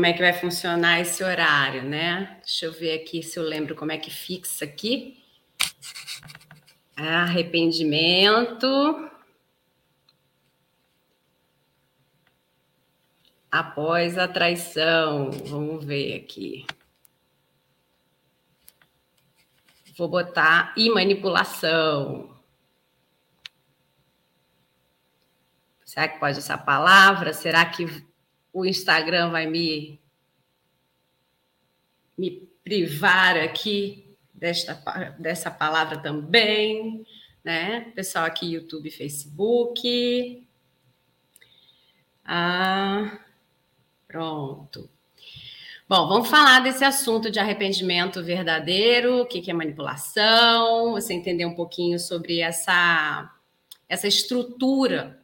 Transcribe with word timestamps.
como 0.00 0.06
é 0.06 0.14
que 0.14 0.22
vai 0.22 0.32
funcionar 0.32 0.98
esse 0.98 1.22
horário, 1.22 1.82
né? 1.82 2.40
Deixa 2.42 2.64
eu 2.64 2.72
ver 2.72 3.02
aqui 3.02 3.22
se 3.22 3.38
eu 3.38 3.42
lembro 3.42 3.76
como 3.76 3.92
é 3.92 3.98
que 3.98 4.10
fixa 4.10 4.64
aqui. 4.64 5.22
Arrependimento. 6.96 9.10
Após 13.52 14.16
a 14.16 14.26
traição. 14.26 15.30
Vamos 15.30 15.84
ver 15.84 16.16
aqui. 16.16 16.66
Vou 19.98 20.08
botar 20.08 20.72
e 20.78 20.88
manipulação. 20.88 22.34
Será 25.84 26.08
que 26.08 26.18
pode 26.18 26.38
essa 26.38 26.56
palavra? 26.56 27.34
Será 27.34 27.66
que 27.66 28.08
o 28.52 28.64
Instagram 28.64 29.30
vai 29.30 29.46
me, 29.46 30.00
me 32.16 32.48
privar 32.64 33.36
aqui 33.36 34.16
desta, 34.32 34.74
dessa 35.18 35.50
palavra 35.50 35.98
também? 35.98 37.06
Né? 37.42 37.92
Pessoal 37.94 38.24
aqui, 38.24 38.52
YouTube, 38.52 38.90
Facebook. 38.90 40.46
Ah, 42.24 43.18
pronto. 44.06 44.88
Bom, 45.88 46.06
vamos 46.06 46.28
falar 46.28 46.60
desse 46.60 46.84
assunto 46.84 47.30
de 47.30 47.40
arrependimento 47.40 48.22
verdadeiro, 48.22 49.22
o 49.22 49.26
que 49.26 49.50
é 49.50 49.54
manipulação, 49.54 50.92
você 50.92 51.12
entender 51.12 51.46
um 51.46 51.54
pouquinho 51.54 51.98
sobre 51.98 52.40
essa, 52.40 53.34
essa 53.88 54.06
estrutura 54.06 55.20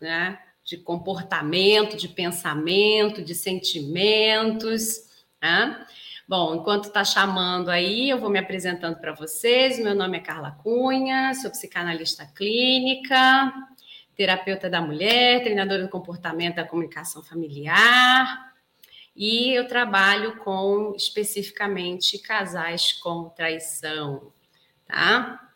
né? 0.00 0.38
De 0.70 0.76
comportamento, 0.76 1.96
de 1.96 2.06
pensamento, 2.06 3.24
de 3.24 3.34
sentimentos. 3.34 5.00
Né? 5.42 5.84
Bom, 6.28 6.54
enquanto 6.54 6.84
está 6.84 7.04
chamando 7.04 7.70
aí, 7.70 8.08
eu 8.08 8.20
vou 8.20 8.30
me 8.30 8.38
apresentando 8.38 8.96
para 9.00 9.12
vocês. 9.12 9.80
Meu 9.80 9.96
nome 9.96 10.18
é 10.18 10.20
Carla 10.20 10.52
Cunha, 10.62 11.34
sou 11.34 11.50
psicanalista 11.50 12.24
clínica, 12.24 13.52
terapeuta 14.14 14.70
da 14.70 14.80
mulher, 14.80 15.42
treinadora 15.42 15.82
do 15.82 15.88
comportamento 15.88 16.54
da 16.54 16.64
comunicação 16.64 17.20
familiar. 17.20 18.54
E 19.16 19.52
eu 19.52 19.66
trabalho 19.66 20.36
com 20.36 20.94
especificamente 20.94 22.16
casais 22.20 22.92
com 22.92 23.28
traição, 23.30 24.32
tá? 24.86 25.50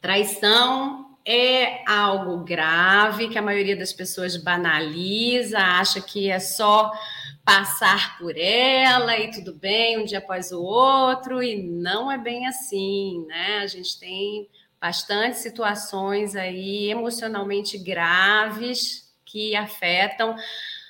Traição 0.00 1.07
é 1.30 1.82
algo 1.86 2.42
grave 2.42 3.28
que 3.28 3.36
a 3.36 3.42
maioria 3.42 3.76
das 3.76 3.92
pessoas 3.92 4.34
banaliza, 4.34 5.58
acha 5.58 6.00
que 6.00 6.30
é 6.30 6.40
só 6.40 6.90
passar 7.44 8.16
por 8.16 8.34
ela 8.34 9.14
e 9.18 9.30
tudo 9.30 9.52
bem 9.52 9.98
um 9.98 10.06
dia 10.06 10.18
após 10.18 10.52
o 10.52 10.62
outro, 10.62 11.42
e 11.42 11.62
não 11.62 12.10
é 12.10 12.16
bem 12.16 12.46
assim, 12.46 13.26
né? 13.26 13.58
A 13.58 13.66
gente 13.66 14.00
tem 14.00 14.48
bastante 14.80 15.36
situações 15.36 16.34
aí 16.34 16.90
emocionalmente 16.90 17.76
graves 17.76 19.12
que 19.26 19.54
afetam 19.54 20.34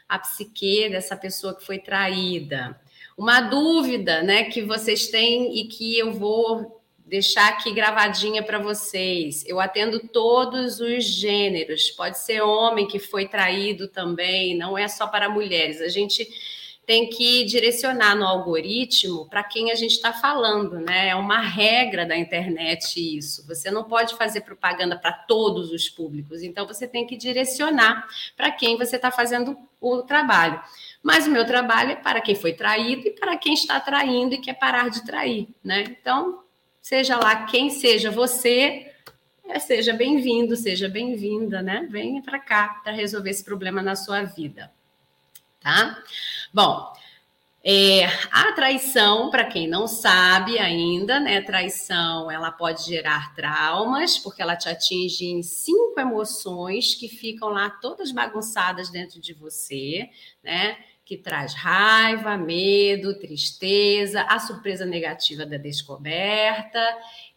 a 0.08 0.20
psique 0.20 0.88
dessa 0.88 1.16
pessoa 1.16 1.56
que 1.56 1.66
foi 1.66 1.80
traída. 1.80 2.80
Uma 3.16 3.40
dúvida, 3.40 4.22
né, 4.22 4.44
que 4.44 4.62
vocês 4.62 5.08
têm 5.08 5.58
e 5.58 5.66
que 5.66 5.98
eu 5.98 6.12
vou 6.12 6.77
deixar 7.08 7.48
aqui 7.48 7.72
gravadinha 7.72 8.42
para 8.42 8.58
vocês. 8.58 9.44
Eu 9.46 9.58
atendo 9.58 9.98
todos 10.08 10.78
os 10.78 11.04
gêneros. 11.04 11.90
Pode 11.90 12.18
ser 12.18 12.42
homem 12.42 12.86
que 12.86 12.98
foi 12.98 13.26
traído 13.26 13.88
também, 13.88 14.56
não 14.56 14.76
é 14.76 14.86
só 14.86 15.06
para 15.06 15.28
mulheres. 15.28 15.80
A 15.80 15.88
gente 15.88 16.28
tem 16.86 17.10
que 17.10 17.44
direcionar 17.44 18.16
no 18.16 18.26
algoritmo 18.26 19.28
para 19.28 19.44
quem 19.44 19.70
a 19.70 19.74
gente 19.74 19.92
está 19.92 20.10
falando, 20.10 20.80
né? 20.80 21.08
É 21.08 21.14
uma 21.14 21.38
regra 21.38 22.06
da 22.06 22.16
internet 22.16 22.96
isso. 22.96 23.46
Você 23.46 23.70
não 23.70 23.84
pode 23.84 24.16
fazer 24.16 24.40
propaganda 24.40 24.96
para 24.96 25.12
todos 25.12 25.70
os 25.70 25.88
públicos, 25.88 26.42
então 26.42 26.66
você 26.66 26.88
tem 26.88 27.06
que 27.06 27.14
direcionar 27.14 28.08
para 28.34 28.50
quem 28.50 28.78
você 28.78 28.96
está 28.96 29.10
fazendo 29.10 29.54
o 29.78 30.02
trabalho. 30.02 30.62
Mas 31.02 31.26
o 31.26 31.30
meu 31.30 31.46
trabalho 31.46 31.92
é 31.92 31.96
para 31.96 32.22
quem 32.22 32.34
foi 32.34 32.54
traído 32.54 33.06
e 33.06 33.10
para 33.10 33.36
quem 33.36 33.52
está 33.52 33.78
traindo 33.78 34.34
e 34.34 34.40
quer 34.40 34.54
parar 34.54 34.88
de 34.88 35.04
trair, 35.04 35.46
né? 35.62 35.82
Então, 35.82 36.42
seja 36.88 37.18
lá 37.18 37.44
quem 37.44 37.68
seja 37.68 38.10
você, 38.10 38.90
é, 39.46 39.58
seja 39.58 39.92
bem-vindo, 39.92 40.56
seja 40.56 40.88
bem-vinda, 40.88 41.60
né? 41.60 41.86
Venha 41.90 42.22
para 42.22 42.38
cá 42.38 42.80
para 42.82 42.94
resolver 42.94 43.28
esse 43.28 43.44
problema 43.44 43.82
na 43.82 43.94
sua 43.94 44.22
vida, 44.22 44.72
tá? 45.60 46.02
Bom, 46.50 46.90
é, 47.62 48.06
a 48.30 48.52
traição, 48.54 49.30
para 49.30 49.44
quem 49.44 49.68
não 49.68 49.86
sabe 49.86 50.58
ainda, 50.58 51.20
né? 51.20 51.42
Traição, 51.42 52.30
ela 52.30 52.50
pode 52.50 52.86
gerar 52.86 53.34
traumas, 53.34 54.16
porque 54.16 54.40
ela 54.40 54.56
te 54.56 54.70
atinge 54.70 55.26
em 55.26 55.42
cinco 55.42 56.00
emoções 56.00 56.94
que 56.94 57.06
ficam 57.06 57.50
lá 57.50 57.68
todas 57.68 58.10
bagunçadas 58.12 58.88
dentro 58.88 59.20
de 59.20 59.34
você, 59.34 60.08
né? 60.42 60.78
Que 61.08 61.16
traz 61.16 61.54
raiva, 61.54 62.36
medo, 62.36 63.18
tristeza, 63.18 64.20
a 64.28 64.38
surpresa 64.38 64.84
negativa 64.84 65.46
da 65.46 65.56
descoberta 65.56 66.78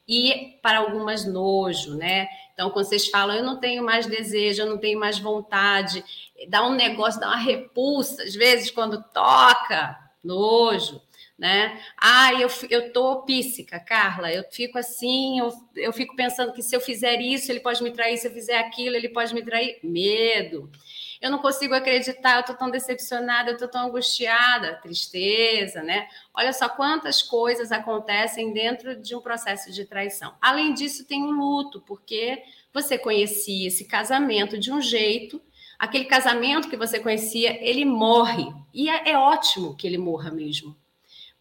e 0.06 0.60
para 0.62 0.80
algumas 0.80 1.26
nojo, 1.26 1.96
né? 1.96 2.28
Então, 2.54 2.70
quando 2.70 2.88
vocês 2.88 3.08
falam, 3.08 3.38
eu 3.38 3.46
não 3.46 3.62
tenho 3.62 3.82
mais 3.82 4.06
desejo, 4.06 4.64
eu 4.64 4.66
não 4.66 4.78
tenho 4.78 5.00
mais 5.00 5.18
vontade, 5.20 6.04
dá 6.50 6.68
um 6.68 6.76
negócio, 6.76 7.22
dá 7.22 7.28
uma 7.28 7.38
repulsa, 7.38 8.24
às 8.24 8.36
vezes, 8.36 8.70
quando 8.70 9.02
toca, 9.14 9.98
nojo, 10.22 11.02
né? 11.40 11.82
Ah, 11.98 12.34
eu, 12.34 12.50
eu 12.70 12.92
tô 12.92 13.22
píssica, 13.22 13.80
Carla, 13.80 14.34
eu 14.34 14.44
fico 14.52 14.78
assim, 14.78 15.40
eu, 15.40 15.50
eu 15.78 15.94
fico 15.94 16.14
pensando 16.14 16.52
que 16.52 16.62
se 16.62 16.76
eu 16.76 16.82
fizer 16.82 17.22
isso, 17.22 17.50
ele 17.50 17.62
pode 17.62 17.82
me 17.82 17.92
trair, 17.92 18.18
se 18.18 18.28
eu 18.28 18.34
fizer 18.34 18.60
aquilo, 18.60 18.98
ele 18.98 19.08
pode 19.08 19.34
me 19.34 19.42
trair. 19.42 19.80
Medo 19.82 20.70
eu 21.22 21.30
não 21.30 21.38
consigo 21.38 21.76
acreditar, 21.76 22.36
eu 22.36 22.40
estou 22.40 22.56
tão 22.56 22.72
decepcionada, 22.72 23.52
eu 23.52 23.54
estou 23.54 23.68
tão 23.68 23.88
angustiada, 23.88 24.80
tristeza, 24.82 25.84
né? 25.84 26.08
Olha 26.34 26.52
só 26.52 26.68
quantas 26.68 27.22
coisas 27.22 27.72
acontecem 27.72 28.52
dentro 28.52 28.96
de 29.00 29.16
um 29.16 29.22
processo 29.22 29.72
de 29.72 29.86
traição. 29.86 30.34
Além 30.42 30.74
disso, 30.74 31.06
tem 31.06 31.24
o 31.24 31.30
luto, 31.30 31.80
porque 31.82 32.42
você 32.74 32.98
conhecia 32.98 33.68
esse 33.68 33.86
casamento 33.86 34.58
de 34.58 34.72
um 34.72 34.82
jeito, 34.82 35.40
aquele 35.78 36.06
casamento 36.06 36.68
que 36.68 36.76
você 36.76 37.00
conhecia, 37.00 37.64
ele 37.64 37.86
morre. 37.86 38.52
E 38.74 38.90
é, 38.90 39.12
é 39.12 39.18
ótimo 39.18 39.76
que 39.76 39.86
ele 39.86 40.00
morra 40.00 40.32
mesmo. 40.32 40.76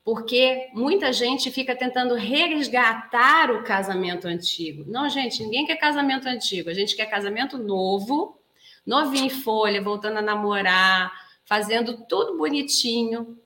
Porque 0.04 0.68
muita 0.74 1.10
gente 1.10 1.50
fica 1.50 1.74
tentando 1.74 2.14
resgatar 2.14 3.50
o 3.50 3.62
casamento 3.62 4.26
antigo. 4.28 4.84
Não, 4.86 5.08
gente, 5.08 5.42
ninguém 5.42 5.64
quer 5.64 5.76
casamento 5.76 6.26
antigo, 6.28 6.68
a 6.68 6.74
gente 6.74 6.94
quer 6.94 7.06
casamento 7.06 7.56
novo 7.56 8.39
novinho 8.86 9.26
em 9.26 9.30
folha, 9.30 9.82
voltando 9.82 10.18
a 10.18 10.22
namorar, 10.22 11.12
fazendo 11.44 12.06
tudo 12.06 12.36
bonitinho, 12.36 13.38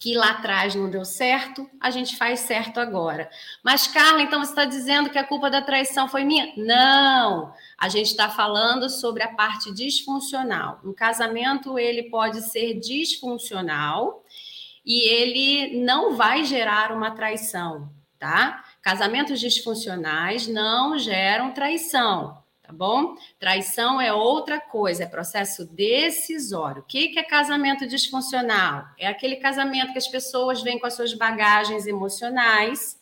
que 0.00 0.14
lá 0.14 0.30
atrás 0.30 0.74
não 0.74 0.88
deu 0.88 1.04
certo, 1.04 1.68
a 1.78 1.90
gente 1.90 2.16
faz 2.16 2.40
certo 2.40 2.80
agora. 2.80 3.30
Mas, 3.62 3.86
Carla, 3.86 4.22
então 4.22 4.42
você 4.42 4.50
está 4.50 4.64
dizendo 4.64 5.10
que 5.10 5.18
a 5.18 5.26
culpa 5.26 5.50
da 5.50 5.60
traição 5.60 6.08
foi 6.08 6.24
minha? 6.24 6.54
Não! 6.56 7.52
A 7.76 7.88
gente 7.90 8.06
está 8.06 8.30
falando 8.30 8.88
sobre 8.88 9.22
a 9.22 9.34
parte 9.34 9.72
disfuncional. 9.74 10.80
Um 10.82 10.94
casamento, 10.94 11.78
ele 11.78 12.04
pode 12.04 12.40
ser 12.50 12.80
disfuncional 12.80 14.24
e 14.86 15.06
ele 15.06 15.84
não 15.84 16.16
vai 16.16 16.46
gerar 16.46 16.92
uma 16.92 17.10
traição, 17.10 17.92
tá? 18.18 18.64
Casamentos 18.80 19.38
disfuncionais 19.38 20.48
não 20.48 20.98
geram 20.98 21.52
traição 21.52 22.39
tá 22.70 22.72
bom? 22.72 23.16
Traição 23.38 24.00
é 24.00 24.12
outra 24.12 24.60
coisa, 24.60 25.02
é 25.02 25.06
processo 25.06 25.66
decisório. 25.66 26.82
O 26.82 26.84
que 26.84 27.18
é 27.18 27.22
casamento 27.22 27.86
disfuncional? 27.86 28.84
É 28.96 29.08
aquele 29.08 29.36
casamento 29.36 29.92
que 29.92 29.98
as 29.98 30.06
pessoas 30.06 30.62
vêm 30.62 30.78
com 30.78 30.86
as 30.86 30.94
suas 30.94 31.12
bagagens 31.12 31.86
emocionais, 31.86 32.98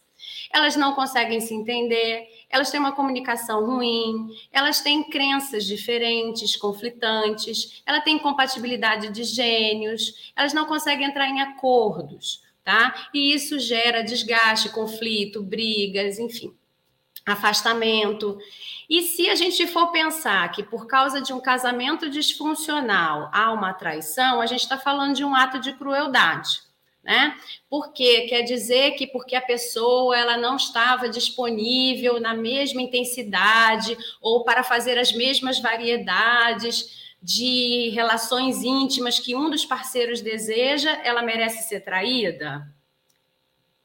elas 0.51 0.75
não 0.75 0.95
conseguem 0.95 1.41
se 1.41 1.55
entender, 1.55 2.27
elas 2.49 2.71
têm 2.71 2.81
uma 2.81 2.93
comunicação 2.93 3.67
ruim, 3.67 4.29
elas 4.51 4.81
têm 4.81 5.05
crenças 5.05 5.65
diferentes, 5.65 6.57
conflitantes, 6.57 7.83
ela 7.85 8.01
tem 8.01 8.17
incompatibilidade 8.17 9.13
de 9.13 9.23
gênios, 9.23 10.33
elas 10.35 10.55
não 10.55 10.65
conseguem 10.65 11.07
entrar 11.07 11.29
em 11.29 11.43
acordos, 11.43 12.43
tá? 12.65 13.11
E 13.13 13.35
isso 13.35 13.59
gera 13.59 14.03
desgaste, 14.03 14.71
conflito, 14.71 15.43
brigas, 15.43 16.19
enfim, 16.19 16.57
afastamento. 17.33 18.39
E 18.89 19.03
se 19.03 19.29
a 19.29 19.35
gente 19.35 19.67
for 19.67 19.89
pensar 19.89 20.51
que 20.51 20.63
por 20.63 20.87
causa 20.87 21.21
de 21.21 21.33
um 21.33 21.41
casamento 21.41 22.09
disfuncional 22.09 23.29
há 23.33 23.53
uma 23.53 23.75
traição, 23.75 24.41
a 24.41 24.47
gente 24.47 24.63
está 24.63 24.79
falando 24.79 25.15
de 25.15 25.25
um 25.25 25.35
ato 25.35 25.59
de 25.59 25.73
crueldade. 25.75 26.67
Né? 27.05 27.37
Porque 27.71 28.23
quer 28.23 28.43
dizer 28.43 28.93
que 28.93 29.07
porque 29.07 29.35
a 29.35 29.41
pessoa 29.41 30.19
ela 30.19 30.37
não 30.37 30.57
estava 30.57 31.09
disponível 31.09 32.21
na 32.21 32.35
mesma 32.35 32.83
intensidade 32.83 33.97
ou 34.21 34.45
para 34.45 34.63
fazer 34.63 34.99
as 34.99 35.13
mesmas 35.13 35.59
variedades 35.59 37.15
de 37.23 37.91
relações 37.91 38.63
íntimas 38.63 39.19
que 39.19 39.35
um 39.35 39.51
dos 39.51 39.65
parceiros 39.65 40.21
deseja, 40.21 41.01
ela 41.03 41.23
merece 41.23 41.67
ser 41.69 41.81
traída? 41.81 42.69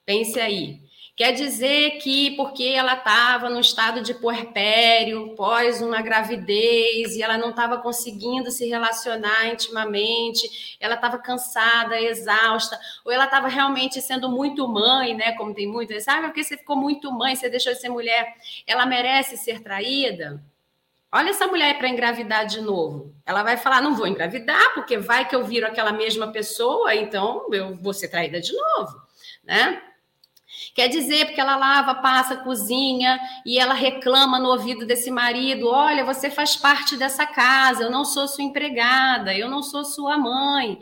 Pense 0.05 0.39
aí. 0.39 0.81
Quer 1.15 1.31
dizer 1.33 1.99
que 1.99 2.31
porque 2.35 2.63
ela 2.63 2.95
estava 2.95 3.47
no 3.47 3.59
estado 3.59 4.01
de 4.01 4.15
puerpério, 4.15 5.35
pós 5.35 5.79
uma 5.79 6.01
gravidez, 6.01 7.15
e 7.15 7.21
ela 7.21 7.37
não 7.37 7.51
estava 7.51 7.77
conseguindo 7.77 8.49
se 8.49 8.67
relacionar 8.67 9.45
intimamente, 9.45 10.75
ela 10.79 10.95
estava 10.95 11.19
cansada, 11.19 12.01
exausta, 12.01 12.79
ou 13.05 13.11
ela 13.11 13.25
estava 13.25 13.47
realmente 13.47 14.01
sendo 14.01 14.27
muito 14.27 14.67
mãe, 14.67 15.13
né? 15.13 15.33
Como 15.33 15.53
tem 15.53 15.67
muitas, 15.67 16.03
sabe? 16.03 16.25
Porque 16.25 16.43
você 16.43 16.57
ficou 16.57 16.75
muito 16.75 17.11
mãe, 17.11 17.35
você 17.35 17.47
deixou 17.47 17.73
de 17.73 17.79
ser 17.79 17.89
mulher, 17.89 18.33
ela 18.65 18.83
merece 18.83 19.37
ser 19.37 19.61
traída? 19.61 20.43
Olha 21.11 21.29
essa 21.29 21.45
mulher 21.45 21.77
para 21.77 21.89
engravidar 21.89 22.47
de 22.47 22.59
novo. 22.59 23.13
Ela 23.23 23.43
vai 23.43 23.55
falar: 23.55 23.81
não 23.83 23.95
vou 23.95 24.07
engravidar, 24.07 24.73
porque 24.73 24.97
vai 24.97 25.29
que 25.29 25.35
eu 25.35 25.43
viro 25.43 25.67
aquela 25.67 25.93
mesma 25.93 26.31
pessoa, 26.31 26.95
então 26.95 27.47
eu 27.53 27.75
vou 27.75 27.93
ser 27.93 28.07
traída 28.07 28.41
de 28.41 28.51
novo, 28.51 28.99
né? 29.43 29.92
Quer 30.73 30.87
dizer, 30.87 31.25
porque 31.25 31.41
ela 31.41 31.55
lava, 31.55 31.95
passa, 31.95 32.37
cozinha 32.37 33.19
e 33.45 33.59
ela 33.59 33.73
reclama 33.73 34.39
no 34.39 34.49
ouvido 34.49 34.85
desse 34.85 35.11
marido: 35.11 35.69
olha, 35.69 36.03
você 36.03 36.29
faz 36.29 36.55
parte 36.55 36.97
dessa 36.97 37.25
casa, 37.27 37.83
eu 37.83 37.91
não 37.91 38.03
sou 38.03 38.27
sua 38.27 38.43
empregada, 38.43 39.35
eu 39.35 39.49
não 39.49 39.61
sou 39.61 39.85
sua 39.85 40.17
mãe. 40.17 40.79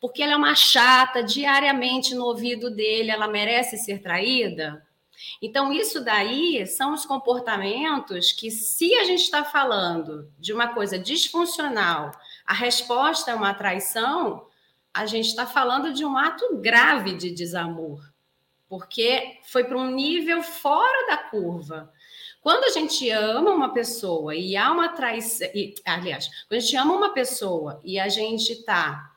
Porque 0.00 0.22
ela 0.22 0.32
é 0.32 0.36
uma 0.36 0.54
chata 0.54 1.22
diariamente 1.22 2.14
no 2.14 2.24
ouvido 2.24 2.70
dele, 2.70 3.10
ela 3.10 3.28
merece 3.28 3.76
ser 3.78 4.00
traída? 4.00 4.84
Então, 5.40 5.72
isso 5.72 6.04
daí 6.04 6.66
são 6.66 6.92
os 6.92 7.06
comportamentos 7.06 8.32
que, 8.32 8.50
se 8.50 8.94
a 8.96 9.04
gente 9.04 9.22
está 9.22 9.44
falando 9.44 10.28
de 10.38 10.52
uma 10.52 10.68
coisa 10.68 10.98
disfuncional, 10.98 12.10
a 12.44 12.52
resposta 12.52 13.30
é 13.30 13.34
uma 13.34 13.54
traição, 13.54 14.46
a 14.92 15.06
gente 15.06 15.28
está 15.28 15.46
falando 15.46 15.92
de 15.92 16.04
um 16.04 16.18
ato 16.18 16.56
grave 16.60 17.14
de 17.14 17.30
desamor 17.30 18.11
porque 18.72 19.38
foi 19.42 19.64
para 19.64 19.76
um 19.76 19.90
nível 19.90 20.42
fora 20.42 21.06
da 21.06 21.18
curva. 21.18 21.92
Quando 22.40 22.64
a 22.64 22.70
gente 22.70 23.10
ama 23.10 23.50
uma 23.50 23.74
pessoa 23.74 24.34
e 24.34 24.56
há 24.56 24.72
uma 24.72 24.88
traição, 24.88 25.46
e, 25.54 25.74
aliás, 25.84 26.26
quando 26.48 26.56
a 26.56 26.60
gente 26.60 26.76
ama 26.78 26.94
uma 26.94 27.12
pessoa 27.12 27.82
e 27.84 28.00
a 28.00 28.08
gente 28.08 28.50
está 28.50 29.12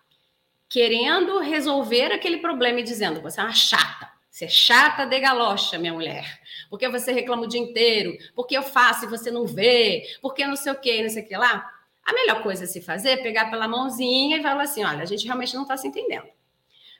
querendo 0.67 1.39
resolver 1.39 2.11
aquele 2.11 2.39
problema 2.39 2.81
e 2.81 2.83
dizendo, 2.83 3.21
você 3.21 3.39
é 3.39 3.43
uma 3.43 3.53
chata, 3.53 4.09
você 4.29 4.43
é 4.43 4.49
chata 4.49 5.05
de 5.05 5.21
galocha, 5.21 5.77
minha 5.77 5.93
mulher, 5.93 6.37
porque 6.69 6.89
você 6.89 7.13
reclama 7.13 7.43
o 7.43 7.47
dia 7.47 7.61
inteiro, 7.61 8.13
porque 8.35 8.57
eu 8.57 8.61
faço 8.61 9.05
e 9.05 9.07
você 9.07 9.31
não 9.31 9.45
vê, 9.45 10.03
porque 10.21 10.45
não 10.45 10.57
sei 10.57 10.73
o 10.73 10.75
que, 10.75 11.01
não 11.01 11.09
sei 11.09 11.23
o 11.23 11.27
que 11.29 11.37
lá, 11.37 11.65
a 12.03 12.11
melhor 12.11 12.43
coisa 12.43 12.65
a 12.65 12.67
se 12.67 12.81
fazer 12.81 13.11
é 13.11 13.17
pegar 13.23 13.49
pela 13.49 13.69
mãozinha 13.69 14.35
e 14.35 14.43
falar 14.43 14.63
assim, 14.63 14.83
olha, 14.83 15.03
a 15.03 15.05
gente 15.05 15.23
realmente 15.23 15.55
não 15.55 15.61
está 15.61 15.77
se 15.77 15.87
entendendo. 15.87 16.27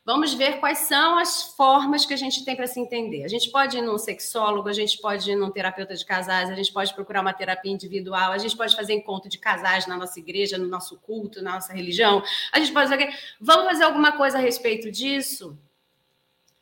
Vamos 0.06 0.36
ver 0.36 0.60
quais 0.60 0.78
são 0.80 1.18
as 1.18 1.56
formas 1.56 2.06
que 2.06 2.14
a 2.14 2.18
gente 2.18 2.46
tem 2.46 2.56
para 2.56 2.68
se 2.68 2.80
entender. 2.80 3.24
A 3.24 3.28
gente 3.28 3.50
pode 3.50 3.76
ir 3.76 3.82
num 3.82 3.98
sexólogo, 3.98 4.70
a 4.70 4.74
gente 4.74 5.00
pode 5.00 5.32
ir 5.32 5.36
num 5.36 5.50
terapeuta 5.50 5.96
de 5.96 6.06
casais, 6.06 6.48
a 6.48 6.54
gente 6.54 6.72
pode 6.72 6.94
procurar 6.94 7.22
uma 7.22 7.34
terapia 7.34 7.72
individual, 7.72 8.32
a 8.32 8.38
gente 8.38 8.56
pode 8.56 8.76
fazer 8.76 8.94
encontro 8.94 9.28
de 9.28 9.40
casais 9.40 9.88
na 9.88 9.98
nossa 9.98 10.20
igreja, 10.20 10.60
no 10.60 10.68
nosso 10.68 11.00
culto, 11.00 11.42
na 11.42 11.54
nossa 11.54 11.74
religião. 11.74 12.22
A 12.52 12.60
gente 12.60 12.72
pode 12.72 12.88
fazer. 12.88 13.12
Vamos 13.42 13.66
fazer 13.66 13.84
alguma 13.86 14.12
coisa 14.12 14.38
a 14.38 14.42
respeito 14.42 14.92
disso? 14.92 15.58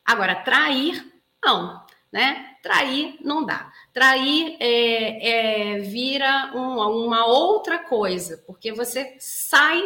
Agora, 0.06 0.36
trair, 0.36 1.06
não. 1.44 1.86
Né? 2.10 2.56
Trair 2.62 3.18
não 3.22 3.46
dá. 3.46 3.74
Trair 3.92 4.56
é, 4.62 5.76
é, 5.76 5.80
vira 5.80 6.54
um, 6.56 6.80
uma 7.06 7.26
outra 7.26 7.78
coisa, 7.78 8.42
porque 8.48 8.72
você 8.72 9.18
sai 9.20 9.84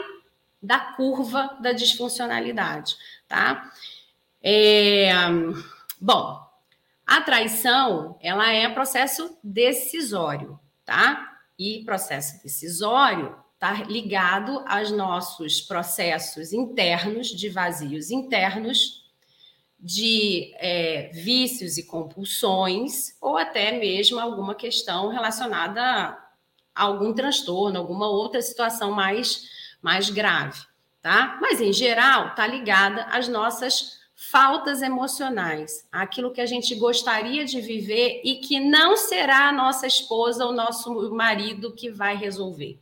da 0.62 0.78
curva 0.78 1.58
da 1.62 1.72
disfuncionalidade 1.72 2.98
tá? 3.28 3.72
É, 4.42 5.10
bom, 6.00 6.40
a 7.06 7.22
traição, 7.22 8.18
ela 8.22 8.52
é 8.52 8.70
processo 8.70 9.38
decisório, 9.44 10.60
tá? 10.86 11.38
E 11.58 11.84
processo 11.84 12.42
decisório 12.44 13.36
está 13.54 13.74
ligado 13.86 14.64
aos 14.68 14.92
nossos 14.92 15.62
processos 15.62 16.54
internos, 16.54 17.28
de 17.28 17.50
vazios 17.50 18.12
internos, 18.12 19.06
de 19.80 20.54
é, 20.58 21.10
vícios 21.14 21.78
e 21.78 21.84
compulsões, 21.84 23.16
ou 23.22 23.38
até 23.38 23.72
mesmo 23.72 24.20
alguma 24.20 24.56
questão 24.56 25.10
relacionada 25.10 25.82
a 25.82 26.84
algum 26.84 27.14
transtorno, 27.14 27.78
alguma 27.78 28.08
outra 28.08 28.42
situação 28.42 28.92
mais, 28.92 29.50
mais 29.82 30.10
grave 30.10 30.68
tá? 31.02 31.38
Mas 31.42 31.62
em 31.62 31.72
geral 31.72 32.30
está 32.30 32.46
ligada 32.46 33.04
às 33.04 33.28
nossas 33.28 33.98
faltas 34.16 34.82
emocionais, 34.82 35.88
aquilo 35.92 36.32
que 36.32 36.42
a 36.42 36.46
gente 36.46 36.74
gostaria 36.76 37.46
de 37.46 37.62
viver 37.62 38.22
e 38.24 38.38
que 38.38 38.60
não 38.60 38.98
será 38.98 39.50
a 39.50 39.54
nossa 39.54 39.86
esposa 39.86 40.44
ou 40.44 40.52
nosso 40.52 41.12
marido 41.12 41.72
que 41.72 41.92
vai 41.92 42.16
resolver. 42.16 42.80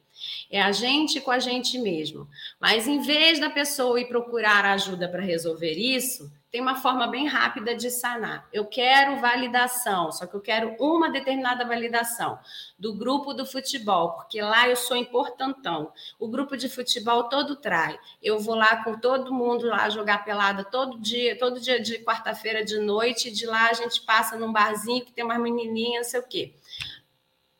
É 0.50 0.62
a 0.62 0.72
gente 0.72 1.20
com 1.20 1.32
a 1.32 1.40
gente 1.40 1.78
mesmo. 1.78 2.28
Mas 2.60 2.88
em 2.88 3.02
vez 3.02 3.40
da 3.40 3.50
pessoa 3.50 4.00
ir 4.00 4.08
procurar 4.08 4.64
ajuda 4.64 5.10
para 5.10 5.22
resolver 5.22 5.74
isso, 5.74 6.32
tem 6.56 6.62
uma 6.62 6.78
forma 6.78 7.06
bem 7.06 7.28
rápida 7.28 7.76
de 7.76 7.92
sanar. 7.92 8.48
Eu 8.54 8.64
quero 8.66 9.20
validação, 9.20 10.10
só 10.10 10.26
que 10.26 10.36
eu 10.36 10.40
quero 10.40 10.74
uma 10.80 11.12
determinada 11.12 11.66
validação 11.66 12.40
do 12.80 12.96
grupo 12.96 13.34
do 13.34 13.46
futebol, 13.46 14.14
porque 14.14 14.42
lá 14.42 14.70
eu 14.70 14.78
sou 14.78 14.96
importantão. 14.96 15.92
O 16.18 16.30
grupo 16.30 16.56
de 16.56 16.70
futebol 16.70 17.26
todo 17.26 17.58
trai. 17.58 18.00
Eu 18.24 18.40
vou 18.40 18.56
lá 18.56 18.86
com 18.86 18.98
todo 18.98 19.34
mundo 19.34 19.68
lá 19.68 19.90
jogar 19.90 20.24
pelada 20.24 20.64
todo 20.64 20.98
dia, 20.98 21.38
todo 21.38 21.60
dia 21.60 21.78
de 21.78 22.00
quarta-feira 22.06 22.64
de 22.64 22.80
noite, 22.80 23.28
e 23.28 23.32
de 23.34 23.46
lá 23.46 23.70
a 23.70 23.74
gente 23.74 24.00
passa 24.04 24.38
num 24.38 24.54
barzinho 24.54 25.04
que 25.04 25.12
tem 25.12 25.26
uma 25.26 25.38
menininha, 25.38 26.00
não 26.00 26.06
sei 26.06 26.22
o 26.22 26.24
quê. 26.24 26.54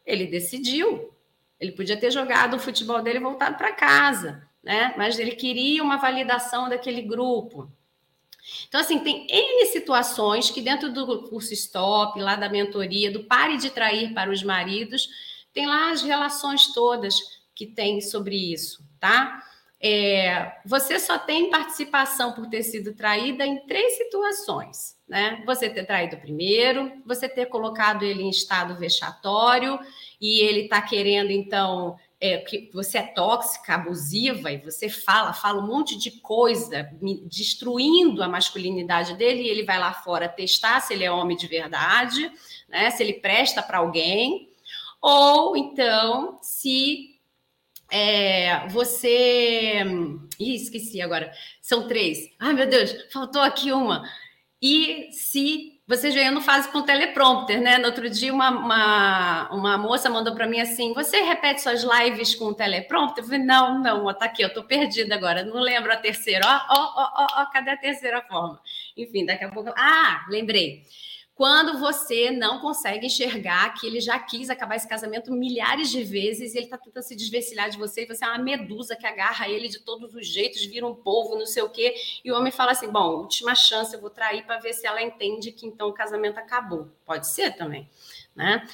Ele 0.06 0.26
decidiu. 0.26 1.14
Ele 1.60 1.74
podia 1.74 2.00
ter 2.00 2.12
jogado 2.12 2.54
o 2.54 2.60
futebol 2.60 3.02
dele 3.02 3.20
voltado 3.20 3.58
para 3.58 3.74
casa, 3.74 4.48
né? 4.64 4.94
Mas 4.96 5.20
ele 5.20 5.32
queria 5.32 5.84
uma 5.84 5.98
validação 5.98 6.70
daquele 6.70 7.02
grupo. 7.02 7.70
Então, 8.68 8.80
assim, 8.82 9.00
tem 9.00 9.26
N 9.30 9.66
situações 9.68 10.50
que 10.50 10.62
dentro 10.62 10.92
do 10.92 11.24
curso 11.30 11.54
Stop, 11.54 12.20
lá 12.20 12.36
da 12.36 12.50
mentoria, 12.50 13.12
do 13.12 13.24
Pare 13.24 13.58
de 13.58 13.70
Trair 13.70 14.14
para 14.14 14.32
os 14.32 14.44
Maridos, 14.44 15.08
tem 15.54 15.66
lá 15.66 15.92
as 15.92 16.02
relações 16.02 16.74
todas 16.74 17.16
que 17.56 17.66
tem 17.66 18.02
sobre 18.02 18.36
isso, 18.54 18.84
tá? 19.00 19.42
É, 19.80 20.54
você 20.66 21.00
só 21.00 21.18
tem 21.18 21.50
participação 21.50 22.34
por 22.34 22.48
ter 22.48 22.64
sido 22.64 22.96
traída 22.96 23.46
em 23.46 23.66
três 23.68 23.98
situações, 23.98 24.98
né? 25.08 25.44
Você 25.46 25.70
ter 25.70 25.86
traído 25.86 26.18
primeiro, 26.18 26.92
você 27.06 27.30
ter 27.30 27.46
colocado 27.48 28.04
ele 28.04 28.24
em 28.24 28.30
estado 28.30 28.76
vexatório 28.76 29.80
e 30.20 30.42
ele 30.42 30.62
está 30.62 30.82
querendo, 30.82 31.32
então, 31.32 31.96
é, 32.20 32.38
que 32.38 32.70
você 32.74 32.98
é 33.00 33.04
tóxica, 33.04 33.76
abusiva, 33.76 34.52
e 34.52 34.58
você 34.58 34.90
fala, 34.90 35.34
fala 35.34 35.62
um 35.62 35.68
monte 35.68 35.98
de 35.98 36.12
coisa, 36.12 36.90
destruindo 37.26 38.24
a 38.24 38.28
masculinidade 38.28 39.16
dele, 39.16 39.44
e 39.44 39.50
ele 39.50 39.64
vai 39.64 39.80
lá 39.80 39.94
fora 39.94 40.30
testar 40.30 40.80
se 40.80 40.94
ele 40.94 41.04
é 41.04 41.12
homem 41.12 41.36
de 41.36 41.48
verdade, 41.48 42.32
né? 42.68 42.90
se 42.92 43.04
ele 43.04 43.14
presta 43.14 43.62
para 43.62 43.80
alguém, 43.80 44.50
ou 45.02 45.56
então 45.56 46.40
se 46.42 47.16
é, 47.92 48.68
você. 48.70 49.84
Ih, 50.40 50.56
esqueci 50.56 51.02
agora. 51.02 51.32
São 51.62 51.88
três. 51.88 52.30
Ai, 52.40 52.54
meu 52.54 52.68
Deus, 52.68 52.96
faltou 53.12 53.42
aqui 53.42 53.72
uma. 53.72 54.10
E 54.62 55.10
se 55.12 55.75
vocês 55.88 56.16
não 56.32 56.42
faço 56.42 56.72
com 56.72 56.82
teleprompter, 56.82 57.62
né? 57.62 57.78
No 57.78 57.86
outro 57.86 58.10
dia, 58.10 58.34
uma, 58.34 58.50
uma, 58.50 59.50
uma 59.52 59.78
moça 59.78 60.10
mandou 60.10 60.34
para 60.34 60.48
mim 60.48 60.60
assim: 60.60 60.94
Você 60.94 61.22
repete 61.22 61.62
suas 61.62 61.84
lives 61.84 62.34
com 62.34 62.54
teleprompter? 62.54 63.24
Eu 63.24 63.28
falei: 63.28 63.46
Não, 63.46 63.80
não, 63.82 64.06
ó, 64.06 64.14
tá 64.14 64.26
aqui, 64.26 64.42
eu 64.42 64.54
tô 64.54 64.64
perdida 64.64 65.14
agora, 65.14 65.44
não 65.44 65.60
lembro 65.60 65.94
a 65.94 65.98
terceira. 65.98 66.44
Ó, 66.48 66.76
ó, 66.76 67.12
ó, 67.24 67.28
ó, 67.42 67.46
cadê 67.52 67.72
a 67.72 67.78
terceira 67.78 68.22
forma? 68.24 68.60
Enfim, 68.98 69.26
daqui 69.26 69.44
a 69.44 69.50
pouco. 69.50 69.72
Ah, 69.78 70.26
lembrei 70.30 70.84
quando 71.36 71.78
você 71.78 72.32
não 72.32 72.60
consegue 72.60 73.08
enxergar 73.08 73.74
que 73.74 73.86
ele 73.86 74.00
já 74.00 74.18
quis 74.18 74.50
acabar 74.50 74.78
esse 74.78 74.88
casamento 74.88 75.34
milhares 75.34 75.92
de 75.92 76.02
vezes 76.02 76.54
e 76.54 76.58
ele 76.58 76.66
está 76.66 76.78
tentando 76.78 77.04
se 77.04 77.14
desvencilhar 77.14 77.70
de 77.70 77.78
você 77.78 78.04
e 78.04 78.06
você 78.08 78.24
é 78.24 78.28
uma 78.30 78.38
medusa 78.38 78.96
que 78.96 79.06
agarra 79.06 79.50
ele 79.50 79.68
de 79.68 79.80
todos 79.80 80.16
os 80.16 80.26
jeitos, 80.26 80.66
vira 80.66 80.88
um 80.88 80.96
povo, 80.96 81.38
não 81.38 81.46
sei 81.46 81.62
o 81.62 81.70
quê, 81.70 81.94
e 82.24 82.32
o 82.32 82.36
homem 82.36 82.54
fala 82.54 82.72
assim: 82.72 82.88
bom, 82.88 83.18
última 83.18 83.54
chance, 83.54 83.94
eu 83.94 84.00
vou 84.00 84.10
trair 84.10 84.46
para 84.46 84.60
ver 84.60 84.74
se 84.74 84.88
ela 84.88 85.04
entende 85.04 85.52
que 85.52 85.68
então 85.68 85.90
o 85.90 85.94
casamento 85.94 86.38
acabou. 86.38 86.90
Pode 87.06 87.28
ser 87.28 87.52
também, 87.58 87.90
né? 88.34 88.66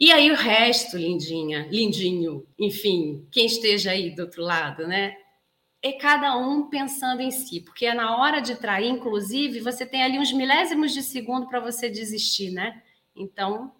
E 0.00 0.10
aí 0.10 0.32
o 0.32 0.34
resto, 0.34 0.96
lindinha, 0.96 1.68
lindinho, 1.70 2.44
enfim, 2.58 3.26
quem 3.30 3.44
esteja 3.44 3.90
aí 3.90 4.10
do 4.10 4.22
outro 4.22 4.42
lado, 4.42 4.88
né? 4.88 5.16
É 5.82 5.92
cada 5.92 6.36
um 6.36 6.68
pensando 6.68 7.20
em 7.20 7.30
si, 7.30 7.60
porque 7.60 7.86
é 7.86 7.94
na 7.94 8.16
hora 8.16 8.40
de 8.40 8.54
trair, 8.54 8.88
inclusive, 8.88 9.60
você 9.60 9.84
tem 9.84 10.02
ali 10.02 10.18
uns 10.18 10.32
milésimos 10.32 10.92
de 10.92 11.02
segundo 11.02 11.48
para 11.48 11.58
você 11.58 11.90
desistir, 11.90 12.52
né? 12.52 12.80
Então, 13.16 13.72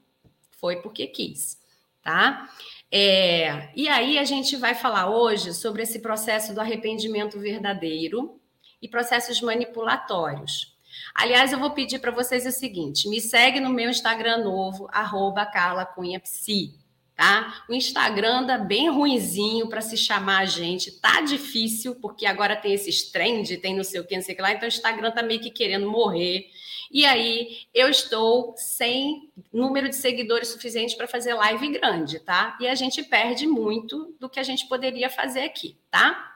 foi 0.59 0.83
porque 0.83 1.07
quis, 1.07 1.59
tá? 2.03 2.51
É, 2.91 3.71
e 3.75 3.89
aí 3.89 4.19
a 4.19 4.25
gente 4.25 4.57
vai 4.57 4.75
falar 4.75 5.09
hoje 5.09 5.55
sobre 5.55 5.83
esse 5.83 6.01
processo 6.01 6.53
do 6.53 6.61
arrependimento 6.61 7.39
verdadeiro 7.39 8.39
e 8.81 8.89
processos 8.89 9.41
manipulatórios. 9.41 10.77
Aliás, 11.15 11.53
eu 11.53 11.59
vou 11.59 11.71
pedir 11.71 12.01
para 12.01 12.11
vocês 12.11 12.45
o 12.45 12.51
seguinte: 12.51 13.09
me 13.09 13.21
segue 13.21 13.61
no 13.61 13.71
meu 13.71 13.89
Instagram 13.89 14.45
novo, 14.45 14.89
arroba 14.91 15.47
Carla 15.47 15.87
Cunha 15.87 16.21
Psi, 16.21 16.75
tá? 17.23 17.63
O 17.69 17.73
Instagram 17.73 18.41
anda 18.41 18.59
bem 18.59 18.91
ruinzinho 18.91 19.69
para 19.69 19.81
se 19.81 19.97
chamar 19.97 20.39
a 20.39 20.45
gente, 20.45 20.91
tá 20.91 21.21
difícil, 21.21 21.95
porque 21.95 22.27
agora 22.27 22.57
tem 22.57 22.75
esses 22.75 23.13
trend, 23.13 23.59
tem 23.59 23.77
não 23.77 23.85
sei 23.85 24.01
o 24.01 24.05
que, 24.05 24.17
não 24.17 24.23
sei 24.25 24.35
o 24.35 24.37
que 24.37 24.43
lá, 24.43 24.51
então 24.51 24.65
o 24.65 24.69
Instagram 24.69 25.13
tá 25.13 25.23
meio 25.23 25.39
que 25.39 25.49
querendo 25.49 25.89
morrer. 25.89 26.51
E 26.91 27.07
aí 27.07 27.59
eu 27.73 27.89
estou 27.89 28.57
sem 28.57 29.31
número 29.53 29.89
de 29.89 29.95
seguidores 29.95 30.49
suficiente 30.49 30.97
para 30.97 31.07
fazer 31.07 31.35
live 31.35 31.69
grande, 31.69 32.19
tá? 32.19 32.59
E 32.61 32.67
a 32.67 32.75
gente 32.75 33.05
perde 33.05 33.47
muito 33.47 34.17
do 34.19 34.29
que 34.29 34.41
a 34.41 34.43
gente 34.43 34.67
poderia 34.67 35.09
fazer 35.09 35.45
aqui, 35.45 35.77
tá? 35.93 36.35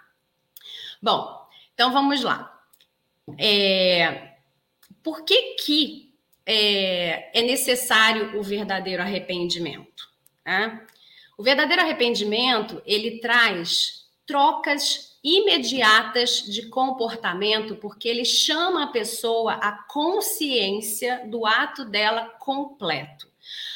Bom, 1.02 1.49
então 1.75 1.93
vamos 1.93 2.23
lá. 2.23 2.64
É, 3.37 4.35
por 5.02 5.25
que, 5.25 5.57
que 5.57 6.14
é, 6.47 7.40
é 7.40 7.43
necessário 7.43 8.38
o 8.38 8.43
verdadeiro 8.45 9.02
arrependimento? 9.02 10.14
Né? 10.47 10.81
O 11.37 11.43
verdadeiro 11.43 11.83
arrependimento 11.83 12.81
ele 12.87 13.19
traz 13.19 14.07
trocas 14.25 15.17
imediatas 15.23 16.43
de 16.45 16.69
comportamento, 16.69 17.75
porque 17.76 18.09
ele 18.09 18.25
chama 18.25 18.85
a 18.85 18.88
pessoa 18.88 19.55
à 19.55 19.73
consciência 19.73 21.26
do 21.26 21.45
ato 21.45 21.85
dela 21.85 22.26
completo. 22.38 23.29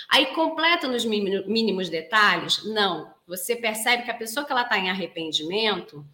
Aí, 0.08 0.26
completo 0.26 0.88
nos 0.88 1.04
mínimos 1.04 1.88
detalhes? 1.88 2.64
Não. 2.64 3.12
Você 3.26 3.54
percebe 3.54 4.04
que 4.04 4.10
a 4.10 4.16
pessoa 4.16 4.44
que 4.44 4.50
ela 4.50 4.62
está 4.62 4.76
em 4.78 4.90
arrependimento, 4.90 6.04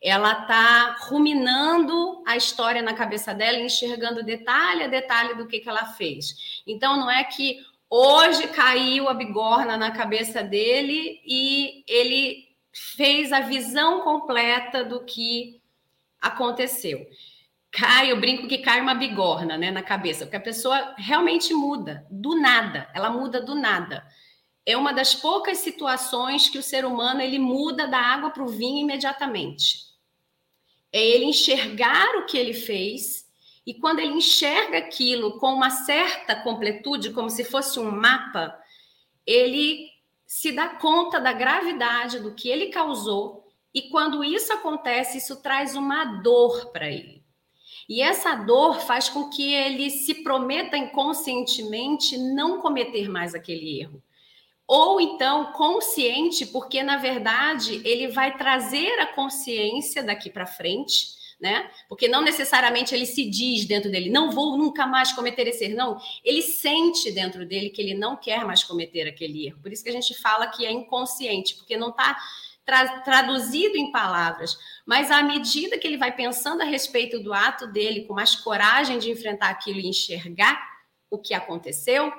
ela 0.00 0.32
está 0.42 0.96
ruminando 1.08 2.22
a 2.26 2.36
história 2.36 2.82
na 2.82 2.94
cabeça 2.94 3.32
dela, 3.32 3.58
enxergando 3.58 4.24
detalhe 4.24 4.82
a 4.82 4.88
detalhe 4.88 5.34
do 5.34 5.46
que, 5.46 5.60
que 5.60 5.68
ela 5.68 5.86
fez. 5.86 6.62
Então, 6.66 6.96
não 6.96 7.10
é 7.10 7.22
que 7.24 7.64
hoje 7.96 8.48
caiu 8.48 9.08
a 9.08 9.14
bigorna 9.14 9.76
na 9.76 9.92
cabeça 9.92 10.42
dele 10.42 11.22
e 11.24 11.84
ele 11.86 12.48
fez 12.72 13.32
a 13.32 13.38
visão 13.38 14.00
completa 14.00 14.82
do 14.82 15.04
que 15.04 15.62
aconteceu. 16.20 17.06
Cai, 17.70 18.10
eu 18.10 18.18
brinco 18.18 18.48
que 18.48 18.58
cai 18.58 18.80
uma 18.80 18.96
bigorna 18.96 19.56
né, 19.56 19.70
na 19.70 19.80
cabeça, 19.82 20.24
porque 20.24 20.36
a 20.36 20.40
pessoa 20.40 20.94
realmente 20.98 21.54
muda, 21.54 22.04
do 22.10 22.34
nada, 22.34 22.90
ela 22.92 23.10
muda 23.10 23.40
do 23.40 23.54
nada. 23.54 24.04
É 24.66 24.76
uma 24.76 24.92
das 24.92 25.14
poucas 25.14 25.58
situações 25.58 26.48
que 26.48 26.58
o 26.58 26.62
ser 26.64 26.84
humano 26.84 27.20
ele 27.20 27.38
muda 27.38 27.86
da 27.86 27.98
água 27.98 28.30
para 28.30 28.42
o 28.42 28.48
vinho 28.48 28.80
imediatamente. 28.80 29.78
É 30.92 31.00
ele 31.00 31.26
enxergar 31.26 32.16
o 32.16 32.26
que 32.26 32.36
ele 32.36 32.54
fez, 32.54 33.23
e 33.66 33.74
quando 33.74 34.00
ele 34.00 34.14
enxerga 34.14 34.78
aquilo 34.78 35.38
com 35.38 35.54
uma 35.54 35.70
certa 35.70 36.36
completude, 36.36 37.12
como 37.12 37.30
se 37.30 37.44
fosse 37.44 37.78
um 37.78 37.90
mapa, 37.90 38.58
ele 39.26 39.88
se 40.26 40.52
dá 40.52 40.68
conta 40.68 41.18
da 41.18 41.32
gravidade 41.32 42.18
do 42.20 42.34
que 42.34 42.48
ele 42.48 42.66
causou, 42.66 43.44
e 43.72 43.82
quando 43.90 44.22
isso 44.22 44.52
acontece, 44.52 45.18
isso 45.18 45.42
traz 45.42 45.74
uma 45.74 46.04
dor 46.04 46.70
para 46.72 46.88
ele. 46.90 47.24
E 47.88 48.00
essa 48.00 48.34
dor 48.34 48.80
faz 48.80 49.08
com 49.08 49.28
que 49.28 49.52
ele 49.52 49.90
se 49.90 50.22
prometa 50.22 50.76
inconscientemente 50.76 52.16
não 52.16 52.60
cometer 52.60 53.08
mais 53.08 53.34
aquele 53.34 53.80
erro. 53.80 54.02
Ou 54.66 55.00
então 55.00 55.52
consciente, 55.52 56.46
porque 56.46 56.82
na 56.82 56.96
verdade 56.96 57.82
ele 57.84 58.08
vai 58.08 58.36
trazer 58.36 58.98
a 59.00 59.06
consciência 59.06 60.02
daqui 60.02 60.30
para 60.30 60.46
frente 60.46 61.13
né? 61.40 61.70
Porque 61.88 62.08
não 62.08 62.22
necessariamente 62.22 62.94
ele 62.94 63.06
se 63.06 63.28
diz 63.28 63.64
dentro 63.64 63.90
dele, 63.90 64.10
não 64.10 64.30
vou 64.30 64.56
nunca 64.56 64.86
mais 64.86 65.12
cometer 65.12 65.46
esse 65.46 65.64
erro, 65.64 65.76
não. 65.76 66.00
Ele 66.24 66.42
sente 66.42 67.10
dentro 67.12 67.46
dele 67.46 67.70
que 67.70 67.82
ele 67.82 67.94
não 67.94 68.16
quer 68.16 68.44
mais 68.44 68.62
cometer 68.62 69.06
aquele 69.08 69.46
erro. 69.46 69.58
Por 69.60 69.72
isso 69.72 69.82
que 69.82 69.90
a 69.90 69.92
gente 69.92 70.14
fala 70.14 70.46
que 70.46 70.64
é 70.64 70.70
inconsciente, 70.70 71.56
porque 71.56 71.76
não 71.76 71.90
está 71.90 72.16
tra 72.64 73.00
traduzido 73.00 73.76
em 73.76 73.92
palavras. 73.92 74.58
Mas 74.86 75.10
à 75.10 75.22
medida 75.22 75.78
que 75.78 75.86
ele 75.86 75.98
vai 75.98 76.14
pensando 76.14 76.62
a 76.62 76.64
respeito 76.64 77.20
do 77.20 77.32
ato 77.32 77.66
dele, 77.66 78.04
com 78.04 78.14
mais 78.14 78.34
coragem 78.34 78.98
de 78.98 79.10
enfrentar 79.10 79.50
aquilo 79.50 79.80
e 79.80 79.88
enxergar 79.88 80.74
o 81.10 81.18
que 81.18 81.34
aconteceu, 81.34 82.12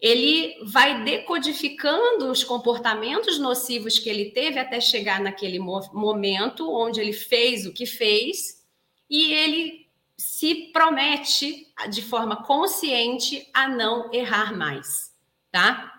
ele 0.00 0.56
vai 0.64 1.02
decodificando 1.04 2.30
os 2.30 2.44
comportamentos 2.44 3.38
nocivos 3.38 3.98
que 3.98 4.08
ele 4.10 4.30
teve 4.30 4.58
até 4.58 4.80
chegar 4.80 5.20
naquele 5.20 5.58
momento 5.58 6.70
onde 6.70 7.00
ele 7.00 7.12
fez 7.12 7.66
o 7.66 7.72
que 7.72 7.86
fez 7.86 8.62
e 9.08 9.32
ele 9.32 9.84
se 10.16 10.70
promete 10.72 11.66
de 11.90 12.02
forma 12.02 12.44
consciente 12.44 13.48
a 13.52 13.68
não 13.68 14.12
errar 14.12 14.56
mais, 14.56 15.12
tá? 15.50 15.92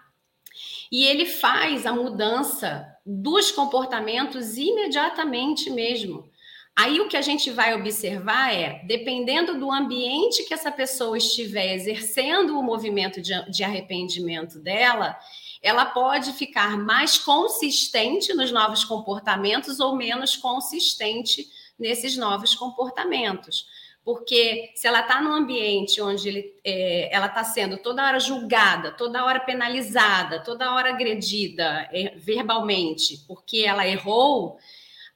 E 0.91 1.03
ele 1.05 1.25
faz 1.25 1.85
a 1.85 1.93
mudança 1.93 2.87
dos 3.05 3.51
comportamentos 3.51 4.57
imediatamente 4.57 5.69
mesmo. 5.69 6.29
Aí 6.77 6.99
o 6.99 7.07
que 7.07 7.15
a 7.15 7.21
gente 7.21 7.49
vai 7.51 7.73
observar 7.73 8.53
é, 8.53 8.81
dependendo 8.83 9.57
do 9.57 9.71
ambiente 9.71 10.43
que 10.43 10.53
essa 10.53 10.69
pessoa 10.69 11.17
estiver 11.17 11.73
exercendo 11.73 12.59
o 12.59 12.63
movimento 12.63 13.21
de, 13.21 13.33
de 13.49 13.63
arrependimento 13.63 14.59
dela, 14.59 15.17
ela 15.61 15.85
pode 15.85 16.33
ficar 16.33 16.77
mais 16.77 17.17
consistente 17.17 18.33
nos 18.33 18.51
novos 18.51 18.83
comportamentos 18.83 19.79
ou 19.79 19.95
menos 19.95 20.35
consistente 20.35 21.47
nesses 21.79 22.17
novos 22.17 22.53
comportamentos. 22.53 23.65
Porque 24.03 24.71
se 24.75 24.85
ela 24.85 24.99
está 24.99 25.19
num 25.21 25.33
ambiente 25.33 25.99
onde 26.01 26.27
ele, 26.27 26.53
é, 26.63 27.09
ela 27.11 27.25
está 27.25 27.43
sendo 27.43 27.77
toda 27.77 28.05
hora 28.05 28.19
julgada, 28.19 28.91
toda 28.91 29.23
hora 29.25 29.39
penalizada, 29.39 30.43
toda 30.43 30.71
hora 30.73 30.89
agredida 30.89 31.89
é, 31.91 32.13
verbalmente, 32.15 33.23
porque 33.27 33.63
ela 33.65 33.87
errou, 33.87 34.59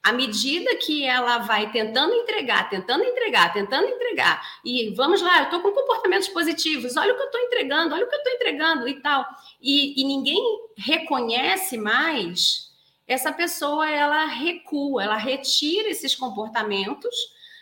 à 0.02 0.14
medida 0.14 0.76
que 0.78 1.04
ela 1.06 1.40
vai 1.40 1.72
tentando 1.72 2.14
entregar, 2.14 2.70
tentando 2.70 3.04
entregar, 3.04 3.52
tentando 3.52 3.88
entregar, 3.88 4.42
e 4.64 4.94
vamos 4.96 5.22
lá, 5.22 5.40
eu 5.40 5.44
estou 5.46 5.62
com 5.62 5.72
comportamentos 5.72 6.30
positivos, 6.30 6.96
olha 6.96 7.14
o 7.14 7.16
que 7.16 7.22
eu 7.22 7.26
estou 7.26 7.42
entregando, 7.42 7.94
olha 7.94 8.06
o 8.06 8.10
que 8.10 8.16
eu 8.16 8.20
estou 8.20 8.34
entregando 8.34 8.88
e 8.88 9.02
tal, 9.02 9.26
e, 9.62 10.02
e 10.02 10.06
ninguém 10.06 10.42
reconhece 10.78 11.78
mais, 11.78 12.70
essa 13.06 13.32
pessoa 13.32 13.90
ela 13.90 14.26
recua, 14.26 15.04
ela 15.04 15.18
retira 15.18 15.90
esses 15.90 16.16
comportamentos, 16.16 17.14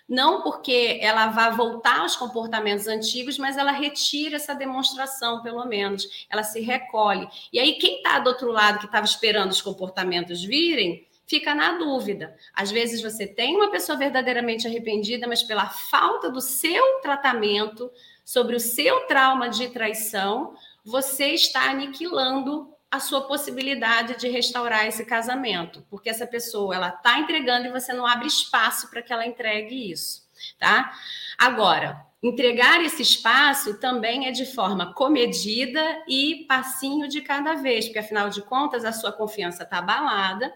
não 0.08 0.42
porque 0.42 1.00
ela 1.02 1.28
vá 1.28 1.50
voltar 1.50 2.00
aos 2.00 2.16
comportamentos 2.16 2.88
antigos, 2.88 3.38
mas 3.38 3.58
ela 3.58 3.72
retira 3.72 4.36
essa 4.36 4.54
demonstração, 4.54 5.42
pelo 5.42 5.66
menos, 5.66 6.28
ela 6.30 6.44
se 6.44 6.62
recolhe. 6.62 7.28
E 7.52 7.60
aí, 7.60 7.74
quem 7.74 7.98
está 7.98 8.20
do 8.20 8.30
outro 8.30 8.52
lado, 8.52 8.80
que 8.80 8.86
estava 8.86 9.06
esperando 9.06 9.52
os 9.52 9.62
comportamentos 9.62 10.44
virem, 10.44 11.07
fica 11.28 11.54
na 11.54 11.78
dúvida. 11.78 12.36
Às 12.54 12.72
vezes 12.72 13.02
você 13.02 13.28
tem 13.28 13.56
uma 13.56 13.70
pessoa 13.70 13.98
verdadeiramente 13.98 14.66
arrependida, 14.66 15.28
mas 15.28 15.44
pela 15.44 15.68
falta 15.68 16.32
do 16.32 16.42
seu 16.42 17.02
tratamento 17.02 17.92
sobre 18.24 18.56
o 18.56 18.60
seu 18.60 19.02
trauma 19.02 19.50
de 19.50 19.68
traição, 19.70 20.56
você 20.84 21.28
está 21.28 21.70
aniquilando 21.70 22.74
a 22.90 23.02
sua 23.02 23.28
possibilidade 23.28 24.18
de 24.18 24.30
restaurar 24.30 24.88
esse 24.88 25.06
casamento, 25.06 25.86
porque 25.90 26.10
essa 26.10 26.26
pessoa 26.26 26.74
ela 26.74 26.88
está 26.88 27.20
entregando 27.20 27.68
e 27.68 27.72
você 27.72 27.92
não 27.92 28.08
abre 28.08 28.28
espaço 28.28 28.90
para 28.90 29.02
que 29.02 29.12
ela 29.12 29.28
entregue 29.28 29.92
isso, 29.92 30.26
tá? 30.58 30.94
Agora, 31.38 32.06
entregar 32.24 32.82
esse 32.82 33.02
espaço 33.02 33.78
também 33.80 34.28
é 34.28 34.32
de 34.32 34.46
forma 34.46 34.94
comedida 34.94 36.02
e 36.08 36.46
passinho 36.48 37.10
de 37.10 37.22
cada 37.22 37.56
vez, 37.56 37.86
porque 37.86 38.00
afinal 38.00 38.30
de 38.30 38.42
contas 38.42 38.86
a 38.86 38.94
sua 38.94 39.12
confiança 39.12 39.64
está 39.64 39.80
abalada 39.80 40.54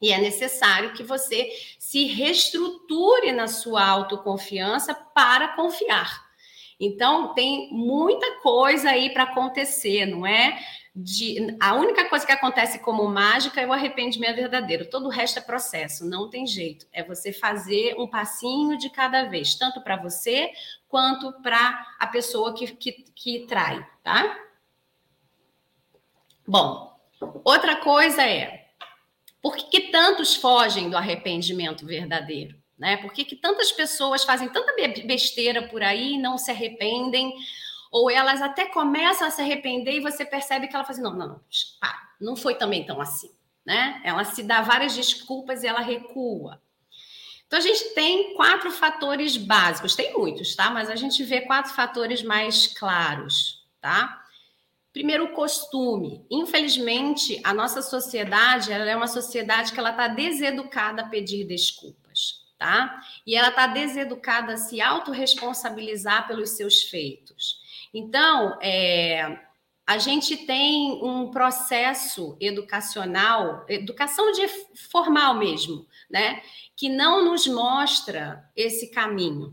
e 0.00 0.12
é 0.12 0.18
necessário 0.18 0.92
que 0.92 1.02
você 1.02 1.50
se 1.78 2.04
reestruture 2.04 3.32
na 3.32 3.46
sua 3.46 3.84
autoconfiança 3.86 4.94
para 4.94 5.48
confiar. 5.48 6.30
Então, 6.78 7.34
tem 7.34 7.68
muita 7.72 8.40
coisa 8.40 8.88
aí 8.88 9.10
para 9.10 9.24
acontecer, 9.24 10.06
não 10.06 10.26
é? 10.26 10.58
De, 10.96 11.54
a 11.60 11.74
única 11.74 12.08
coisa 12.08 12.24
que 12.24 12.32
acontece 12.32 12.78
como 12.78 13.06
mágica 13.06 13.60
é 13.60 13.66
o 13.66 13.72
arrependimento 13.72 14.36
verdadeiro. 14.36 14.88
Todo 14.88 15.06
o 15.06 15.10
resto 15.10 15.38
é 15.38 15.42
processo, 15.42 16.08
não 16.08 16.30
tem 16.30 16.46
jeito. 16.46 16.86
É 16.90 17.04
você 17.04 17.34
fazer 17.34 17.94
um 17.98 18.08
passinho 18.08 18.78
de 18.78 18.88
cada 18.88 19.24
vez, 19.24 19.54
tanto 19.54 19.82
para 19.82 19.96
você 19.96 20.50
quanto 20.88 21.30
para 21.42 21.86
a 21.98 22.06
pessoa 22.06 22.54
que, 22.54 22.68
que, 22.68 23.04
que 23.14 23.46
trai, 23.46 23.86
tá? 24.02 24.38
Bom, 26.48 26.98
outra 27.44 27.76
coisa 27.76 28.22
é 28.22 28.59
por 29.42 29.56
que, 29.56 29.64
que 29.64 29.90
tantos 29.90 30.34
fogem 30.34 30.90
do 30.90 30.96
arrependimento 30.96 31.86
verdadeiro? 31.86 32.58
Né? 32.78 32.96
Por 32.96 33.12
que, 33.12 33.24
que 33.24 33.36
tantas 33.36 33.70
pessoas 33.70 34.24
fazem 34.24 34.48
tanta 34.48 34.74
besteira 35.04 35.68
por 35.68 35.82
aí 35.82 36.14
e 36.14 36.18
não 36.18 36.38
se 36.38 36.50
arrependem? 36.50 37.34
Ou 37.92 38.10
elas 38.10 38.40
até 38.40 38.66
começam 38.66 39.26
a 39.26 39.30
se 39.30 39.40
arrepender 39.42 39.96
e 39.96 40.00
você 40.00 40.24
percebe 40.24 40.68
que 40.68 40.74
ela 40.74 40.84
fala 40.84 40.94
assim: 40.94 41.02
não, 41.02 41.14
não, 41.14 41.28
não, 41.28 41.40
para, 41.80 41.98
não 42.20 42.36
foi 42.36 42.54
também 42.54 42.84
tão 42.84 43.00
assim. 43.00 43.30
Né? 43.66 44.00
Ela 44.04 44.24
se 44.24 44.42
dá 44.42 44.62
várias 44.62 44.94
desculpas 44.94 45.62
e 45.62 45.66
ela 45.66 45.80
recua. 45.80 46.60
Então, 47.46 47.58
a 47.58 47.62
gente 47.62 47.94
tem 47.94 48.34
quatro 48.34 48.70
fatores 48.70 49.36
básicos, 49.36 49.96
tem 49.96 50.16
muitos, 50.16 50.54
tá? 50.54 50.70
Mas 50.70 50.88
a 50.88 50.94
gente 50.94 51.24
vê 51.24 51.40
quatro 51.40 51.72
fatores 51.74 52.22
mais 52.22 52.68
claros, 52.68 53.66
tá? 53.80 54.19
Primeiro, 54.92 55.26
o 55.26 55.32
costume. 55.32 56.26
Infelizmente, 56.30 57.40
a 57.44 57.54
nossa 57.54 57.80
sociedade 57.80 58.72
é 58.72 58.96
uma 58.96 59.06
sociedade 59.06 59.72
que 59.72 59.78
ela 59.78 59.90
está 59.90 60.08
deseducada 60.08 61.02
a 61.02 61.08
pedir 61.08 61.44
desculpas, 61.44 62.44
tá? 62.58 63.00
E 63.24 63.36
ela 63.36 63.50
está 63.50 63.68
deseducada 63.68 64.54
a 64.54 64.56
se 64.56 64.80
autorresponsabilizar 64.80 66.26
pelos 66.26 66.50
seus 66.50 66.82
feitos. 66.82 67.60
Então, 67.94 68.58
é, 68.60 69.38
a 69.86 69.98
gente 69.98 70.36
tem 70.36 71.00
um 71.04 71.30
processo 71.30 72.36
educacional, 72.40 73.64
educação 73.68 74.32
de 74.32 74.46
formal 74.88 75.34
mesmo, 75.34 75.86
né? 76.10 76.42
Que 76.74 76.88
não 76.88 77.24
nos 77.24 77.46
mostra 77.46 78.48
esse 78.56 78.90
caminho. 78.90 79.52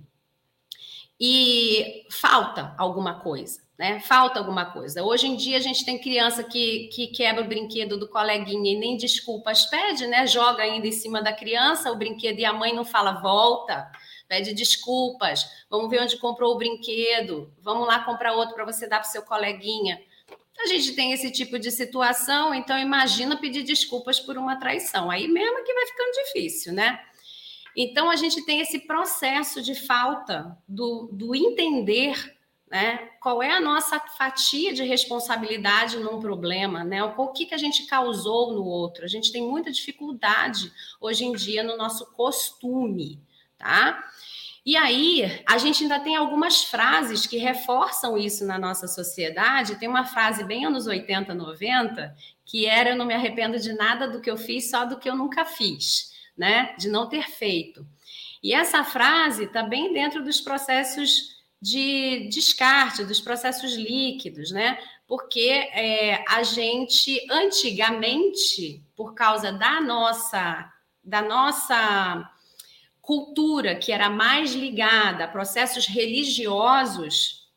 E 1.20 2.06
falta 2.12 2.76
alguma 2.78 3.20
coisa, 3.20 3.67
né? 3.78 4.00
Falta 4.00 4.40
alguma 4.40 4.66
coisa. 4.66 5.04
Hoje 5.04 5.28
em 5.28 5.36
dia 5.36 5.58
a 5.58 5.62
gente 5.62 5.86
tem 5.86 6.00
criança 6.00 6.44
que, 6.44 6.90
que 6.94 7.08
quebra 7.08 7.44
o 7.44 7.48
brinquedo 7.48 7.98
do 7.98 8.08
coleguinha 8.08 8.74
e 8.74 8.80
nem 8.80 8.98
desculpas 8.98 9.66
pede, 9.66 10.08
né? 10.08 10.26
Joga 10.26 10.64
ainda 10.64 10.88
em 10.88 10.92
cima 10.92 11.22
da 11.22 11.34
criança 11.34 11.92
o 11.92 11.96
brinquedo 11.96 12.40
e 12.40 12.46
a 12.46 12.54
mãe 12.54 12.74
não 12.74 12.86
fala 12.86 13.14
volta 13.22 13.90
pede 14.28 14.54
desculpas, 14.54 15.46
vamos 15.70 15.90
ver 15.90 16.02
onde 16.02 16.18
comprou 16.18 16.54
o 16.54 16.58
brinquedo, 16.58 17.52
vamos 17.62 17.88
lá 17.88 18.04
comprar 18.04 18.34
outro 18.34 18.56
para 18.56 18.66
você 18.66 18.88
dar 18.88 19.00
para 19.00 19.10
seu 19.10 19.22
coleguinha. 19.22 20.02
A 20.60 20.66
gente 20.66 20.94
tem 20.94 21.14
esse 21.14 21.32
tipo 21.32 21.60
de 21.60 21.72
situação, 21.72 22.54
então 22.54 22.78
imagina 22.78 23.38
pedir 23.38 23.64
desculpas 23.64 24.20
por 24.20 24.38
uma 24.38 24.60
traição. 24.60 25.10
Aí 25.10 25.28
mesmo 25.28 25.64
que 25.64 25.74
vai 25.74 25.86
ficando 25.86 26.12
difícil, 26.26 26.74
né? 26.74 27.00
Então 27.76 28.10
a 28.10 28.16
gente 28.16 28.44
tem 28.44 28.60
esse 28.60 28.80
processo 28.80 29.62
de 29.62 29.76
falta 29.76 30.58
do, 30.68 31.10
do 31.14 31.36
entender 31.36 32.37
né? 32.70 33.10
Qual 33.22 33.42
é 33.42 33.54
a 33.54 33.62
nossa 33.62 34.00
fatia 34.00 34.74
de 34.74 34.84
responsabilidade 34.84 35.98
num 35.98 36.20
problema, 36.20 36.84
né? 36.84 37.04
O 37.04 37.28
que, 37.30 37.46
que 37.46 37.56
a 37.56 37.58
gente 37.58 37.86
causou 37.86 38.54
no 38.54 38.64
outro? 38.66 39.06
A 39.06 39.08
gente 39.08 39.32
tem 39.32 39.42
muita 39.42 39.72
dificuldade 39.72 40.72
hoje 41.00 41.26
em 41.26 41.34
dia 41.34 41.64
no 41.64 41.78
nosso 41.78 42.06
costume, 42.14 43.22
tá? 43.58 44.04
E 44.66 44.76
aí, 44.76 45.42
a 45.48 45.58
gente 45.58 45.84
ainda 45.84 45.98
tem 45.98 46.18
algumas 46.18 46.66
frases 46.66 47.26
que 47.26 47.38
reforçam 47.38 48.18
isso 48.18 48.46
na 48.46 48.60
nossa 48.60 48.86
sociedade. 48.86 49.76
Tem 49.76 49.88
uma 49.88 50.04
frase 50.04 50.44
bem 50.44 50.66
anos 50.66 50.88
80, 50.88 51.34
90, 51.34 52.14
que 52.44 52.66
era: 52.66 52.90
Eu 52.90 52.98
não 52.98 53.06
me 53.06 53.14
arrependo 53.14 53.58
de 53.58 53.72
nada 53.72 54.10
do 54.10 54.20
que 54.20 54.30
eu 54.30 54.36
fiz, 54.36 54.70
só 54.70 54.84
do 54.84 54.98
que 54.98 55.10
eu 55.10 55.16
nunca 55.16 55.46
fiz, 55.46 56.12
né? 56.38 56.76
De 56.78 56.90
não 56.90 57.08
ter 57.08 57.30
feito. 57.30 57.88
E 58.44 58.54
essa 58.54 58.84
frase 58.84 59.46
está 59.46 59.64
bem 59.64 59.94
dentro 59.94 60.22
dos 60.22 60.42
processos 60.42 61.37
de 61.62 62.30
descarte, 62.30 63.04
dos 63.04 63.20
processos 63.20 63.74
líquidos, 63.74 64.52
né? 64.52 64.78
Porque 65.08 65.50
é, 65.50 66.24
a 66.28 66.44
gente, 66.44 67.26
antigamente, 67.30 68.84
por 68.96 69.14
causa 69.14 69.52
da 69.52 69.82
nossa, 69.82 70.72
da 71.04 71.22
nossa 71.22 72.30
cultura 73.02 73.76
que 73.76 73.92
era 73.92 74.10
mais 74.10 74.54
ligada 74.54 75.24
a 75.24 75.28
processos 75.28 75.88
religiosos, 75.88 77.48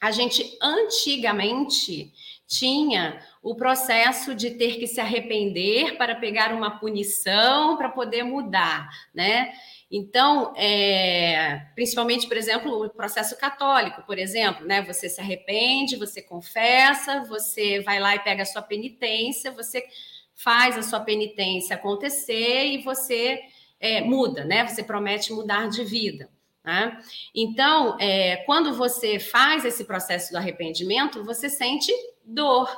a 0.00 0.10
gente 0.10 0.56
antigamente 0.60 2.12
tinha 2.46 3.20
o 3.42 3.54
processo 3.54 4.34
de 4.34 4.50
ter 4.50 4.78
que 4.78 4.86
se 4.86 5.00
arrepender 5.00 5.96
para 5.96 6.14
pegar 6.14 6.52
uma 6.52 6.78
punição 6.78 7.76
para 7.76 7.88
poder 7.88 8.22
mudar, 8.22 8.88
né? 9.14 9.52
Então, 9.94 10.54
é, 10.56 11.66
principalmente, 11.74 12.26
por 12.26 12.38
exemplo, 12.38 12.86
o 12.86 12.88
processo 12.88 13.36
católico, 13.36 14.02
por 14.06 14.18
exemplo, 14.18 14.66
né? 14.66 14.80
Você 14.80 15.06
se 15.06 15.20
arrepende, 15.20 15.96
você 15.96 16.22
confessa, 16.22 17.22
você 17.24 17.80
vai 17.80 18.00
lá 18.00 18.16
e 18.16 18.20
pega 18.20 18.42
a 18.42 18.46
sua 18.46 18.62
penitência, 18.62 19.52
você 19.52 19.84
faz 20.34 20.78
a 20.78 20.82
sua 20.82 21.00
penitência 21.00 21.76
acontecer 21.76 22.68
e 22.68 22.82
você 22.82 23.38
é, 23.78 24.00
muda, 24.00 24.46
né? 24.46 24.66
Você 24.66 24.82
promete 24.82 25.30
mudar 25.30 25.68
de 25.68 25.84
vida. 25.84 26.30
Né? 26.64 26.98
Então, 27.34 27.98
é, 28.00 28.36
quando 28.46 28.72
você 28.72 29.18
faz 29.18 29.62
esse 29.66 29.84
processo 29.84 30.32
do 30.32 30.38
arrependimento, 30.38 31.22
você 31.22 31.50
sente 31.50 31.92
dor. 32.24 32.74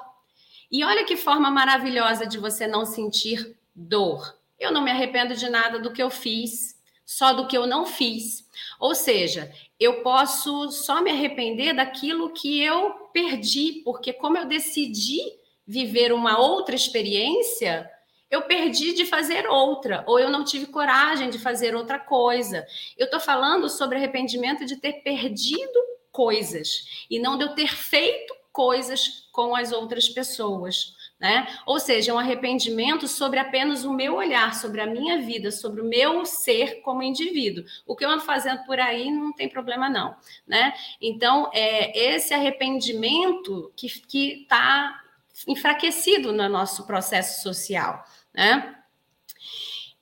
E 0.69 0.83
olha 0.83 1.05
que 1.05 1.17
forma 1.17 1.49
maravilhosa 1.49 2.27
de 2.27 2.39
você 2.39 2.67
não 2.67 2.85
sentir 2.85 3.57
dor. 3.73 4.37
Eu 4.59 4.73
não 4.73 4.83
me 4.83 4.91
arrependo 4.91 5.37
de 5.37 5.49
nada 5.49 5.79
do 5.79 5.93
que 5.93 6.03
eu 6.03 6.11
fiz, 6.11 6.74
só 7.05 7.33
do 7.33 7.47
que 7.47 7.57
eu 7.57 7.67
não 7.67 7.87
fiz. 7.87 8.49
Ou 8.81 8.95
seja, 8.95 9.53
eu 9.79 10.03
posso 10.03 10.71
só 10.71 11.01
me 11.01 11.11
arrepender 11.11 11.75
daquilo 11.75 12.33
que 12.33 12.61
eu 12.63 12.91
perdi, 13.13 13.83
porque 13.85 14.13
como 14.13 14.39
eu 14.39 14.47
decidi 14.47 15.21
viver 15.67 16.13
uma 16.13 16.39
outra 16.39 16.75
experiência, 16.75 17.91
eu 18.31 18.43
perdi 18.43 18.93
de 18.93 19.07
fazer 19.07 19.47
outra, 19.47 20.05
ou 20.07 20.19
eu 20.19 20.29
não 20.29 20.45
tive 20.45 20.67
coragem 20.67 21.31
de 21.31 21.39
fazer 21.39 21.75
outra 21.75 21.99
coisa. 21.99 22.67
Eu 22.97 23.05
estou 23.05 23.21
falando 23.21 23.69
sobre 23.69 23.97
arrependimento 23.97 24.65
de 24.65 24.77
ter 24.77 24.95
perdido 25.03 25.79
coisas 26.11 27.07
e 27.11 27.19
não 27.19 27.37
de 27.37 27.45
eu 27.45 27.55
ter 27.55 27.75
feito 27.75 28.35
coisas 28.53 29.29
com 29.33 29.55
as 29.55 29.73
outras 29.73 30.09
pessoas. 30.09 30.95
Né? 31.25 31.49
Ou 31.65 31.81
seja, 31.81 32.13
um 32.13 32.19
arrependimento 32.19 33.09
sobre 33.09 33.39
apenas 33.39 33.83
o 33.85 33.95
meu 33.95 34.17
olhar, 34.17 34.55
sobre 34.55 34.83
a 34.83 34.87
minha 34.87 35.23
vida, 35.23 35.51
sobre 35.51 35.81
o 35.81 35.85
meu 35.85 36.27
ser 36.27 36.83
como 36.83 37.03
indivíduo. 37.03 37.65
O 37.87 37.97
que 37.97 38.05
eu 38.05 38.11
ando 38.11 38.23
fazendo 38.23 38.63
por 38.65 38.79
aí 38.79 39.11
não 39.11 39.33
tem 39.33 39.49
problema, 39.49 39.89
não. 39.89 40.15
Né? 40.47 40.75
Então, 41.01 41.51
é 41.55 42.15
esse 42.15 42.35
arrependimento 42.35 43.73
que 43.75 43.87
está 43.87 45.01
enfraquecido 45.49 46.31
no 46.31 46.47
nosso 46.49 46.87
processo 46.87 47.43
social 47.43 48.05
né? 48.35 48.75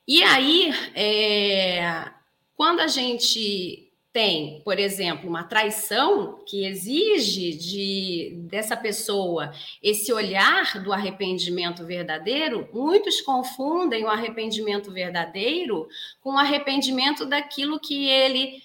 E 0.09 0.23
aí, 0.23 0.73
é, 0.95 2.11
quando 2.57 2.81
a 2.81 2.87
gente 2.87 3.82
tem, 4.13 4.61
por 4.63 4.79
exemplo, 4.79 5.29
uma 5.29 5.45
traição 5.45 6.43
que 6.45 6.67
exige 6.67 7.55
de 7.55 8.35
dessa 8.43 8.77
pessoa 8.77 9.53
esse 9.83 10.13
olhar 10.13 10.83
do 10.83 10.93
arrependimento 10.93 11.87
verdadeiro, 11.87 12.69
muitos 12.75 13.23
confundem 13.23 14.05
o 14.05 14.09
arrependimento 14.09 14.93
verdadeiro 14.93 15.89
com 16.21 16.35
o 16.35 16.39
arrependimento 16.39 17.25
daquilo 17.25 17.81
que 17.81 18.07
ele 18.07 18.63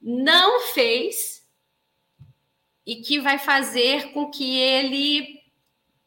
não 0.00 0.60
fez 0.60 1.46
e 2.86 2.96
que 2.96 3.20
vai 3.20 3.38
fazer 3.38 4.12
com 4.12 4.30
que 4.30 4.56
ele 4.58 5.37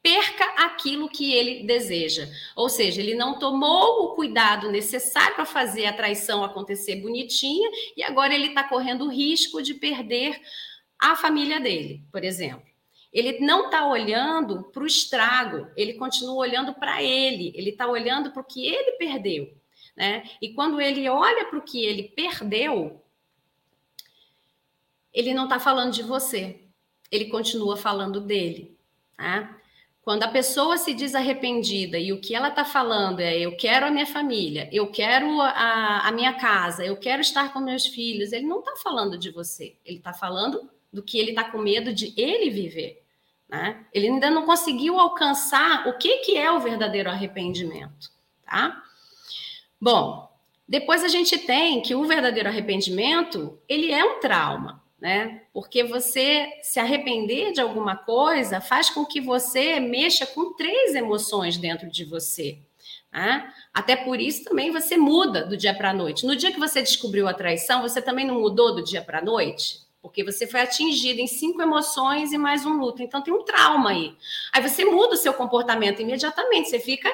perca 0.02 0.44
aquilo 0.66 1.10
que 1.10 1.34
ele 1.34 1.64
deseja. 1.64 2.28
Ou 2.56 2.70
seja, 2.70 3.02
ele 3.02 3.16
não 3.16 3.38
tomou 3.38 4.06
o 4.06 4.16
cuidado 4.16 4.72
necessário 4.72 5.36
para 5.36 5.46
fazer 5.46 5.86
a 5.86 5.94
traição 5.94 6.44
acontecer 6.44 6.96
bonitinha 6.98 7.70
e 7.96 8.04
agora 8.04 8.34
ele 8.34 8.48
está 8.48 8.64
correndo 8.64 9.06
o 9.06 9.12
risco 9.12 9.62
de 9.62 9.76
perder 9.76 10.42
a 11.00 11.16
família 11.16 11.60
dele, 11.60 12.04
por 12.12 12.24
exemplo. 12.24 12.70
Ele 13.12 13.40
não 13.40 13.66
está 13.66 13.88
olhando 13.88 14.64
para 14.72 14.84
o 14.84 14.88
estrago, 14.88 15.68
ele 15.76 15.94
continua 15.94 16.36
olhando 16.36 16.74
para 16.74 17.04
ele, 17.04 17.52
ele 17.56 17.72
está 17.72 17.86
olhando 17.88 18.32
para 18.32 18.42
o 18.42 18.46
que 18.46 18.66
ele 18.66 18.94
perdeu. 18.94 19.54
Né? 19.96 20.24
E 20.42 20.54
quando 20.54 20.80
ele 20.80 21.10
olha 21.10 21.46
para 21.46 21.60
o 21.60 21.62
que 21.62 21.84
ele 21.84 22.04
perdeu, 22.04 23.04
ele 25.14 25.34
não 25.34 25.44
está 25.44 25.60
falando 25.60 25.92
de 25.92 26.04
você, 26.04 26.62
ele 27.12 27.26
continua 27.26 27.76
falando 27.76 28.22
dele. 28.22 28.78
Tá? 29.18 29.61
Quando 30.02 30.24
a 30.24 30.28
pessoa 30.28 30.78
se 30.78 30.96
diz 30.96 31.14
arrependida 31.14 32.00
e 32.00 32.12
o 32.12 32.20
que 32.20 32.34
ela 32.34 32.50
está 32.50 32.66
falando 32.66 33.20
é 33.20 33.38
eu 33.38 33.56
quero 33.56 33.86
a 33.86 33.92
minha 33.92 34.08
família, 34.08 34.68
eu 34.72 34.88
quero 34.88 35.40
a, 35.40 36.08
a 36.08 36.12
minha 36.12 36.34
casa, 36.34 36.84
eu 36.84 36.98
quero 36.98 37.22
estar 37.22 37.54
com 37.54 37.60
meus 37.60 37.86
filhos, 37.86 38.32
ele 38.32 38.48
não 38.48 38.60
está 38.60 38.76
falando 38.78 39.16
de 39.16 39.30
você, 39.30 39.76
ele 39.86 39.98
está 39.98 40.12
falando 40.12 40.68
do 40.92 41.04
que 41.04 41.20
ele 41.20 41.30
está 41.30 41.44
com 41.44 41.60
medo 41.60 41.94
de 41.94 42.14
ele 42.18 42.50
viver. 42.50 43.04
Né? 43.48 43.86
Ele 43.94 44.08
ainda 44.08 44.32
não 44.32 44.44
conseguiu 44.44 45.00
alcançar 45.00 45.88
o 45.88 45.98
que, 45.98 46.18
que 46.20 46.36
é 46.36 46.52
o 46.52 46.60
verdadeiro 46.60 47.10
arrependimento. 47.10 48.10
Tá? 48.44 48.82
Bom, 49.80 50.32
depois 50.68 51.04
a 51.04 51.10
gente 51.10 51.38
tem 51.38 51.80
que 51.80 51.94
o 51.94 52.06
verdadeiro 52.06 52.50
arrependimento 52.50 53.60
ele 53.70 53.92
é 53.92 54.04
um 54.04 54.20
trauma 54.20 54.81
né? 55.02 55.42
Porque 55.52 55.84
você 55.84 56.48
se 56.62 56.80
arrepender 56.80 57.52
de 57.52 57.60
alguma 57.60 57.96
coisa 57.96 58.62
faz 58.62 58.92
com 58.92 59.04
que 59.04 59.20
você 59.20 59.80
mexa 59.80 60.28
com 60.28 60.54
três 60.54 60.94
emoções 60.94 61.58
dentro 61.58 61.90
de 61.90 62.06
você. 62.06 62.60
Né? 63.12 63.52
Até 63.74 63.96
por 63.96 64.20
isso 64.20 64.44
também 64.44 64.72
você 64.72 64.96
muda 64.96 65.44
do 65.44 65.58
dia 65.58 65.74
para 65.74 65.90
a 65.90 65.94
noite. 65.94 66.26
No 66.26 66.36
dia 66.36 66.52
que 66.52 66.60
você 66.60 66.82
descobriu 66.82 67.28
a 67.28 67.34
traição, 67.34 67.82
você 67.82 68.02
também 68.02 68.26
não 68.26 68.40
mudou 68.40 68.76
do 68.76 68.84
dia 68.84 69.02
para 69.02 69.18
a 69.18 69.24
noite? 69.24 69.82
porque 70.02 70.24
você 70.24 70.48
foi 70.48 70.62
atingido 70.62 71.20
em 71.20 71.28
cinco 71.28 71.62
emoções 71.62 72.34
e 72.34 72.38
mais 72.38 72.66
um 72.66 72.74
luto. 72.74 73.04
Então 73.04 73.22
tem 73.22 73.32
um 73.32 73.44
trauma 73.44 73.92
aí. 73.92 74.18
Aí 74.52 74.68
você 74.68 74.84
muda 74.84 75.14
o 75.14 75.18
seu 75.18 75.32
comportamento 75.32 76.02
imediatamente, 76.02 76.70
você 76.70 76.80
fica 76.80 77.08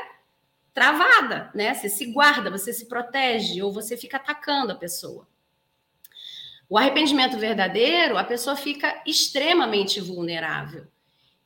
travada, 0.73 1.52
né? 1.54 1.73
Você 1.73 1.89
se 1.89 2.06
guarda, 2.06 2.50
você 2.50 2.71
se 2.71 2.86
protege 2.86 3.62
ou 3.62 3.73
você 3.73 3.97
fica 3.97 4.15
atacando 4.15 4.71
a 4.71 4.76
pessoa. 4.76 5.28
O 6.69 6.77
arrependimento 6.77 7.38
verdadeiro, 7.38 8.17
a 8.17 8.23
pessoa 8.23 8.56
fica 8.56 9.01
extremamente 9.06 10.01
vulnerável. 10.01 10.86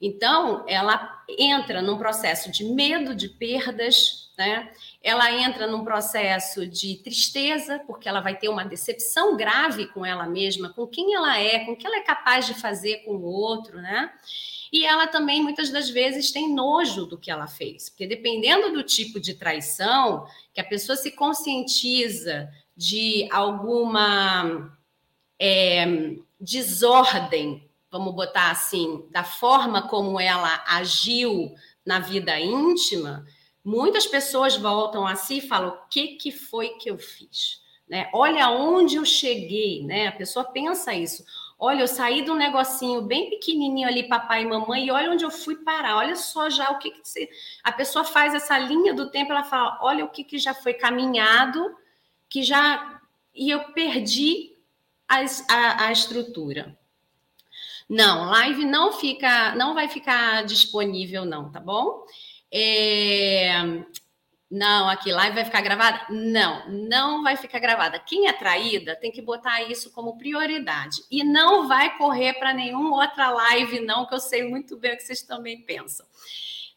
Então, 0.01 0.65
ela 0.67 1.23
entra 1.29 1.79
num 1.79 1.95
processo 1.95 2.51
de 2.51 2.63
medo 2.63 3.13
de 3.13 3.29
perdas, 3.29 4.31
né? 4.36 4.71
Ela 5.03 5.31
entra 5.31 5.67
num 5.67 5.84
processo 5.84 6.65
de 6.65 6.95
tristeza, 6.95 7.79
porque 7.86 8.10
ela 8.10 8.19
vai 8.19 8.36
ter 8.36 8.49
uma 8.49 8.63
decepção 8.65 9.38
grave 9.38 9.86
com 9.88 10.03
ela 10.03 10.25
mesma, 10.25 10.73
com 10.73 10.88
quem 10.88 11.13
ela 11.13 11.38
é, 11.38 11.60
com 11.65 11.73
o 11.73 11.75
que 11.75 11.86
ela 11.86 11.97
é 11.97 12.01
capaz 12.01 12.47
de 12.47 12.55
fazer 12.55 13.03
com 13.05 13.12
o 13.12 13.23
outro, 13.23 13.79
né? 13.79 14.12
E 14.73 14.86
ela 14.86 15.05
também, 15.05 15.43
muitas 15.43 15.69
das 15.69 15.88
vezes, 15.88 16.31
tem 16.31 16.51
nojo 16.51 17.05
do 17.05 17.17
que 17.17 17.29
ela 17.29 17.45
fez, 17.45 17.89
porque 17.89 18.07
dependendo 18.07 18.71
do 18.73 18.81
tipo 18.81 19.19
de 19.19 19.36
traição, 19.36 20.25
que 20.51 20.62
a 20.62 20.65
pessoa 20.65 20.95
se 20.95 21.12
conscientiza 21.12 22.49
de 22.75 23.27
alguma 23.31 24.75
é, 25.43 25.88
desordem, 26.39 27.67
vamos 27.89 28.13
botar 28.13 28.51
assim, 28.51 29.04
da 29.10 29.23
forma 29.23 29.88
como 29.88 30.19
ela 30.19 30.63
agiu 30.67 31.51
na 31.84 31.97
vida 31.97 32.39
íntima, 32.39 33.25
muitas 33.65 34.06
pessoas 34.06 34.56
voltam 34.56 35.08
a 35.08 35.15
si 35.15 35.39
e 35.39 35.41
falam: 35.41 35.69
o 35.69 35.89
que, 35.89 36.10
que 36.10 36.32
foi 36.32 36.69
que 36.77 36.91
eu 36.91 36.99
fiz? 36.99 37.60
Né? 37.89 38.08
Olha 38.13 38.51
onde 38.51 38.97
eu 38.97 39.04
cheguei, 39.04 39.84
né? 39.84 40.08
A 40.08 40.12
pessoa 40.12 40.45
pensa 40.45 40.93
isso. 40.93 41.25
Olha, 41.58 41.82
eu 41.82 41.88
saí 41.88 42.23
de 42.23 42.30
um 42.30 42.36
negocinho 42.36 43.01
bem 43.01 43.32
pequenininho 43.32 43.88
ali, 43.88 44.08
papai 44.08 44.43
e 44.43 44.47
mamãe, 44.47 44.86
e 44.86 44.91
olha 44.91 45.12
onde 45.12 45.25
eu 45.25 45.32
fui 45.32 45.56
parar. 45.56 45.97
Olha 45.97 46.15
só 46.15 46.51
já 46.51 46.69
o 46.69 46.77
que, 46.77 46.91
que 46.91 47.30
a 47.63 47.71
pessoa 47.71 48.04
faz 48.04 48.36
essa 48.36 48.58
linha 48.60 48.93
do 48.93 49.10
tempo, 49.10 49.32
ela 49.32 49.43
fala: 49.43 49.80
olha 49.82 50.06
o 50.06 50.10
que, 50.10 50.23
que 50.23 50.38
já 50.38 50.54
foi 50.54 50.75
caminhado, 50.75 51.75
que 52.30 52.43
já 52.43 53.01
e 53.34 53.49
eu 53.49 53.71
perdi 53.73 54.50
a, 55.50 55.86
a 55.86 55.91
estrutura. 55.91 56.78
Não, 57.89 58.30
live 58.30 58.63
não 58.63 58.93
fica, 58.93 59.54
não 59.56 59.74
vai 59.74 59.89
ficar 59.89 60.45
disponível, 60.45 61.26
não, 61.26 61.52
tá 61.52 61.60
bom? 61.60 62.06
É... 62.52 63.84
Não, 64.50 64.89
aqui, 64.89 65.12
live 65.12 65.36
vai 65.36 65.45
ficar 65.45 65.62
gravada? 65.62 66.06
Não, 66.10 66.69
não 66.69 67.24
vai 67.24 67.38
ficar 67.38 67.60
gravada. 67.60 68.00
Quem 68.00 68.28
é 68.28 68.34
traída 68.34 68.95
tem 68.95 69.12
que 69.12 69.21
botar 69.21 69.63
isso 69.63 69.91
como 69.91 70.17
prioridade. 70.17 71.02
E 71.10 71.24
não 71.24 71.67
vai 71.67 71.97
correr 71.97 72.34
para 72.34 72.54
nenhuma 72.54 72.97
outra 73.02 73.30
live, 73.30 73.80
não, 73.80 74.06
que 74.06 74.13
eu 74.13 74.19
sei 74.19 74.43
muito 74.43 74.78
bem 74.78 74.93
o 74.93 74.97
que 74.97 75.04
vocês 75.04 75.21
também 75.21 75.62
pensam. 75.62 76.06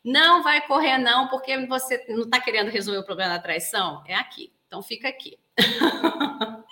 Não 0.05 0.43
vai 0.43 0.61
correr, 0.67 0.99
não, 0.99 1.29
porque 1.29 1.67
você 1.67 2.05
não 2.09 2.23
está 2.23 2.41
querendo 2.41 2.71
resolver 2.71 3.01
o 3.01 3.05
problema 3.05 3.35
da 3.35 3.43
traição? 3.43 4.03
É 4.07 4.15
aqui. 4.15 4.53
Então 4.67 4.83
fica 4.83 5.09
aqui. 5.09 5.39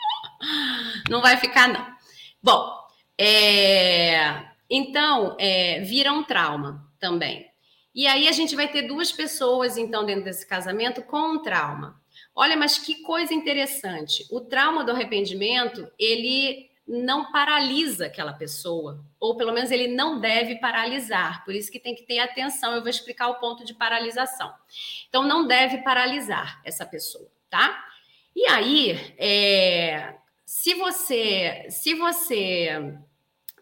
Não 1.08 1.20
vai 1.20 1.36
ficar, 1.36 1.68
não. 1.68 1.86
Bom, 2.42 2.82
é, 3.18 4.42
então, 4.68 5.36
é, 5.38 5.80
vira 5.80 6.12
um 6.12 6.24
trauma 6.24 6.88
também. 6.98 7.46
E 7.94 8.06
aí 8.06 8.26
a 8.26 8.32
gente 8.32 8.56
vai 8.56 8.68
ter 8.68 8.82
duas 8.82 9.12
pessoas, 9.12 9.76
então, 9.76 10.04
dentro 10.04 10.24
desse 10.24 10.46
casamento 10.46 11.02
com 11.02 11.34
um 11.34 11.42
trauma. 11.42 12.00
Olha, 12.34 12.56
mas 12.56 12.78
que 12.78 13.02
coisa 13.02 13.34
interessante. 13.34 14.26
O 14.30 14.40
trauma 14.40 14.82
do 14.82 14.92
arrependimento, 14.92 15.86
ele 15.98 16.70
não 16.88 17.30
paralisa 17.30 18.06
aquela 18.06 18.32
pessoa, 18.32 19.04
ou 19.20 19.36
pelo 19.36 19.52
menos 19.52 19.70
ele 19.70 19.88
não 19.88 20.18
deve 20.18 20.56
paralisar. 20.56 21.44
Por 21.44 21.54
isso 21.54 21.70
que 21.70 21.78
tem 21.78 21.94
que 21.94 22.02
ter 22.02 22.18
atenção. 22.18 22.74
Eu 22.74 22.80
vou 22.80 22.90
explicar 22.90 23.28
o 23.28 23.38
ponto 23.38 23.64
de 23.64 23.74
paralisação. 23.74 24.52
Então, 25.08 25.22
não 25.22 25.46
deve 25.46 25.78
paralisar 25.78 26.60
essa 26.64 26.86
pessoa, 26.86 27.30
tá? 27.50 27.84
E 28.34 28.46
aí, 28.46 29.14
é, 29.18 30.14
se 30.54 30.74
você, 30.74 31.66
se 31.70 31.94
você 31.94 32.94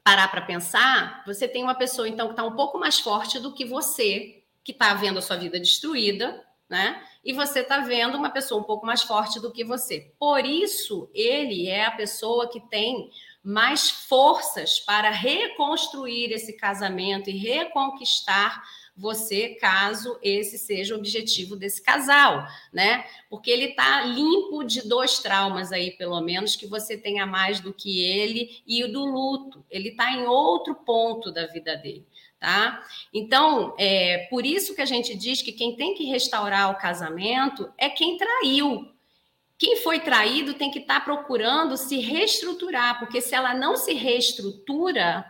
parar 0.03 0.27
para 0.27 0.41
pensar, 0.41 1.23
você 1.25 1.47
tem 1.47 1.63
uma 1.63 1.77
pessoa 1.77 2.09
então 2.09 2.27
que 2.27 2.33
está 2.33 2.43
um 2.43 2.57
pouco 2.57 2.81
mais 2.81 2.99
forte 2.99 3.39
do 3.39 3.55
que 3.55 3.65
você, 3.65 4.43
que 4.65 4.73
está 4.73 4.93
vendo 4.95 5.21
a 5.21 5.23
sua 5.23 5.37
vida 5.37 5.61
destruída, 5.61 6.45
né? 6.69 7.01
E 7.25 7.33
você 7.33 7.61
está 7.61 7.79
vendo 7.79 8.19
uma 8.19 8.29
pessoa 8.29 8.61
um 8.61 8.65
pouco 8.65 8.85
mais 8.85 9.03
forte 9.05 9.39
do 9.39 9.53
que 9.53 9.63
você. 9.63 10.13
Por 10.19 10.45
isso, 10.45 11.09
ele 11.15 11.69
é 11.69 11.85
a 11.85 11.93
pessoa 11.93 12.51
que 12.51 12.59
tem 12.69 13.09
mais 13.41 13.89
forças 13.89 14.81
para 14.81 15.11
reconstruir 15.11 16.33
esse 16.33 16.55
casamento 16.55 17.31
e 17.31 17.39
reconquistar 17.39 18.65
você, 19.01 19.57
caso 19.61 20.19
esse 20.23 20.59
seja 20.59 20.95
o 20.95 20.99
objetivo 20.99 21.57
desse 21.57 21.83
casal, 21.83 22.47
né? 22.71 23.07
Porque 23.31 23.51
ele 23.51 23.69
tá 23.69 24.03
limpo 24.03 24.63
de 24.63 24.87
dois 24.87 25.19
traumas 25.19 25.73
aí, 25.73 25.93
pelo 25.93 26.21
menos, 26.21 26.55
que 26.55 26.67
você 26.67 26.99
tenha 26.99 27.25
mais 27.25 27.61
do 27.61 27.73
que 27.73 28.03
ele 28.03 28.63
e 28.67 28.85
o 28.85 28.93
do 28.93 29.05
luto. 29.05 29.65
Ele 29.71 29.93
tá 29.93 30.13
em 30.13 30.27
outro 30.27 30.75
ponto 30.75 31.33
da 31.33 31.47
vida 31.47 31.77
dele. 31.77 32.07
Tá? 32.39 32.83
Então, 33.13 33.75
é 33.79 34.27
por 34.31 34.47
isso 34.47 34.75
que 34.75 34.81
a 34.81 34.87
gente 34.87 35.15
diz 35.15 35.43
que 35.43 35.53
quem 35.53 35.77
tem 35.77 35.95
que 35.95 36.05
restaurar 36.05 36.71
o 36.71 36.79
casamento 36.79 37.71
é 37.77 37.91
quem 37.91 38.17
traiu, 38.17 38.91
quem 39.59 39.77
foi 39.77 40.01
traído 40.01 40.55
tem 40.55 40.71
que 40.71 40.79
estar 40.79 41.01
tá 41.01 41.05
procurando 41.05 41.77
se 41.77 41.99
reestruturar, 41.99 42.99
porque 42.99 43.21
se 43.21 43.35
ela 43.35 43.53
não 43.53 43.77
se 43.77 43.93
reestrutura, 43.93 45.23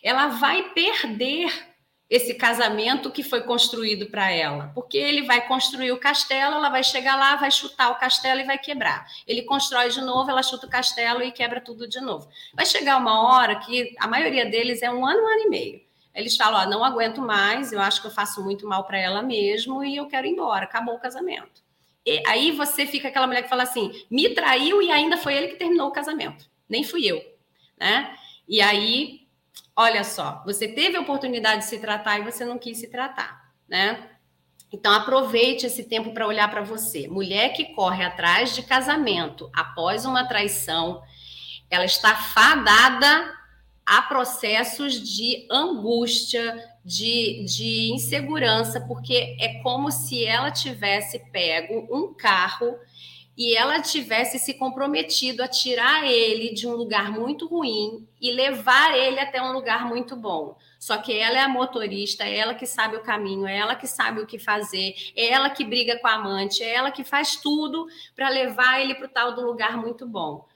ela 0.00 0.28
vai 0.28 0.70
perder 0.70 1.71
esse 2.12 2.34
casamento 2.34 3.10
que 3.10 3.22
foi 3.22 3.40
construído 3.40 4.04
para 4.04 4.30
ela. 4.30 4.70
Porque 4.74 4.98
ele 4.98 5.22
vai 5.22 5.48
construir 5.48 5.92
o 5.92 5.98
castelo, 5.98 6.56
ela 6.56 6.68
vai 6.68 6.84
chegar 6.84 7.16
lá, 7.16 7.36
vai 7.36 7.50
chutar 7.50 7.90
o 7.90 7.94
castelo 7.94 8.38
e 8.38 8.44
vai 8.44 8.58
quebrar. 8.58 9.06
Ele 9.26 9.40
constrói 9.40 9.88
de 9.88 10.02
novo, 10.02 10.30
ela 10.30 10.42
chuta 10.42 10.66
o 10.66 10.68
castelo 10.68 11.22
e 11.22 11.32
quebra 11.32 11.58
tudo 11.58 11.88
de 11.88 12.02
novo. 12.02 12.28
Vai 12.52 12.66
chegar 12.66 12.98
uma 12.98 13.22
hora 13.26 13.56
que 13.60 13.96
a 13.98 14.06
maioria 14.06 14.44
deles 14.44 14.82
é 14.82 14.92
um 14.92 15.06
ano, 15.06 15.22
um 15.22 15.26
ano 15.26 15.40
e 15.40 15.48
meio. 15.48 15.80
Eles 16.14 16.36
falam: 16.36 16.60
ó, 16.60 16.70
não 16.70 16.84
aguento 16.84 17.22
mais, 17.22 17.72
eu 17.72 17.80
acho 17.80 18.02
que 18.02 18.08
eu 18.08 18.12
faço 18.12 18.44
muito 18.44 18.68
mal 18.68 18.84
para 18.84 18.98
ela 18.98 19.22
mesmo 19.22 19.82
e 19.82 19.96
eu 19.96 20.04
quero 20.04 20.26
ir 20.26 20.32
embora, 20.32 20.64
acabou 20.64 20.96
o 20.96 21.00
casamento. 21.00 21.62
E 22.04 22.22
aí 22.26 22.50
você 22.50 22.84
fica 22.84 23.08
aquela 23.08 23.26
mulher 23.26 23.42
que 23.42 23.48
fala 23.48 23.62
assim: 23.62 23.90
me 24.10 24.28
traiu 24.34 24.82
e 24.82 24.92
ainda 24.92 25.16
foi 25.16 25.32
ele 25.32 25.48
que 25.48 25.56
terminou 25.56 25.88
o 25.88 25.92
casamento, 25.92 26.44
nem 26.68 26.84
fui 26.84 27.06
eu. 27.06 27.24
Né? 27.80 28.14
E 28.46 28.60
aí 28.60 29.21
Olha 29.74 30.04
só, 30.04 30.42
você 30.44 30.68
teve 30.68 30.96
a 30.96 31.00
oportunidade 31.00 31.62
de 31.62 31.68
se 31.68 31.78
tratar 31.78 32.18
e 32.18 32.24
você 32.24 32.44
não 32.44 32.58
quis 32.58 32.78
se 32.78 32.88
tratar, 32.88 33.52
né? 33.66 34.10
Então 34.70 34.92
aproveite 34.92 35.66
esse 35.66 35.84
tempo 35.84 36.12
para 36.12 36.26
olhar 36.26 36.50
para 36.50 36.62
você. 36.62 37.08
Mulher 37.08 37.50
que 37.54 37.74
corre 37.74 38.04
atrás 38.04 38.54
de 38.54 38.62
casamento 38.62 39.50
após 39.54 40.04
uma 40.04 40.26
traição, 40.26 41.02
ela 41.70 41.84
está 41.84 42.14
fadada 42.14 43.34
a 43.84 44.02
processos 44.02 44.94
de 44.94 45.46
angústia, 45.50 46.56
de, 46.84 47.44
de 47.44 47.92
insegurança, 47.92 48.80
porque 48.80 49.36
é 49.40 49.60
como 49.62 49.90
se 49.90 50.24
ela 50.24 50.50
tivesse 50.50 51.18
pego 51.30 51.86
um 51.90 52.14
carro 52.14 52.76
e 53.42 53.56
ela 53.56 53.80
tivesse 53.80 54.38
se 54.38 54.54
comprometido 54.54 55.42
a 55.42 55.48
tirar 55.48 56.06
ele 56.06 56.54
de 56.54 56.64
um 56.64 56.76
lugar 56.76 57.10
muito 57.10 57.48
ruim 57.48 58.06
e 58.20 58.30
levar 58.30 58.96
ele 58.96 59.18
até 59.18 59.42
um 59.42 59.50
lugar 59.50 59.84
muito 59.84 60.14
bom. 60.14 60.56
Só 60.78 60.98
que 60.98 61.12
ela 61.12 61.36
é 61.36 61.40
a 61.40 61.48
motorista, 61.48 62.22
é 62.22 62.36
ela 62.36 62.54
que 62.54 62.66
sabe 62.66 62.94
o 62.94 63.02
caminho, 63.02 63.44
é 63.44 63.56
ela 63.56 63.74
que 63.74 63.88
sabe 63.88 64.20
o 64.20 64.26
que 64.28 64.38
fazer, 64.38 64.94
é 65.16 65.26
ela 65.26 65.50
que 65.50 65.64
briga 65.64 65.98
com 65.98 66.06
a 66.06 66.12
amante, 66.12 66.62
é 66.62 66.72
ela 66.72 66.92
que 66.92 67.02
faz 67.02 67.34
tudo 67.34 67.88
para 68.14 68.28
levar 68.28 68.80
ele 68.80 68.94
para 68.94 69.06
o 69.06 69.10
tal 69.10 69.34
do 69.34 69.44
lugar 69.44 69.76
muito 69.76 70.06
bom. 70.06 70.46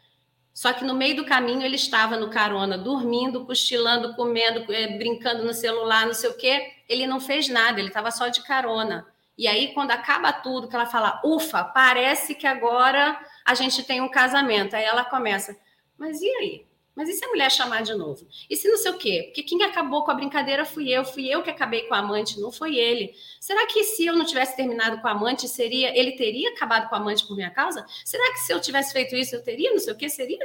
Só 0.55 0.72
que 0.72 0.85
no 0.85 0.94
meio 0.94 1.16
do 1.16 1.25
caminho 1.25 1.62
ele 1.62 1.75
estava 1.75 2.16
no 2.16 2.31
carona, 2.31 2.79
dormindo, 2.79 3.44
cochilando, 3.44 4.14
comendo, 4.14 4.72
eh, 4.72 4.96
brincando 4.96 5.44
no 5.44 5.53
celular, 5.53 6.07
não 6.07 6.14
sei 6.14 6.31
o 6.31 6.37
quê. 6.37 6.72
Ele 6.88 7.05
não 7.05 7.18
fez 7.18 7.49
nada, 7.49 7.81
ele 7.81 7.88
estava 7.88 8.12
só 8.12 8.29
de 8.29 8.44
carona. 8.44 9.05
E 9.37 9.46
aí, 9.46 9.75
quando 9.75 9.90
acaba 9.90 10.33
tudo, 10.33 10.68
que 10.68 10.75
ela 10.75 10.87
fala, 10.87 11.20
ufa, 11.25 11.62
parece 11.62 12.35
que 12.35 12.46
agora 12.46 13.20
a 13.44 13.55
gente 13.55 13.83
tem 13.83 14.01
um 14.01 14.09
casamento. 14.09 14.75
Aí 14.75 14.85
ela 14.85 15.05
começa, 15.05 15.57
mas 15.99 16.20
e 16.22 16.29
aí? 16.29 16.66
Mas 16.96 17.11
e 17.11 17.12
se 17.12 17.22
a 17.27 17.29
mulher 17.29 17.51
chamar 17.51 17.83
de 17.83 17.94
novo? 17.94 18.27
E 18.49 18.57
se 18.57 18.66
não 18.66 18.79
sei 18.79 18.90
o 18.90 18.96
quê? 18.96 19.25
Porque 19.27 19.42
quem 19.42 19.62
acabou 19.62 20.03
com 20.03 20.11
a 20.11 20.14
brincadeira 20.14 20.64
fui 20.64 20.88
eu, 20.88 21.05
fui 21.05 21.29
eu 21.29 21.42
que 21.42 21.51
acabei 21.51 21.83
com 21.83 21.94
a 21.94 21.99
amante, 21.99 22.40
não 22.40 22.51
foi 22.51 22.77
ele. 22.77 23.14
Será 23.38 23.66
que 23.66 23.85
se 23.85 24.07
eu 24.07 24.16
não 24.16 24.25
tivesse 24.25 24.57
terminado 24.57 25.03
com 25.03 25.07
a 25.07 25.11
amante, 25.11 25.46
seria 25.46 25.94
ele 25.94 26.12
teria 26.12 26.49
acabado 26.55 26.88
com 26.88 26.94
a 26.94 26.99
amante 26.99 27.27
por 27.27 27.37
minha 27.37 27.51
causa? 27.51 27.85
Será 28.03 28.33
que 28.33 28.38
se 28.38 28.51
eu 28.51 28.59
tivesse 28.62 28.94
feito 28.94 29.14
isso, 29.14 29.37
eu 29.37 29.44
teria, 29.44 29.70
não 29.72 29.79
sei 29.79 29.92
o 29.92 29.96
quê, 29.96 30.09
seria? 30.09 30.38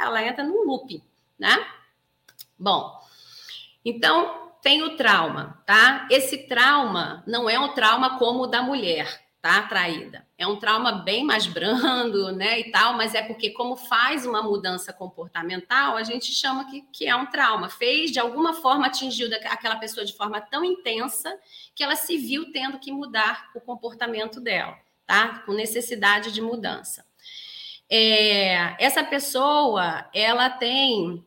Ela 0.00 0.24
entra 0.24 0.42
num 0.42 0.64
loop, 0.64 1.00
né? 1.38 1.64
Bom, 2.58 3.00
então 3.84 4.47
tem 4.62 4.82
o 4.82 4.96
trauma, 4.96 5.62
tá? 5.66 6.06
Esse 6.10 6.38
trauma 6.46 7.22
não 7.26 7.48
é 7.48 7.58
um 7.58 7.74
trauma 7.74 8.18
como 8.18 8.42
o 8.42 8.46
da 8.46 8.62
mulher. 8.62 9.26
tá? 9.40 9.62
Traída. 9.62 10.26
É 10.36 10.46
um 10.46 10.56
trauma 10.56 10.92
bem 10.92 11.24
mais 11.24 11.46
brando, 11.46 12.32
né? 12.36 12.60
E 12.60 12.70
tal, 12.70 12.94
mas 12.94 13.14
é 13.14 13.22
porque, 13.22 13.50
como 13.50 13.76
faz 13.76 14.26
uma 14.26 14.42
mudança 14.42 14.92
comportamental, 14.92 15.96
a 15.96 16.02
gente 16.02 16.32
chama 16.32 16.68
que, 16.68 16.82
que 16.92 17.06
é 17.06 17.14
um 17.14 17.26
trauma. 17.26 17.68
Fez, 17.68 18.10
de 18.10 18.18
alguma 18.18 18.52
forma, 18.54 18.86
atingiu 18.86 19.28
aquela 19.46 19.76
pessoa 19.76 20.04
de 20.04 20.12
forma 20.12 20.40
tão 20.40 20.64
intensa 20.64 21.34
que 21.74 21.82
ela 21.82 21.96
se 21.96 22.16
viu 22.16 22.52
tendo 22.52 22.78
que 22.78 22.92
mudar 22.92 23.50
o 23.54 23.60
comportamento 23.60 24.40
dela, 24.40 24.76
tá? 25.06 25.42
Com 25.46 25.52
necessidade 25.52 26.32
de 26.32 26.42
mudança. 26.42 27.06
É, 27.90 28.76
essa 28.84 29.02
pessoa, 29.02 30.10
ela 30.12 30.50
tem 30.50 31.24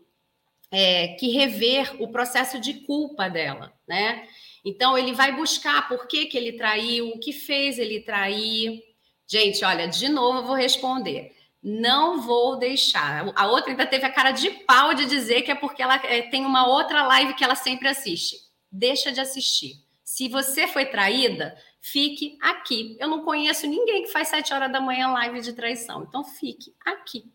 é, 0.71 1.09
que 1.09 1.27
rever 1.31 2.01
o 2.01 2.07
processo 2.07 2.59
de 2.59 2.75
culpa 2.85 3.29
dela, 3.29 3.73
né? 3.87 4.25
Então, 4.63 4.97
ele 4.97 5.11
vai 5.11 5.35
buscar 5.35 5.87
por 5.87 6.07
que, 6.07 6.27
que 6.27 6.37
ele 6.37 6.53
traiu, 6.53 7.09
o 7.09 7.19
que 7.19 7.33
fez 7.33 7.77
ele 7.77 7.99
trair. 7.99 8.81
Gente, 9.27 9.65
olha, 9.65 9.87
de 9.87 10.07
novo 10.07 10.39
eu 10.39 10.45
vou 10.45 10.55
responder. 10.55 11.35
Não 11.61 12.21
vou 12.21 12.57
deixar. 12.57 13.31
A 13.35 13.47
outra 13.47 13.71
ainda 13.71 13.85
teve 13.85 14.05
a 14.05 14.11
cara 14.11 14.31
de 14.31 14.49
pau 14.49 14.93
de 14.93 15.05
dizer 15.05 15.41
que 15.41 15.51
é 15.51 15.55
porque 15.55 15.81
ela 15.81 15.95
é, 15.95 16.21
tem 16.23 16.45
uma 16.45 16.67
outra 16.67 17.03
live 17.03 17.33
que 17.33 17.43
ela 17.43 17.55
sempre 17.55 17.87
assiste. 17.87 18.37
Deixa 18.71 19.11
de 19.11 19.19
assistir. 19.19 19.73
Se 20.03 20.27
você 20.27 20.67
foi 20.67 20.85
traída, 20.85 21.55
fique 21.81 22.37
aqui. 22.41 22.97
Eu 22.99 23.07
não 23.07 23.23
conheço 23.23 23.67
ninguém 23.67 24.03
que 24.03 24.11
faz 24.11 24.27
sete 24.27 24.53
horas 24.53 24.71
da 24.71 24.79
manhã 24.79 25.09
live 25.09 25.41
de 25.41 25.53
traição. 25.53 26.03
Então, 26.07 26.23
fique 26.23 26.73
aqui. 26.85 27.31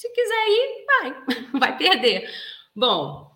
Se 0.00 0.08
quiser 0.08 0.48
ir, 0.48 0.86
vai. 0.86 1.24
Vai 1.60 1.76
perder. 1.76 2.30
Bom, 2.74 3.30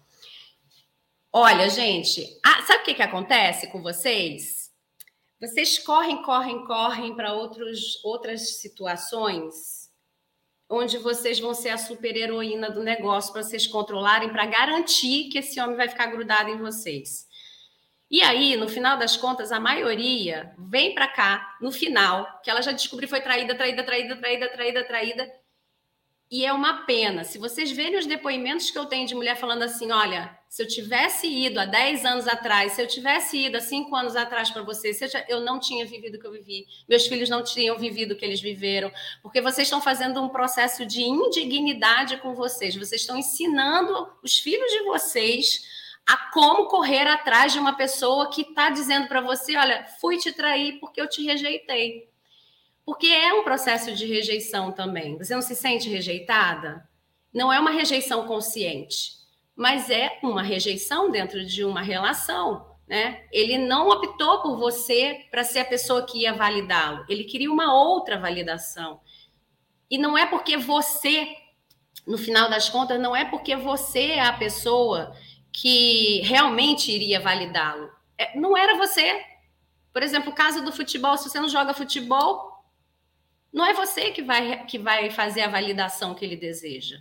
Olha, 1.37 1.69
gente, 1.69 2.25
sabe 2.65 2.83
o 2.83 2.85
que, 2.85 2.95
que 2.95 3.03
acontece 3.03 3.67
com 3.67 3.83
vocês? 3.83 4.71
Vocês 5.41 5.81
correm, 5.81 6.23
correm, 6.23 6.65
correm 6.65 7.17
para 7.17 7.35
outras 7.35 8.61
situações 8.61 9.91
onde 10.71 10.97
vocês 10.97 11.41
vão 11.41 11.53
ser 11.53 11.71
a 11.71 11.77
super 11.77 12.17
heroína 12.17 12.71
do 12.71 12.83
negócio 12.85 13.33
para 13.33 13.43
vocês 13.43 13.67
controlarem, 13.67 14.31
para 14.31 14.47
garantir 14.47 15.29
que 15.29 15.39
esse 15.39 15.61
homem 15.61 15.77
vai 15.77 15.89
ficar 15.89 16.07
grudado 16.07 16.51
em 16.51 16.57
vocês. 16.57 17.27
E 18.09 18.23
aí, 18.23 18.57
no 18.57 18.69
final 18.69 18.97
das 18.97 19.17
contas, 19.17 19.51
a 19.51 19.59
maioria 19.59 20.55
vem 20.57 20.95
para 20.95 21.09
cá, 21.09 21.57
no 21.61 21.73
final, 21.73 22.41
que 22.43 22.49
ela 22.49 22.63
já 22.63 22.71
descobriu 22.71 23.09
foi 23.09 23.21
traída, 23.21 23.55
traída, 23.55 23.83
traída, 23.83 24.17
traída, 24.17 24.49
traída, 24.49 24.85
traída. 24.85 25.44
E 26.31 26.45
é 26.45 26.53
uma 26.53 26.85
pena. 26.85 27.23
Se 27.23 27.39
vocês 27.39 27.71
verem 27.71 27.99
os 27.99 28.07
depoimentos 28.07 28.71
que 28.71 28.79
eu 28.79 28.87
tenho 28.87 29.07
de 29.07 29.15
mulher 29.15 29.37
falando 29.37 29.63
assim: 29.63 29.93
olha, 29.93 30.37
se 30.49 30.63
eu 30.63 30.69
tivesse 30.69 31.27
ido 31.27 31.61
há 31.61 31.65
10 31.65 32.05
anos 32.05 32.27
atrás, 32.27 32.73
se 32.73 32.83
eu 32.83 32.87
tivesse 32.87 33.47
ido 33.47 33.57
há 33.57 33.61
5 33.61 33.95
anos 33.95 34.17
atrás 34.17 34.51
para 34.51 34.63
vocês, 34.63 34.99
eu, 35.29 35.41
não 35.41 35.61
tinha 35.61 35.85
vivido 35.85 36.15
o 36.15 36.21
que 36.21 36.27
eu 36.27 36.33
vivi, 36.33 36.67
meus 36.89 37.07
filhos 37.07 37.29
não 37.29 37.43
tinham 37.43 37.77
vivido 37.77 38.13
o 38.13 38.17
que 38.17 38.25
eles 38.25 38.41
viveram, 38.41 38.91
porque 39.23 39.41
vocês 39.41 39.67
estão 39.67 39.83
fazendo 39.83 40.23
um 40.23 40.29
processo 40.29 40.87
de 40.87 41.03
indignidade 41.03 42.17
com 42.19 42.35
vocês, 42.35 42.77
vocês 42.77 43.01
estão 43.01 43.19
ensinando 43.19 44.09
os 44.23 44.39
filhos 44.39 44.71
de 44.71 44.85
vocês 44.85 45.63
a 46.07 46.17
como 46.33 46.67
correr 46.67 47.07
atrás 47.07 47.53
de 47.53 47.59
uma 47.59 47.77
pessoa 47.77 48.31
que 48.31 48.43
está 48.43 48.71
dizendo 48.71 49.09
para 49.09 49.21
você: 49.21 49.57
olha, 49.57 49.85
fui 50.01 50.19
te 50.19 50.33
trair 50.33 50.79
porque 50.79 51.01
eu 51.01 51.09
te 51.09 51.23
rejeitei. 51.23 52.14
Porque 52.85 53.07
é 53.07 53.33
um 53.33 53.45
processo 53.45 53.95
de 53.95 54.07
rejeição 54.07 54.73
também. 54.73 55.17
Você 55.19 55.35
não 55.35 55.43
se 55.43 55.55
sente 55.55 55.89
rejeitada? 55.89 56.87
Não 57.33 57.53
é 57.53 57.59
uma 57.59 57.71
rejeição 57.71 58.27
consciente 58.27 59.25
mas 59.57 59.89
é 59.89 60.19
uma 60.23 60.43
rejeição 60.43 61.11
dentro 61.11 61.45
de 61.45 61.65
uma 61.65 61.83
relação. 61.83 62.75
Né? 62.87 63.25
Ele 63.33 63.57
não 63.57 63.89
optou 63.89 64.43
por 64.43 64.59
você 64.59 65.25
para 65.31 65.45
ser 65.45 65.61
a 65.61 65.65
pessoa 65.65 66.05
que 66.05 66.21
ia 66.21 66.35
validá-lo, 66.35 67.05
ele 67.09 67.25
queria 67.25 67.51
uma 67.51 67.73
outra 67.73 68.19
validação. 68.19 69.01
E 69.91 69.97
não 69.97 70.19
é 70.19 70.27
porque 70.27 70.57
você, 70.57 71.35
no 72.07 72.19
final 72.19 72.51
das 72.51 72.69
contas, 72.69 73.01
não 73.01 73.15
é 73.15 73.25
porque 73.25 73.57
você 73.57 74.13
é 74.13 74.21
a 74.21 74.33
pessoa 74.33 75.15
que 75.53 76.21
realmente 76.23 76.91
iria 76.91 77.21
validá-lo. 77.21 77.91
É, 78.19 78.39
não 78.39 78.57
era 78.57 78.77
você. 78.77 79.25
Por 79.93 80.03
exemplo, 80.03 80.33
o 80.33 80.35
caso 80.35 80.65
do 80.65 80.73
futebol, 80.73 81.17
se 81.17 81.31
você 81.31 81.39
não 81.39 81.49
joga 81.49 81.73
futebol, 81.73 82.54
não 83.55 83.65
é 83.65 83.73
você 83.73 84.11
que 84.11 84.21
vai, 84.21 84.67
que 84.67 84.77
vai 84.77 85.11
fazer 85.11 85.41
a 85.41 85.49
validação 85.49 86.15
que 86.15 86.25
ele 86.25 86.37
deseja 86.37 86.97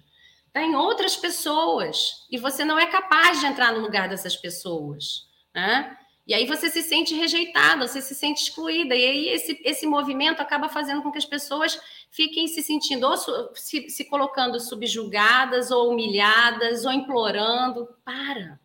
está 0.53 0.61
em 0.61 0.75
outras 0.75 1.15
pessoas 1.15 2.27
e 2.29 2.37
você 2.37 2.63
não 2.63 2.77
é 2.77 2.85
capaz 2.85 3.39
de 3.39 3.47
entrar 3.47 3.73
no 3.73 3.79
lugar 3.79 4.07
dessas 4.07 4.37
pessoas, 4.37 5.27
né? 5.53 5.97
E 6.25 6.33
aí 6.33 6.45
você 6.45 6.69
se 6.69 6.83
sente 6.83 7.13
rejeitada, 7.15 7.85
você 7.85 8.01
se 8.01 8.15
sente 8.15 8.43
excluída, 8.43 8.95
e 8.95 9.03
aí 9.03 9.29
esse, 9.29 9.59
esse 9.65 9.85
movimento 9.85 10.39
acaba 10.39 10.69
fazendo 10.69 11.01
com 11.01 11.11
que 11.11 11.17
as 11.17 11.25
pessoas 11.25 11.77
fiquem 12.09 12.47
se 12.47 12.61
sentindo 12.61 13.05
ou 13.05 13.17
se, 13.55 13.89
se 13.89 14.05
colocando 14.05 14.57
subjugadas, 14.59 15.69
ou 15.69 15.91
humilhadas, 15.91 16.85
ou 16.85 16.93
implorando. 16.93 17.89
Para, 18.05 18.57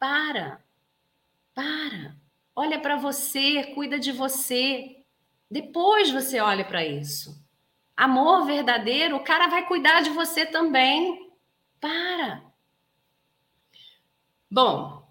para, 0.00 0.64
para. 1.54 2.16
Olha 2.56 2.80
para 2.80 2.96
você, 2.96 3.62
cuida 3.74 4.00
de 4.00 4.10
você. 4.10 4.95
Depois 5.50 6.10
você 6.10 6.40
olha 6.40 6.64
para 6.64 6.84
isso. 6.84 7.44
Amor 7.96 8.44
verdadeiro, 8.44 9.16
o 9.16 9.24
cara 9.24 9.46
vai 9.46 9.66
cuidar 9.66 10.02
de 10.02 10.10
você 10.10 10.44
também. 10.44 11.30
Para. 11.80 12.44
Bom, 14.50 15.06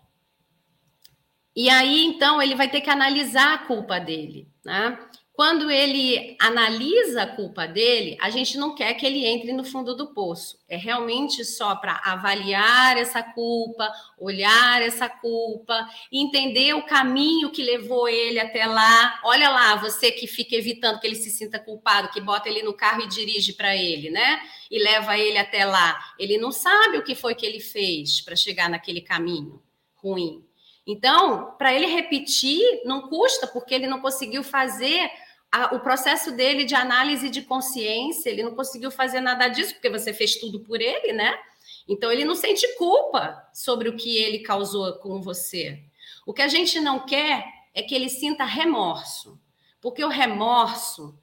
e 1.56 1.70
aí 1.70 2.06
então 2.06 2.42
ele 2.42 2.56
vai 2.56 2.70
ter 2.70 2.82
que 2.82 2.90
analisar 2.90 3.54
a 3.54 3.58
culpa 3.60 4.00
dele, 4.00 4.52
né? 4.64 5.00
Quando 5.36 5.70
ele 5.70 6.38
analisa 6.40 7.24
a 7.24 7.28
culpa 7.28 7.68
dele, 7.68 8.18
a 8.22 8.30
gente 8.30 8.58
não 8.58 8.74
quer 8.74 8.94
que 8.94 9.06
ele 9.06 9.26
entre 9.26 9.52
no 9.52 9.66
fundo 9.66 9.94
do 9.94 10.14
poço. 10.14 10.58
É 10.70 10.78
realmente 10.78 11.44
só 11.44 11.76
para 11.76 12.02
avaliar 12.06 12.98
essa 12.98 13.22
culpa, 13.22 13.92
olhar 14.18 14.82
essa 14.82 15.10
culpa, 15.10 15.90
entender 16.10 16.74
o 16.74 16.86
caminho 16.86 17.52
que 17.52 17.62
levou 17.62 18.08
ele 18.08 18.40
até 18.40 18.66
lá. 18.66 19.20
Olha 19.26 19.50
lá, 19.50 19.76
você 19.76 20.10
que 20.10 20.26
fica 20.26 20.56
evitando 20.56 21.02
que 21.02 21.08
ele 21.08 21.16
se 21.16 21.30
sinta 21.30 21.60
culpado, 21.60 22.12
que 22.12 22.22
bota 22.22 22.48
ele 22.48 22.64
no 22.64 22.74
carro 22.74 23.02
e 23.02 23.10
dirige 23.10 23.52
para 23.52 23.76
ele, 23.76 24.10
né? 24.10 24.40
E 24.72 24.82
leva 24.82 25.18
ele 25.18 25.38
até 25.38 25.66
lá. 25.66 26.00
Ele 26.18 26.38
não 26.38 26.54
sabe 26.54 26.98
o 26.98 27.04
que 27.04 27.14
foi 27.14 27.36
que 27.36 27.46
ele 27.46 27.60
fez 27.60 28.22
para 28.22 28.38
chegar 28.38 28.70
naquele 28.70 29.02
caminho 29.02 29.62
ruim. 29.96 30.46
Então, 30.88 31.56
para 31.58 31.74
ele 31.74 31.88
repetir, 31.88 32.62
não 32.86 33.10
custa, 33.10 33.48
porque 33.48 33.74
ele 33.74 33.88
não 33.88 34.00
conseguiu 34.00 34.44
fazer 34.44 35.10
a, 35.56 35.74
o 35.74 35.80
processo 35.80 36.32
dele 36.34 36.66
de 36.66 36.76
análise 36.76 37.30
de 37.30 37.42
consciência, 37.42 38.30
ele 38.30 38.44
não 38.44 38.54
conseguiu 38.54 38.92
fazer 38.92 39.22
nada 39.22 39.48
disso, 39.48 39.74
porque 39.74 39.90
você 39.90 40.14
fez 40.14 40.36
tudo 40.36 40.60
por 40.60 40.82
ele, 40.82 41.14
né? 41.14 41.40
Então 41.88 42.12
ele 42.12 42.26
não 42.26 42.36
sente 42.36 42.68
culpa 42.76 43.42
sobre 43.54 43.88
o 43.88 43.96
que 43.96 44.18
ele 44.18 44.40
causou 44.40 44.94
com 44.96 45.22
você. 45.22 45.82
O 46.26 46.34
que 46.34 46.42
a 46.42 46.50
gente 46.50 46.80
não 46.82 47.06
quer 47.06 47.46
é 47.74 47.82
que 47.82 47.96
ele 47.96 48.10
sinta 48.10 48.44
remorso, 48.44 49.40
porque 49.80 50.04
o 50.04 50.10
remorso 50.10 51.18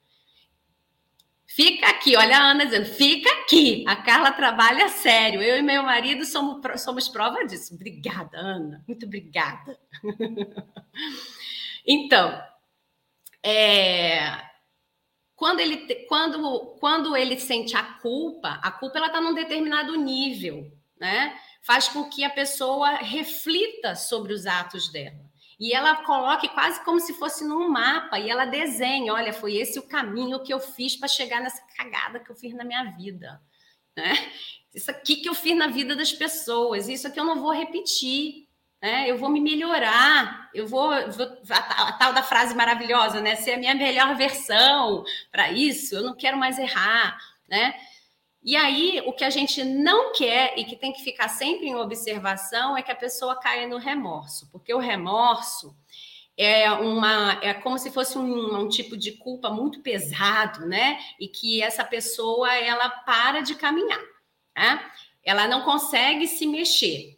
fica 1.46 1.88
aqui. 1.88 2.16
Olha 2.16 2.38
a 2.38 2.50
Ana 2.52 2.64
dizendo, 2.64 2.86
fica 2.86 3.30
aqui. 3.42 3.84
A 3.86 3.96
Carla 3.96 4.32
trabalha 4.32 4.88
sério. 4.88 5.42
Eu 5.42 5.58
e 5.58 5.62
meu 5.62 5.82
marido 5.82 6.24
somos, 6.24 6.80
somos 6.80 7.08
prova 7.08 7.44
disso. 7.44 7.74
Obrigada, 7.74 8.38
Ana. 8.38 8.82
Muito 8.88 9.04
obrigada. 9.04 9.78
então, 11.86 12.40
é, 13.44 14.40
quando 15.34 15.60
ele 15.60 16.06
quando 16.06 16.76
quando 16.78 17.16
ele 17.16 17.38
sente 17.38 17.76
a 17.76 17.82
culpa, 17.82 18.60
a 18.62 18.70
culpa 18.70 18.98
ela 18.98 19.08
está 19.08 19.20
num 19.20 19.34
determinado 19.34 19.96
nível, 19.96 20.70
né? 20.96 21.36
Faz 21.62 21.88
com 21.88 22.08
que 22.08 22.24
a 22.24 22.30
pessoa 22.30 22.90
reflita 22.96 23.96
sobre 23.96 24.32
os 24.32 24.46
atos 24.46 24.90
dela. 24.92 25.32
E 25.58 25.72
ela 25.72 26.04
coloque 26.04 26.48
quase 26.48 26.84
como 26.84 26.98
se 26.98 27.14
fosse 27.14 27.44
num 27.44 27.68
mapa 27.68 28.18
e 28.18 28.28
ela 28.28 28.44
desenha, 28.44 29.12
olha, 29.12 29.32
foi 29.32 29.56
esse 29.56 29.78
o 29.78 29.86
caminho 29.86 30.42
que 30.42 30.52
eu 30.52 30.58
fiz 30.58 30.96
para 30.96 31.06
chegar 31.06 31.40
nessa 31.40 31.62
cagada 31.76 32.18
que 32.18 32.30
eu 32.30 32.34
fiz 32.34 32.52
na 32.54 32.64
minha 32.64 32.84
vida, 32.96 33.40
né? 33.96 34.12
Isso 34.74 34.90
aqui 34.90 35.16
que 35.16 35.28
eu 35.28 35.34
fiz 35.34 35.56
na 35.56 35.66
vida 35.66 35.94
das 35.94 36.12
pessoas, 36.12 36.88
isso 36.88 37.06
aqui 37.06 37.20
eu 37.20 37.24
não 37.24 37.40
vou 37.40 37.52
repetir 37.52 38.41
né? 38.82 39.08
Eu 39.08 39.16
vou 39.16 39.30
me 39.30 39.40
melhorar, 39.40 40.50
eu 40.52 40.66
vou, 40.66 40.90
vou 41.12 41.26
a, 41.50 41.88
a, 41.88 41.92
tal 41.92 42.12
da 42.12 42.22
frase 42.22 42.52
maravilhosa, 42.52 43.20
né? 43.20 43.36
Ser 43.36 43.52
a 43.52 43.56
minha 43.56 43.74
melhor 43.76 44.16
versão 44.16 45.04
para 45.30 45.52
isso, 45.52 45.94
eu 45.94 46.02
não 46.02 46.16
quero 46.16 46.36
mais 46.36 46.58
errar, 46.58 47.16
né? 47.48 47.74
E 48.42 48.56
aí, 48.56 49.00
o 49.06 49.12
que 49.12 49.22
a 49.22 49.30
gente 49.30 49.62
não 49.62 50.12
quer 50.12 50.58
e 50.58 50.64
que 50.64 50.74
tem 50.74 50.92
que 50.92 51.04
ficar 51.04 51.28
sempre 51.28 51.66
em 51.68 51.76
observação 51.76 52.76
é 52.76 52.82
que 52.82 52.90
a 52.90 52.96
pessoa 52.96 53.38
caia 53.38 53.68
no 53.68 53.78
remorso, 53.78 54.50
porque 54.50 54.74
o 54.74 54.80
remorso 54.80 55.76
é 56.36 56.68
uma 56.72 57.38
é 57.40 57.54
como 57.54 57.78
se 57.78 57.90
fosse 57.92 58.18
um, 58.18 58.62
um, 58.62 58.68
tipo 58.68 58.96
de 58.96 59.12
culpa 59.12 59.48
muito 59.50 59.80
pesado, 59.80 60.66
né? 60.66 60.98
E 61.20 61.28
que 61.28 61.62
essa 61.62 61.84
pessoa 61.84 62.52
ela 62.56 62.88
para 62.90 63.42
de 63.42 63.54
caminhar, 63.54 64.02
né? 64.56 64.90
Ela 65.22 65.46
não 65.46 65.62
consegue 65.62 66.26
se 66.26 66.44
mexer 66.46 67.11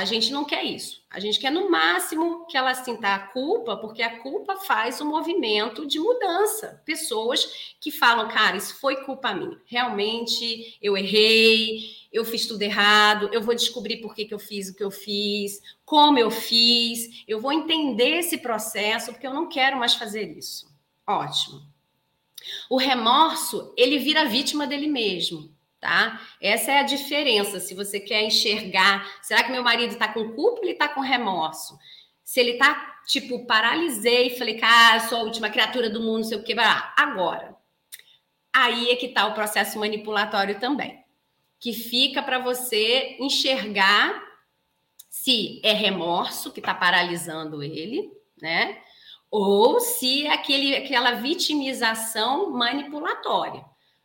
A 0.00 0.04
gente 0.06 0.32
não 0.32 0.46
quer 0.46 0.64
isso. 0.64 1.02
A 1.10 1.20
gente 1.20 1.38
quer, 1.38 1.52
no 1.52 1.70
máximo, 1.70 2.46
que 2.46 2.56
ela 2.56 2.72
sinta 2.72 3.14
a 3.14 3.18
culpa, 3.18 3.76
porque 3.76 4.00
a 4.00 4.18
culpa 4.20 4.56
faz 4.56 4.98
um 4.98 5.08
movimento 5.08 5.86
de 5.86 6.00
mudança. 6.00 6.82
Pessoas 6.86 7.74
que 7.78 7.90
falam, 7.90 8.26
cara, 8.26 8.56
isso 8.56 8.80
foi 8.80 9.04
culpa 9.04 9.34
minha. 9.34 9.60
Realmente, 9.66 10.78
eu 10.80 10.96
errei, 10.96 11.90
eu 12.10 12.24
fiz 12.24 12.46
tudo 12.46 12.62
errado, 12.62 13.28
eu 13.30 13.42
vou 13.42 13.54
descobrir 13.54 13.98
por 13.98 14.14
que, 14.14 14.24
que 14.24 14.32
eu 14.32 14.38
fiz 14.38 14.70
o 14.70 14.74
que 14.74 14.82
eu 14.82 14.90
fiz, 14.90 15.60
como 15.84 16.18
eu 16.18 16.30
fiz, 16.30 17.22
eu 17.28 17.38
vou 17.38 17.52
entender 17.52 18.20
esse 18.20 18.38
processo, 18.38 19.12
porque 19.12 19.26
eu 19.26 19.34
não 19.34 19.50
quero 19.50 19.78
mais 19.78 19.92
fazer 19.92 20.34
isso. 20.34 20.66
Ótimo. 21.06 21.60
O 22.70 22.78
remorso, 22.78 23.74
ele 23.76 23.98
vira 23.98 24.24
vítima 24.24 24.66
dele 24.66 24.86
mesmo 24.86 25.54
tá? 25.80 26.20
Essa 26.40 26.72
é 26.72 26.80
a 26.80 26.84
diferença. 26.84 27.58
Se 27.58 27.74
você 27.74 27.98
quer 27.98 28.22
enxergar, 28.22 29.06
será 29.22 29.42
que 29.42 29.50
meu 29.50 29.62
marido 29.62 29.92
está 29.92 30.08
com 30.08 30.32
culpa 30.32 30.58
ou 30.58 30.64
ele 30.64 30.72
está 30.72 30.88
com 30.88 31.00
remorso? 31.00 31.78
Se 32.22 32.38
ele 32.38 32.52
está 32.52 33.00
tipo, 33.06 33.44
paralisei, 33.46 34.36
falei, 34.38 34.56
cara, 34.56 35.00
sou 35.00 35.18
a 35.18 35.22
última 35.22 35.50
criatura 35.50 35.90
do 35.90 36.00
mundo, 36.00 36.24
sei 36.24 36.38
o 36.38 36.44
que, 36.44 36.54
vai 36.54 36.64
Agora, 36.96 37.56
aí 38.52 38.90
é 38.90 38.96
que 38.96 39.06
está 39.06 39.26
o 39.26 39.34
processo 39.34 39.78
manipulatório 39.78 40.60
também, 40.60 41.02
que 41.58 41.72
fica 41.72 42.22
para 42.22 42.38
você 42.38 43.16
enxergar 43.18 44.22
se 45.08 45.60
é 45.64 45.72
remorso 45.72 46.52
que 46.52 46.60
está 46.60 46.72
paralisando 46.72 47.62
ele, 47.62 48.12
né? 48.40 48.80
Ou 49.28 49.80
se 49.80 50.26
é 50.26 50.32
aquele, 50.32 50.76
aquela 50.76 51.12
vitimização 51.12 52.50
manipulatória. 52.50 53.64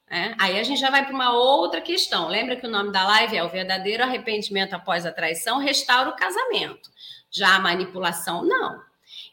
É, 0.10 0.36
aí 0.38 0.60
a 0.60 0.63
gente 0.63 0.80
já 0.80 0.89
vai 0.89 1.04
para 1.04 1.13
uma 1.13 1.34
outra 1.34 1.82
questão. 1.82 2.28
Lembra 2.28 2.56
que 2.56 2.68
o 2.68 2.70
nome 2.70 2.91
da 2.91 3.06
live 3.08 3.36
é 3.36 3.44
o 3.44 3.50
verdadeiro 3.50 4.04
arrependimento 4.04 4.74
após 4.74 5.06
a 5.06 5.12
traição 5.12 5.58
restaura 5.58 6.10
o 6.10 6.15
casamento. 6.15 6.89
Já 7.32 7.56
a 7.56 7.60
manipulação, 7.60 8.44
não. 8.46 8.80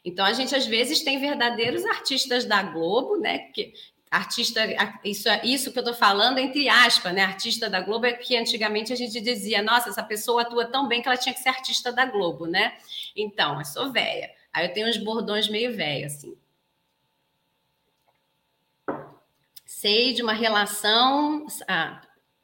Então 0.03 0.25
a 0.25 0.33
gente 0.33 0.55
às 0.55 0.65
vezes 0.65 1.01
tem 1.01 1.19
verdadeiros 1.19 1.85
artistas 1.85 2.45
da 2.45 2.63
Globo, 2.63 3.17
né? 3.17 3.39
Que, 3.53 3.73
artista, 4.09 4.61
isso, 5.03 5.29
isso 5.43 5.71
que 5.71 5.79
eu 5.79 5.83
estou 5.83 5.95
falando 5.95 6.37
entre 6.39 6.67
aspas, 6.67 7.13
né? 7.13 7.21
Artista 7.23 7.69
da 7.69 7.79
Globo 7.79 8.05
é 8.05 8.13
que 8.13 8.35
antigamente 8.35 8.91
a 8.91 8.95
gente 8.95 9.21
dizia, 9.21 9.61
nossa, 9.61 9.89
essa 9.89 10.03
pessoa 10.03 10.41
atua 10.41 10.65
tão 10.65 10.87
bem 10.87 11.01
que 11.01 11.07
ela 11.07 11.17
tinha 11.17 11.33
que 11.33 11.39
ser 11.39 11.49
artista 11.49 11.91
da 11.91 12.05
Globo, 12.05 12.45
né? 12.45 12.73
Então, 13.15 13.59
eu 13.59 13.65
sou 13.65 13.91
velha. 13.91 14.31
Aí 14.51 14.67
eu 14.67 14.73
tenho 14.73 14.87
uns 14.87 14.97
bordões 14.97 15.47
meio 15.47 15.75
velho, 15.75 16.05
assim. 16.05 16.35
Sei 19.83 20.13
de 20.13 20.23
uma 20.23 20.31
relação. 20.31 21.45
Ah, 21.67 21.99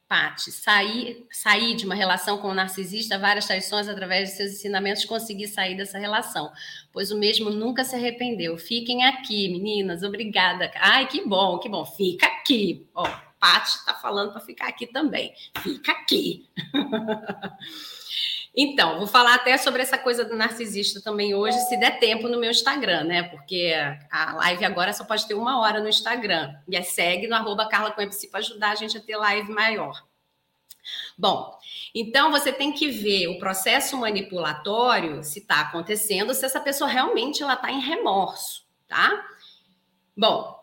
Pati, 0.10 0.52
sair, 0.52 1.25
sair 1.32 1.73
de 1.73 1.86
uma 1.86 1.95
relação 1.95 2.38
com 2.38 2.49
o 2.49 2.52
um 2.52 2.54
narcisista, 2.54 3.17
várias 3.17 3.45
traições 3.45 3.88
através 3.88 4.28
de 4.28 4.36
seus 4.36 4.52
ensinamentos, 4.52 5.06
consegui 5.06 5.47
sair 5.47 5.78
dessa 5.78 5.97
relação, 5.97 6.52
pois 6.91 7.12
o 7.12 7.17
mesmo 7.17 7.49
nunca 7.49 7.86
se 7.86 7.95
arrependeu. 7.95 8.58
Fiquem 8.58 9.06
aqui, 9.06 9.47
meninas, 9.47 10.04
obrigada. 10.04 10.69
Ai, 10.75 11.08
que 11.08 11.25
bom, 11.25 11.58
que 11.60 11.69
bom. 11.69 11.86
Fica 11.86 12.25
aqui. 12.25 12.86
Ó, 12.93 13.08
Pati 13.39 13.69
está 13.69 13.93
falando 13.93 14.34
para 14.34 14.41
ficar 14.41 14.67
aqui 14.67 14.86
também. 14.88 15.34
Fica 15.63 15.93
aqui. 15.93 16.45
Então, 18.56 18.98
vou 18.98 19.08
falar 19.08 19.36
até 19.36 19.58
sobre 19.58 19.82
essa 19.82 19.98
coisa 19.98 20.26
do 20.26 20.36
narcisista 20.36 21.02
também 21.02 21.34
hoje, 21.34 21.58
se 21.68 21.78
der 21.78 22.00
tempo 22.00 22.28
no 22.28 22.40
meu 22.40 22.50
Instagram, 22.50 23.04
né? 23.04 23.24
Porque 23.24 23.74
a 24.12 24.34
live 24.36 24.66
agora 24.66 24.92
só 24.92 25.04
pode 25.04 25.28
ter 25.28 25.36
uma 25.36 25.60
hora 25.60 25.80
no 25.80 25.88
Instagram. 25.88 26.56
E 26.68 26.76
é 26.76 26.82
segue 26.82 27.28
no 27.28 27.36
arroba 27.36 27.68
Carla 27.68 27.92
para 27.92 28.10
ajudar 28.34 28.72
a 28.72 28.76
gente 28.76 28.98
a 28.98 29.02
ter 29.02 29.16
live 29.16 29.52
maior. 29.52 30.04
Bom, 31.18 31.58
então 31.94 32.32
você 32.32 32.52
tem 32.52 32.72
que 32.72 32.90
ver 32.90 33.28
o 33.28 33.40
processo 33.40 33.98
manipulatório, 33.98 35.24
se 35.24 35.40
está 35.40 35.62
acontecendo, 35.62 36.34
se 36.34 36.46
essa 36.46 36.60
pessoa 36.60 36.90
realmente 36.90 37.44
ela 37.44 37.54
está 37.54 37.72
em 37.72 37.80
remorso, 37.80 38.66
tá? 38.88 39.26
Bom, 40.18 40.58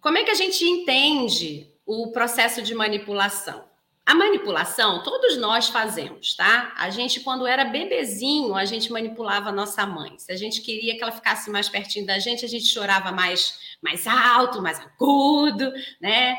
como 0.00 0.18
é 0.18 0.24
que 0.24 0.30
a 0.30 0.34
gente 0.34 0.64
entende 0.64 1.70
o 1.86 2.10
processo 2.10 2.62
de 2.62 2.74
manipulação? 2.74 3.69
A 4.10 4.14
manipulação, 4.16 5.04
todos 5.04 5.36
nós 5.36 5.68
fazemos, 5.68 6.34
tá? 6.34 6.74
A 6.76 6.90
gente, 6.90 7.20
quando 7.20 7.46
era 7.46 7.64
bebezinho, 7.64 8.56
a 8.56 8.64
gente 8.64 8.90
manipulava 8.90 9.50
a 9.50 9.52
nossa 9.52 9.86
mãe. 9.86 10.18
Se 10.18 10.32
a 10.32 10.36
gente 10.36 10.62
queria 10.62 10.96
que 10.96 11.02
ela 11.04 11.12
ficasse 11.12 11.48
mais 11.48 11.68
pertinho 11.68 12.04
da 12.04 12.18
gente, 12.18 12.44
a 12.44 12.48
gente 12.48 12.64
chorava 12.64 13.12
mais, 13.12 13.76
mais 13.80 14.08
alto, 14.08 14.60
mais 14.60 14.80
agudo, 14.80 15.72
né? 16.00 16.36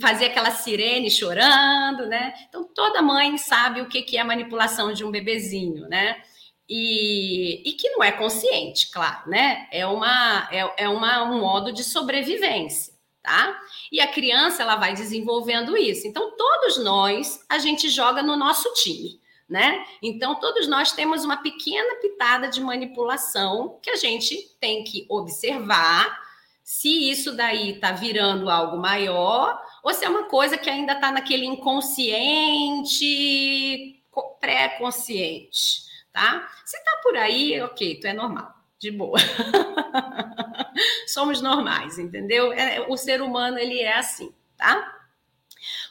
Fazia 0.00 0.26
aquela 0.26 0.50
sirene 0.50 1.08
chorando, 1.12 2.06
né? 2.06 2.34
Então, 2.48 2.64
toda 2.64 3.00
mãe 3.00 3.38
sabe 3.38 3.80
o 3.82 3.86
que 3.86 4.16
é 4.16 4.20
a 4.20 4.24
manipulação 4.24 4.92
de 4.92 5.04
um 5.04 5.10
bebezinho, 5.12 5.88
né? 5.88 6.20
E, 6.68 7.62
e 7.64 7.74
que 7.74 7.88
não 7.90 8.02
é 8.02 8.10
consciente, 8.10 8.90
claro, 8.90 9.30
né? 9.30 9.68
É, 9.70 9.86
uma, 9.86 10.48
é, 10.50 10.74
é 10.76 10.88
uma, 10.88 11.22
um 11.22 11.38
modo 11.38 11.72
de 11.72 11.84
sobrevivência 11.84 12.91
tá? 13.22 13.60
E 13.90 14.00
a 14.00 14.08
criança 14.08 14.62
ela 14.62 14.76
vai 14.76 14.94
desenvolvendo 14.94 15.76
isso. 15.76 16.06
Então 16.06 16.36
todos 16.36 16.78
nós 16.78 17.44
a 17.48 17.58
gente 17.58 17.88
joga 17.88 18.22
no 18.22 18.36
nosso 18.36 18.72
time, 18.74 19.20
né? 19.48 19.84
Então 20.02 20.34
todos 20.36 20.66
nós 20.66 20.92
temos 20.92 21.24
uma 21.24 21.36
pequena 21.36 21.96
pitada 21.96 22.48
de 22.48 22.60
manipulação 22.60 23.78
que 23.80 23.90
a 23.90 23.96
gente 23.96 24.50
tem 24.60 24.82
que 24.82 25.06
observar 25.08 26.20
se 26.62 27.10
isso 27.10 27.36
daí 27.36 27.78
tá 27.78 27.92
virando 27.92 28.48
algo 28.48 28.76
maior 28.76 29.60
ou 29.82 29.92
se 29.92 30.04
é 30.04 30.08
uma 30.08 30.24
coisa 30.24 30.56
que 30.56 30.70
ainda 30.70 30.94
está 30.94 31.10
naquele 31.10 31.44
inconsciente, 31.44 34.00
pré-consciente, 34.40 35.82
tá? 36.12 36.48
Se 36.64 36.82
tá 36.84 37.00
por 37.02 37.16
aí, 37.16 37.60
ok, 37.62 38.00
tu 38.00 38.06
é 38.06 38.12
normal, 38.12 38.54
de 38.82 38.90
boa. 38.90 39.16
somos 41.06 41.40
normais, 41.40 41.98
entendeu? 42.00 42.52
É, 42.52 42.80
o 42.88 42.96
ser 42.96 43.22
humano 43.22 43.58
ele 43.58 43.78
é 43.78 43.96
assim, 43.96 44.34
tá? 44.56 45.00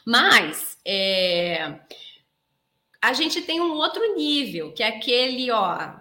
Mas 0.04 0.78
é, 0.84 1.80
a 3.00 3.14
gente 3.14 3.40
tem 3.40 3.62
um 3.62 3.72
outro 3.72 4.14
nível, 4.14 4.72
que 4.72 4.82
é 4.82 4.88
aquele, 4.88 5.50
ó, 5.50 5.94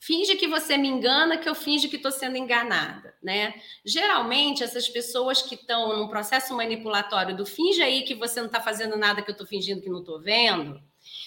finge 0.00 0.34
que 0.34 0.48
você 0.48 0.76
me 0.76 0.88
engana, 0.88 1.38
que 1.38 1.48
eu 1.48 1.54
finge 1.54 1.88
que 1.88 1.96
estou 1.96 2.10
sendo 2.10 2.36
enganada, 2.36 3.14
né? 3.22 3.54
Geralmente, 3.84 4.64
essas 4.64 4.88
pessoas 4.88 5.42
que 5.42 5.54
estão 5.54 5.96
num 5.96 6.08
processo 6.08 6.56
manipulatório 6.56 7.36
do 7.36 7.46
finge 7.46 7.80
aí 7.82 8.02
que 8.02 8.16
você 8.16 8.40
não 8.40 8.46
está 8.46 8.60
fazendo 8.60 8.96
nada 8.96 9.22
que 9.22 9.30
eu 9.30 9.34
estou 9.34 9.46
fingindo 9.46 9.80
que 9.80 9.88
não 9.88 10.00
estou 10.00 10.20
vendo, 10.20 10.82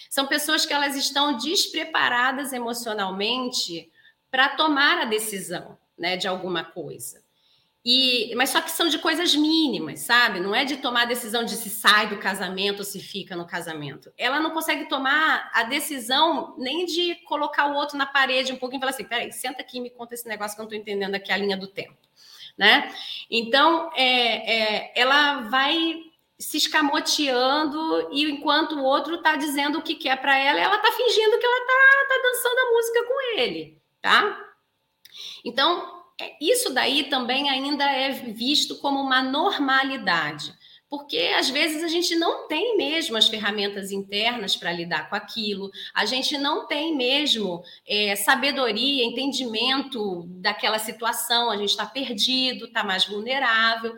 são 0.10 0.28
pessoas 0.28 0.66
que 0.66 0.74
elas 0.74 0.98
estão 0.98 1.38
despreparadas 1.38 2.52
emocionalmente 2.52 3.90
para 4.30 4.50
tomar 4.50 5.00
a 5.00 5.06
decisão 5.06 5.78
né, 5.98 6.18
de 6.18 6.28
alguma 6.28 6.64
coisa. 6.64 7.26
E, 7.90 8.36
mas 8.36 8.50
só 8.50 8.60
que 8.60 8.70
são 8.70 8.90
de 8.90 9.00
coisas 9.00 9.34
mínimas, 9.34 10.02
sabe? 10.02 10.42
Não 10.42 10.54
é 10.54 10.66
de 10.66 10.76
tomar 10.76 11.04
a 11.04 11.06
decisão 11.06 11.46
de 11.46 11.56
se 11.56 11.70
sai 11.70 12.10
do 12.10 12.18
casamento 12.18 12.80
ou 12.80 12.84
se 12.84 13.00
fica 13.00 13.34
no 13.34 13.48
casamento. 13.48 14.12
Ela 14.18 14.42
não 14.42 14.52
consegue 14.52 14.90
tomar 14.90 15.50
a 15.54 15.64
decisão 15.64 16.54
nem 16.58 16.86
de 16.86 17.16
colocar 17.24 17.68
o 17.68 17.76
outro 17.76 17.98
na 17.98 18.06
parede 18.06 18.52
um 18.52 18.58
pouquinho 18.58 18.80
e 18.80 18.82
falar 18.82 18.92
assim: 18.92 19.06
peraí, 19.06 19.32
senta 19.32 19.62
aqui 19.62 19.78
e 19.78 19.82
me 19.82 19.90
conta 19.90 20.14
esse 20.14 20.28
negócio 20.28 20.58
que 20.58 20.62
eu 20.62 20.64
não 20.64 20.70
estou 20.70 20.82
entendendo 20.82 21.16
aqui 21.16 21.32
a 21.32 21.38
linha 21.38 21.56
do 21.56 21.68
tempo. 21.68 21.96
Né? 22.58 22.94
Então, 23.32 23.90
é, 23.96 24.82
é, 24.84 24.94
ela 24.94 25.44
vai 25.44 26.02
se 26.38 26.58
escamoteando 26.58 28.10
e 28.12 28.30
enquanto 28.30 28.74
o 28.74 28.84
outro 28.84 29.16
está 29.16 29.38
dizendo 29.38 29.78
o 29.78 29.82
que 29.82 29.96
quer 29.96 30.20
para 30.20 30.38
ela, 30.38 30.60
ela 30.60 30.76
está 30.76 30.92
fingindo 30.92 31.40
que 31.40 31.46
ela 31.46 31.60
está 31.60 32.16
tá 32.16 32.22
dançando 32.22 32.60
a 32.60 32.72
música 32.74 33.04
com 33.06 33.40
ele, 33.40 33.82
tá? 34.08 34.40
Então, 35.44 36.02
é, 36.20 36.38
isso 36.40 36.74
daí 36.74 37.10
também 37.10 37.50
ainda 37.50 37.84
é 37.84 38.10
visto 38.12 38.78
como 38.78 39.02
uma 39.02 39.22
normalidade, 39.22 40.54
porque 40.90 41.34
às 41.38 41.50
vezes 41.50 41.84
a 41.84 41.90
gente 41.90 42.16
não 42.16 42.48
tem 42.48 42.78
mesmo 42.78 43.18
as 43.18 43.28
ferramentas 43.28 43.92
internas 43.92 44.56
para 44.56 44.72
lidar 44.72 45.10
com 45.10 45.16
aquilo, 45.18 45.70
a 45.94 46.06
gente 46.06 46.38
não 46.38 46.66
tem 46.66 46.96
mesmo 46.96 47.62
é, 47.86 48.16
sabedoria, 48.16 49.04
entendimento 49.04 50.24
daquela 50.40 50.80
situação, 50.80 51.52
a 51.52 51.58
gente 51.58 51.72
está 51.72 51.86
perdido, 51.86 52.68
está 52.68 52.86
mais 52.86 53.04
vulnerável. 53.06 53.94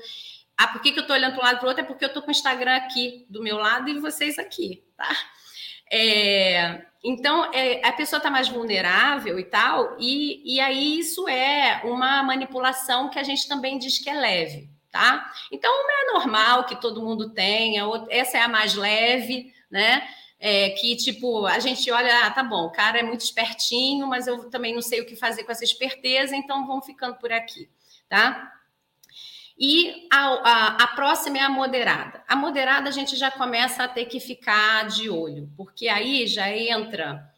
Ah, 0.57 0.69
por 0.69 0.81
que, 0.81 0.91
que 0.91 0.97
eu 0.97 1.03
estou 1.03 1.15
olhando 1.15 1.35
para 1.35 1.43
um 1.43 1.45
lado 1.45 1.59
para 1.59 1.65
o 1.67 1.69
outro? 1.69 1.83
É 1.83 1.87
porque 1.87 2.03
eu 2.03 2.07
estou 2.07 2.23
com 2.23 2.29
o 2.29 2.31
Instagram 2.31 2.77
aqui 2.77 3.27
do 3.29 3.43
meu 3.43 3.57
lado 3.57 3.87
e 3.89 3.99
vocês 3.99 4.39
aqui, 4.39 4.83
tá? 4.97 5.15
É, 5.91 6.88
então, 7.03 7.51
é, 7.53 7.85
a 7.87 7.93
pessoa 7.93 8.17
está 8.17 8.29
mais 8.29 8.49
vulnerável 8.49 9.39
e 9.39 9.43
tal, 9.43 9.95
e, 9.99 10.55
e 10.55 10.59
aí 10.59 10.99
isso 10.99 11.27
é 11.29 11.81
uma 11.85 12.21
manipulação 12.23 13.09
que 13.09 13.17
a 13.17 13.23
gente 13.23 13.47
também 13.47 13.77
diz 13.77 13.99
que 13.99 14.09
é 14.09 14.13
leve, 14.13 14.69
tá? 14.91 15.31
Então, 15.51 15.71
uma 15.71 15.91
é 15.91 16.13
normal 16.13 16.65
que 16.65 16.79
todo 16.79 17.01
mundo 17.01 17.33
tenha, 17.33 17.83
essa 18.09 18.37
é 18.37 18.41
a 18.41 18.49
mais 18.49 18.75
leve, 18.75 19.53
né? 19.71 20.07
É, 20.41 20.69
que 20.71 20.95
tipo, 20.95 21.45
a 21.45 21.59
gente 21.59 21.89
olha, 21.91 22.25
ah, 22.25 22.31
tá 22.31 22.43
bom, 22.43 22.65
o 22.65 22.71
cara 22.71 22.99
é 22.99 23.03
muito 23.03 23.21
espertinho, 23.21 24.07
mas 24.07 24.25
eu 24.27 24.49
também 24.49 24.73
não 24.73 24.81
sei 24.81 25.01
o 25.01 25.05
que 25.05 25.15
fazer 25.15 25.43
com 25.43 25.51
essa 25.51 25.63
esperteza, 25.63 26.35
então 26.35 26.65
vamos 26.65 26.85
ficando 26.85 27.15
por 27.17 27.31
aqui, 27.31 27.69
tá? 28.07 28.58
E 29.59 30.07
a, 30.09 30.25
a, 30.25 30.67
a, 30.83 30.87
próxima 30.87 31.37
é 31.37 31.41
a 31.41 31.49
moderada. 31.49 32.23
A 32.25 32.33
moderada 32.33 32.87
a 32.87 32.91
gente 32.93 33.17
já 33.17 33.29
começa 33.29 33.83
a 33.83 33.89
ter 33.89 34.05
que 34.05 34.17
ficar 34.17 34.87
de 34.87 35.09
olho, 35.09 35.51
porque 35.57 35.89
aí 35.89 36.25
já 36.27 36.49
entra 36.49 37.29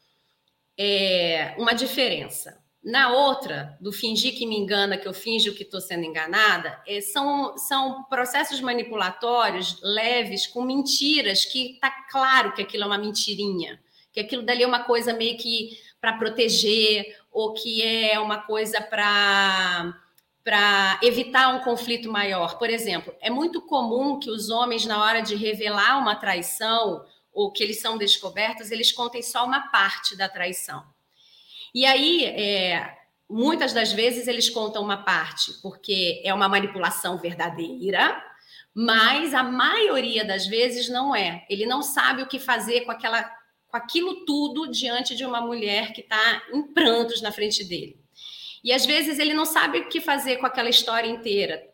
é, 0.78 1.56
uma 1.58 1.74
diferença. 1.74 2.62
Na 2.84 3.12
outra, 3.12 3.76
do 3.82 3.92
fingir 3.92 4.36
que 4.36 4.46
me 4.46 4.56
engana, 4.56 4.98
que 4.98 5.08
eu 5.08 5.14
finjo 5.14 5.56
que 5.56 5.64
estou 5.64 5.82
sendo 5.82 6.04
enganada, 6.04 6.80
é, 6.88 7.02
são, 7.02 7.58
são 7.58 8.04
processos 8.04 8.62
manipulatórios 8.62 9.80
leves 9.82 10.46
com 10.46 10.64
mentiras 10.64 11.44
que 11.44 11.74
está 11.74 11.90
claro 12.12 12.54
que 12.54 12.62
aquilo 12.62 12.84
é 12.84 12.88
uma 12.88 12.98
mentirinha, 13.00 13.80
que 14.14 14.20
aquilo 14.20 14.44
dali 14.44 14.62
é 14.62 14.68
uma 14.68 14.84
coisa 14.84 15.12
meio 15.12 15.38
que 15.38 15.72
para 16.00 16.14
proteger 16.14 17.18
ou 17.32 17.54
que 17.54 17.82
é 17.82 18.20
uma 18.20 18.38
coisa 18.38 18.80
para 18.80 19.96
para 20.44 21.00
evitar 21.04 21.54
um 21.56 21.60
conflito 21.60 22.12
maior. 22.12 22.58
Por 22.58 22.70
exemplo, 22.70 23.14
é 23.22 23.30
muito 23.30 23.62
comum 23.62 24.20
que 24.20 24.30
os 24.30 24.50
homens, 24.50 24.86
na 24.86 25.02
hora 25.04 25.22
de 25.22 25.36
revelar 25.36 26.00
uma 26.00 26.16
traição 26.16 27.06
ou 27.32 27.52
que 27.52 27.64
eles 27.64 27.80
são 27.80 27.98
descobertos, 27.98 28.72
eles 28.72 28.92
contem 28.92 29.22
só 29.22 29.46
uma 29.46 29.70
parte 29.70 30.16
da 30.18 30.28
traição. 30.28 30.84
E 31.74 31.86
aí, 31.86 32.26
é, 32.26 32.98
muitas 33.30 33.72
das 33.72 33.94
vezes, 33.94 34.28
eles 34.28 34.50
contam 34.50 34.84
uma 34.84 34.98
parte 34.98 35.54
porque 35.62 36.22
é 36.26 36.34
uma 36.34 36.50
manipulação 36.50 37.18
verdadeira, 37.18 38.22
mas 38.74 39.34
a 39.34 39.44
maioria 39.44 40.26
das 40.26 40.48
vezes 40.48 40.90
não 40.90 41.16
é. 41.16 41.46
Ele 41.50 41.66
não 41.66 41.82
sabe 41.82 42.24
o 42.24 42.28
que 42.28 42.40
fazer 42.40 42.82
com, 42.82 42.92
aquela, 42.92 43.24
com 43.68 43.78
aquilo 43.78 44.26
tudo 44.26 44.70
diante 44.70 45.16
de 45.16 45.24
uma 45.24 45.40
mulher 45.40 45.94
que 45.94 46.02
está 46.02 46.44
em 46.52 46.64
prantos 46.74 47.22
na 47.22 47.32
frente 47.32 47.64
dele. 47.64 48.01
E 48.64 48.72
às 48.72 48.86
vezes 48.86 49.20
ele 49.20 49.34
não 49.34 49.46
sabe 49.46 49.80
o 49.80 49.90
que 49.90 50.00
fazer 50.00 50.38
com 50.38 50.46
aquela 50.46 50.70
história 50.70 51.10
inteira, 51.10 51.68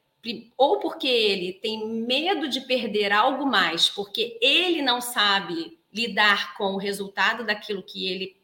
ou 0.58 0.80
porque 0.80 1.08
ele 1.08 1.54
tem 1.54 1.88
medo 1.88 2.50
de 2.50 2.62
perder 2.62 3.12
algo 3.14 3.46
mais, 3.46 3.90
porque 3.90 4.38
ele 4.42 4.82
não 4.82 5.00
sabe 5.00 5.78
lidar 5.94 6.56
com 6.56 6.74
o 6.74 6.78
resultado 6.78 7.46
daquilo 7.46 7.84
que 7.84 8.08
ele 8.08 8.38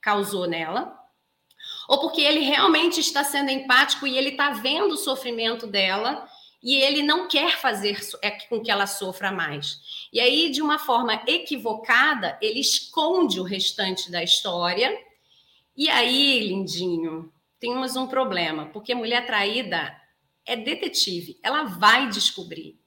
causou 0.00 0.46
nela, 0.46 0.96
ou 1.88 2.00
porque 2.00 2.20
ele 2.20 2.40
realmente 2.40 3.00
está 3.00 3.24
sendo 3.24 3.50
empático 3.50 4.06
e 4.06 4.16
ele 4.16 4.30
está 4.30 4.50
vendo 4.50 4.92
o 4.92 4.96
sofrimento 4.96 5.66
dela 5.66 6.28
e 6.62 6.74
ele 6.76 7.02
não 7.02 7.28
quer 7.28 7.58
fazer 7.58 7.98
é, 8.22 8.30
com 8.30 8.60
que 8.60 8.70
ela 8.70 8.86
sofra 8.86 9.30
mais. 9.30 10.08
E 10.12 10.20
aí, 10.20 10.50
de 10.50 10.60
uma 10.60 10.78
forma 10.78 11.22
equivocada, 11.26 12.36
ele 12.40 12.60
esconde 12.60 13.38
o 13.38 13.44
restante 13.44 14.10
da 14.10 14.22
história. 14.22 14.96
E 15.76 15.88
aí, 15.88 16.40
lindinho, 16.40 17.32
temos 17.58 17.96
um 17.96 18.06
problema, 18.06 18.66
porque 18.66 18.94
mulher 18.94 19.26
traída 19.26 19.94
é 20.46 20.56
detetive, 20.56 21.38
ela 21.42 21.64
vai 21.64 22.08
descobrir. 22.08 22.78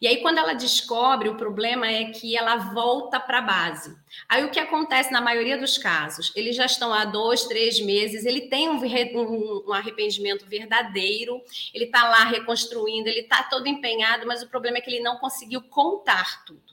E 0.00 0.06
aí, 0.06 0.18
quando 0.22 0.38
ela 0.38 0.54
descobre, 0.54 1.28
o 1.28 1.36
problema 1.36 1.86
é 1.86 2.06
que 2.06 2.36
ela 2.36 2.56
volta 2.56 3.18
para 3.18 3.38
a 3.38 3.42
base. 3.42 3.94
Aí, 4.28 4.44
o 4.44 4.50
que 4.50 4.58
acontece 4.58 5.12
na 5.12 5.20
maioria 5.20 5.58
dos 5.58 5.78
casos? 5.78 6.32
Eles 6.34 6.56
já 6.56 6.66
estão 6.66 6.92
há 6.92 7.04
dois, 7.04 7.44
três 7.44 7.80
meses, 7.80 8.24
ele 8.24 8.42
tem 8.42 8.68
um, 8.68 8.76
um, 8.78 9.64
um 9.68 9.72
arrependimento 9.72 10.46
verdadeiro, 10.46 11.40
ele 11.74 11.84
está 11.84 12.08
lá 12.08 12.24
reconstruindo, 12.24 13.08
ele 13.08 13.20
está 13.20 13.42
todo 13.42 13.66
empenhado, 13.66 14.26
mas 14.26 14.42
o 14.42 14.48
problema 14.48 14.78
é 14.78 14.80
que 14.80 14.90
ele 14.90 15.02
não 15.02 15.16
conseguiu 15.16 15.62
contar 15.62 16.44
tudo. 16.44 16.69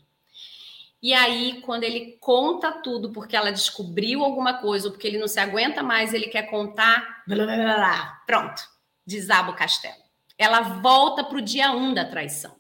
E 1.02 1.14
aí, 1.14 1.62
quando 1.62 1.84
ele 1.84 2.18
conta 2.20 2.72
tudo 2.72 3.12
porque 3.12 3.36
ela 3.36 3.52
descobriu 3.52 4.24
alguma 4.24 4.56
coisa, 4.56 4.88
ou 4.88 4.92
porque 4.92 5.08
ele 5.08 5.20
não 5.20 5.28
se 5.28 5.40
aguenta 5.40 5.84
mais, 5.84 6.14
ele 6.14 6.28
quer 6.28 6.50
contar, 6.50 7.24
blá, 7.28 7.46
blá, 7.46 7.56
blá, 7.56 8.24
pronto, 8.26 8.62
desaba 9.06 9.52
o 9.52 9.56
castelo. 9.56 10.02
Ela 10.38 10.62
volta 10.62 11.24
para 11.24 11.38
o 11.38 11.42
dia 11.42 11.72
um 11.72 11.94
da 11.94 12.06
traição. 12.06 12.56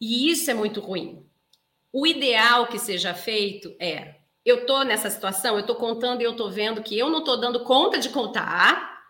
E 0.00 0.30
isso 0.30 0.50
é 0.50 0.54
muito 0.54 0.80
ruim. 0.80 1.26
O 1.92 2.06
ideal 2.06 2.66
que 2.66 2.78
seja 2.78 3.14
feito 3.14 3.74
é: 3.80 4.16
eu 4.44 4.60
estou 4.60 4.84
nessa 4.84 5.10
situação, 5.10 5.54
eu 5.54 5.60
estou 5.60 5.76
contando 5.76 6.20
e 6.20 6.24
eu 6.24 6.32
estou 6.32 6.50
vendo 6.50 6.82
que 6.82 6.96
eu 6.96 7.08
não 7.10 7.20
estou 7.20 7.40
dando 7.40 7.64
conta 7.64 7.98
de 7.98 8.10
contar, 8.10 9.02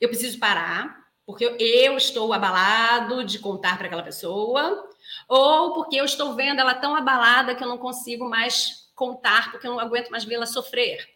eu 0.00 0.08
preciso 0.08 0.38
parar, 0.38 1.04
porque 1.26 1.44
eu 1.44 1.96
estou 1.96 2.32
abalado 2.32 3.24
de 3.24 3.38
contar 3.38 3.76
para 3.76 3.86
aquela 3.86 4.02
pessoa, 4.02 4.88
ou 5.28 5.72
porque 5.72 5.96
eu 5.96 6.04
estou 6.04 6.34
vendo 6.34 6.60
ela 6.60 6.74
tão 6.74 6.94
abalada 6.94 7.54
que 7.54 7.62
eu 7.62 7.68
não 7.68 7.78
consigo 7.78 8.28
mais 8.28 8.90
contar, 8.94 9.50
porque 9.50 9.66
eu 9.66 9.72
não 9.72 9.80
aguento 9.80 10.10
mais 10.10 10.24
vê-la 10.24 10.46
sofrer. 10.46 11.14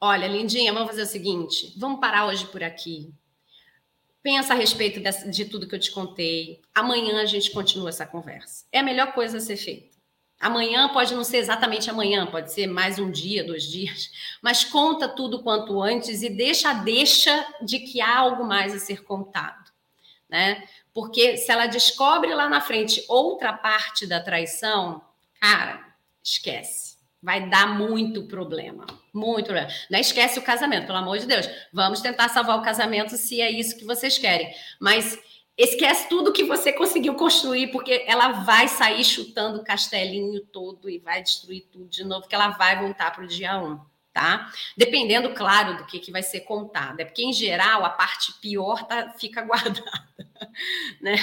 Olha, 0.00 0.26
lindinha, 0.26 0.72
vamos 0.72 0.88
fazer 0.88 1.02
o 1.02 1.06
seguinte: 1.06 1.72
vamos 1.76 2.00
parar 2.00 2.26
hoje 2.26 2.46
por 2.46 2.62
aqui. 2.62 3.14
Pensa 4.22 4.52
a 4.52 4.56
respeito 4.56 5.00
de, 5.30 5.44
tudo 5.44 5.66
que 5.66 5.74
eu 5.74 5.80
te 5.80 5.90
contei. 5.90 6.60
Amanhã 6.74 7.20
a 7.20 7.24
gente 7.24 7.50
continua 7.50 7.88
essa 7.88 8.06
conversa. 8.06 8.64
É 8.70 8.78
a 8.78 8.82
melhor 8.82 9.12
coisa 9.12 9.38
a 9.38 9.40
ser 9.40 9.56
feita. 9.56 9.92
Amanhã 10.40 10.88
pode 10.88 11.14
não 11.14 11.22
ser 11.22 11.36
exatamente 11.36 11.88
amanhã, 11.88 12.26
pode 12.26 12.52
ser 12.52 12.66
mais 12.66 12.98
um 12.98 13.12
dia, 13.12 13.44
dois 13.44 13.62
dias, 13.62 14.10
mas 14.42 14.64
conta 14.64 15.08
tudo 15.08 15.40
quanto 15.40 15.80
antes 15.80 16.20
e 16.20 16.28
deixa 16.28 16.70
a 16.70 16.74
deixa 16.74 17.46
de 17.62 17.78
que 17.78 18.00
há 18.00 18.18
algo 18.18 18.44
mais 18.44 18.74
a 18.74 18.80
ser 18.80 19.04
contado, 19.04 19.70
né? 20.28 20.68
Porque 20.92 21.36
se 21.36 21.50
ela 21.50 21.66
descobre 21.66 22.34
lá 22.34 22.48
na 22.48 22.60
frente 22.60 23.04
outra 23.08 23.52
parte 23.52 24.06
da 24.06 24.20
traição, 24.20 25.02
cara, 25.40 25.94
esquece 26.22 26.92
vai 27.22 27.48
dar 27.48 27.78
muito 27.78 28.24
problema. 28.24 28.84
Muito 29.14 29.46
problema. 29.46 29.70
Não 29.88 29.98
esquece 29.98 30.38
o 30.38 30.42
casamento, 30.42 30.86
pelo 30.86 30.98
amor 30.98 31.18
de 31.18 31.26
Deus. 31.26 31.48
Vamos 31.72 32.00
tentar 32.00 32.28
salvar 32.28 32.58
o 32.58 32.62
casamento 32.62 33.16
se 33.16 33.40
é 33.40 33.50
isso 33.50 33.78
que 33.78 33.84
vocês 33.84 34.18
querem. 34.18 34.52
Mas 34.80 35.18
esquece 35.56 36.08
tudo 36.08 36.32
que 36.32 36.44
você 36.44 36.72
conseguiu 36.72 37.14
construir, 37.14 37.68
porque 37.68 38.04
ela 38.08 38.42
vai 38.42 38.66
sair 38.66 39.04
chutando 39.04 39.60
o 39.60 39.64
castelinho 39.64 40.40
todo 40.46 40.90
e 40.90 40.98
vai 40.98 41.22
destruir 41.22 41.68
tudo 41.70 41.88
de 41.88 42.02
novo, 42.02 42.26
que 42.26 42.34
ela 42.34 42.48
vai 42.48 42.80
voltar 42.80 43.12
para 43.12 43.24
o 43.24 43.28
dia 43.28 43.56
1. 43.56 43.91
Tá? 44.12 44.52
Dependendo, 44.76 45.32
claro, 45.32 45.78
do 45.78 45.86
que, 45.86 45.98
que 45.98 46.12
vai 46.12 46.22
ser 46.22 46.40
contado. 46.40 47.00
É 47.00 47.04
porque, 47.04 47.24
em 47.24 47.32
geral, 47.32 47.84
a 47.84 47.90
parte 47.90 48.32
pior 48.40 48.84
tá, 48.86 49.10
fica 49.18 49.40
guardada. 49.42 49.82
né? 51.00 51.16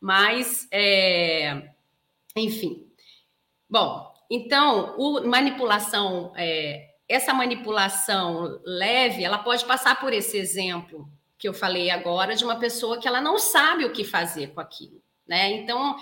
Mas, 0.00 0.66
é... 0.72 1.70
enfim. 2.34 2.90
Bom, 3.68 4.12
então, 4.30 4.96
o, 4.98 5.26
manipulação, 5.26 6.32
é, 6.36 6.94
essa 7.08 7.32
manipulação 7.32 8.60
leve, 8.64 9.24
ela 9.24 9.38
pode 9.38 9.64
passar 9.64 10.00
por 10.00 10.12
esse 10.12 10.36
exemplo 10.36 11.08
que 11.38 11.48
eu 11.48 11.54
falei 11.54 11.90
agora 11.90 12.34
de 12.34 12.44
uma 12.44 12.58
pessoa 12.58 12.98
que 12.98 13.06
ela 13.06 13.20
não 13.20 13.38
sabe 13.38 13.84
o 13.84 13.92
que 13.92 14.04
fazer 14.04 14.48
com 14.48 14.60
aquilo, 14.60 15.02
né? 15.26 15.50
Então, 15.50 15.96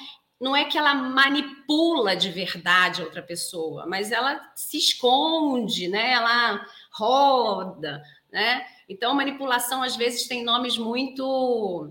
não 0.44 0.54
é 0.54 0.66
que 0.66 0.76
ela 0.76 0.92
manipula 0.92 2.14
de 2.14 2.30
verdade 2.30 3.02
outra 3.02 3.22
pessoa, 3.22 3.86
mas 3.86 4.12
ela 4.12 4.38
se 4.54 4.76
esconde, 4.76 5.88
né? 5.88 6.12
Ela 6.12 6.66
roda, 6.92 8.02
né? 8.30 8.66
Então, 8.86 9.14
manipulação 9.14 9.82
às 9.82 9.96
vezes 9.96 10.28
tem 10.28 10.44
nomes 10.44 10.76
muito 10.76 11.90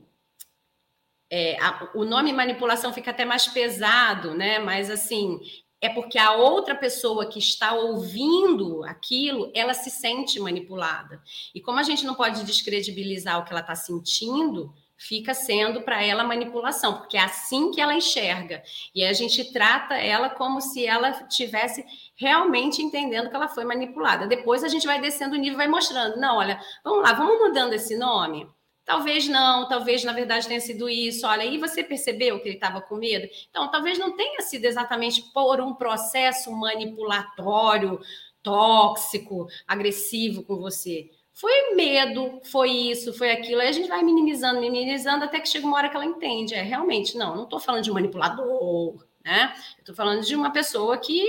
é, 1.31 1.59
a, 1.59 1.89
o 1.95 2.05
nome 2.05 2.31
manipulação 2.31 2.93
fica 2.93 3.09
até 3.09 3.25
mais 3.25 3.47
pesado, 3.47 4.35
né? 4.35 4.59
Mas 4.59 4.91
assim, 4.91 5.39
é 5.81 5.89
porque 5.89 6.19
a 6.19 6.33
outra 6.33 6.75
pessoa 6.75 7.25
que 7.25 7.39
está 7.39 7.73
ouvindo 7.73 8.83
aquilo, 8.83 9.51
ela 9.55 9.73
se 9.73 9.89
sente 9.89 10.39
manipulada. 10.39 11.23
E 11.55 11.59
como 11.59 11.79
a 11.79 11.83
gente 11.83 12.05
não 12.05 12.13
pode 12.13 12.43
descredibilizar 12.43 13.39
o 13.39 13.45
que 13.45 13.51
ela 13.51 13.61
está 13.61 13.73
sentindo, 13.73 14.71
fica 15.07 15.33
sendo 15.33 15.81
para 15.81 16.03
ela 16.03 16.23
manipulação, 16.23 16.97
porque 16.97 17.17
é 17.17 17.21
assim 17.21 17.71
que 17.71 17.81
ela 17.81 17.93
enxerga. 17.93 18.63
E 18.95 19.03
a 19.03 19.13
gente 19.13 19.51
trata 19.51 19.95
ela 19.95 20.29
como 20.29 20.61
se 20.61 20.85
ela 20.85 21.11
tivesse 21.27 21.85
realmente 22.15 22.81
entendendo 22.81 23.29
que 23.29 23.35
ela 23.35 23.49
foi 23.49 23.65
manipulada. 23.65 24.27
Depois 24.27 24.63
a 24.63 24.67
gente 24.67 24.87
vai 24.87 25.01
descendo 25.01 25.35
o 25.35 25.37
nível, 25.37 25.57
vai 25.57 25.67
mostrando, 25.67 26.17
não, 26.17 26.37
olha, 26.37 26.59
vamos 26.83 27.03
lá, 27.03 27.13
vamos 27.13 27.39
mudando 27.39 27.73
esse 27.73 27.97
nome. 27.97 28.47
Talvez 28.85 29.27
não, 29.27 29.67
talvez 29.67 30.03
na 30.03 30.11
verdade 30.11 30.47
tenha 30.47 30.59
sido 30.59 30.89
isso. 30.89 31.25
Olha, 31.25 31.45
e 31.45 31.57
você 31.57 31.83
percebeu 31.83 32.39
que 32.39 32.47
ele 32.47 32.55
estava 32.55 32.81
com 32.81 32.95
medo? 32.97 33.27
Então, 33.49 33.71
talvez 33.71 33.97
não 33.97 34.15
tenha 34.15 34.41
sido 34.41 34.65
exatamente 34.65 35.21
por 35.33 35.61
um 35.61 35.73
processo 35.73 36.51
manipulatório, 36.51 37.99
tóxico, 38.41 39.47
agressivo 39.65 40.43
com 40.43 40.57
você. 40.57 41.09
Foi 41.33 41.73
medo, 41.73 42.39
foi 42.43 42.69
isso, 42.69 43.13
foi 43.13 43.31
aquilo. 43.31 43.59
Aí 43.59 43.67
a 43.67 43.71
gente 43.71 43.89
vai 43.89 44.03
minimizando, 44.03 44.61
minimizando, 44.61 45.25
até 45.25 45.39
que 45.39 45.49
chega 45.49 45.65
uma 45.65 45.77
hora 45.77 45.89
que 45.89 45.95
ela 45.95 46.05
entende. 46.05 46.53
É, 46.53 46.61
realmente, 46.61 47.17
não, 47.17 47.35
não 47.35 47.43
estou 47.43 47.59
falando 47.59 47.83
de 47.83 47.91
manipulador, 47.91 49.03
né? 49.25 49.53
Estou 49.79 49.95
falando 49.95 50.23
de 50.23 50.35
uma 50.35 50.51
pessoa 50.51 50.97
que 50.97 51.25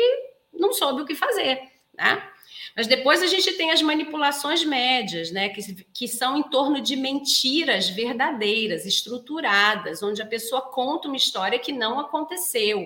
não 0.52 0.72
soube 0.72 1.02
o 1.02 1.06
que 1.06 1.14
fazer, 1.14 1.60
né? 1.96 2.22
Mas 2.76 2.86
depois 2.86 3.22
a 3.22 3.26
gente 3.26 3.52
tem 3.52 3.70
as 3.70 3.80
manipulações 3.80 4.64
médias, 4.64 5.30
né, 5.30 5.48
que, 5.48 5.84
que 5.92 6.08
são 6.08 6.36
em 6.36 6.42
torno 6.42 6.80
de 6.80 6.96
mentiras 6.96 7.88
verdadeiras, 7.88 8.84
estruturadas, 8.84 10.02
onde 10.02 10.20
a 10.20 10.26
pessoa 10.26 10.60
conta 10.60 11.06
uma 11.06 11.16
história 11.16 11.58
que 11.58 11.72
não 11.72 12.00
aconteceu. 12.00 12.84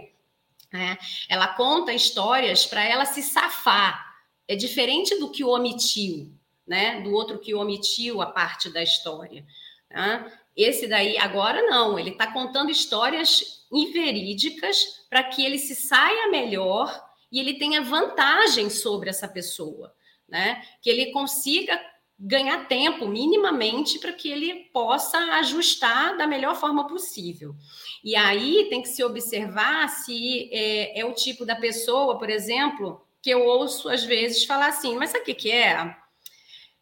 Né? 0.70 0.98
Ela 1.28 1.48
conta 1.48 1.92
histórias 1.94 2.66
para 2.66 2.84
ela 2.84 3.06
se 3.06 3.22
safar. 3.22 4.06
É 4.46 4.54
diferente 4.54 5.18
do 5.18 5.30
que 5.30 5.42
omitiu, 5.42 6.32
né? 6.68 7.00
Do 7.00 7.12
outro 7.12 7.38
que 7.38 7.54
omitiu 7.54 8.20
a 8.20 8.26
parte 8.26 8.70
da 8.70 8.82
história. 8.82 9.44
Né? 9.90 10.32
Esse 10.54 10.86
daí 10.86 11.16
agora 11.16 11.62
não, 11.62 11.98
ele 11.98 12.10
está 12.10 12.30
contando 12.30 12.70
histórias 12.70 13.64
inverídicas 13.72 15.06
para 15.08 15.24
que 15.24 15.44
ele 15.44 15.58
se 15.58 15.74
saia 15.74 16.28
melhor 16.30 17.08
e 17.32 17.40
ele 17.40 17.54
tenha 17.54 17.80
vantagem 17.82 18.68
sobre 18.68 19.08
essa 19.08 19.28
pessoa, 19.28 19.94
né? 20.28 20.62
Que 20.82 20.90
ele 20.90 21.12
consiga 21.12 21.78
ganhar 22.18 22.66
tempo 22.66 23.06
minimamente 23.06 23.98
para 23.98 24.12
que 24.12 24.28
ele 24.28 24.64
possa 24.72 25.16
ajustar 25.34 26.16
da 26.16 26.26
melhor 26.26 26.56
forma 26.56 26.88
possível. 26.88 27.54
E 28.02 28.16
aí 28.16 28.66
tem 28.68 28.82
que 28.82 28.88
se 28.88 29.04
observar 29.04 29.88
se 29.88 30.50
é, 30.52 31.00
é 31.00 31.04
o 31.04 31.12
tipo 31.12 31.46
da 31.46 31.54
pessoa, 31.54 32.18
por 32.18 32.28
exemplo, 32.28 33.00
que 33.22 33.30
eu 33.30 33.44
ouço 33.44 33.88
às 33.88 34.02
vezes 34.02 34.44
falar 34.44 34.68
assim, 34.68 34.96
mas 34.96 35.10
sabe 35.10 35.22
o 35.22 35.26
que, 35.26 35.34
que 35.34 35.50
é? 35.52 35.96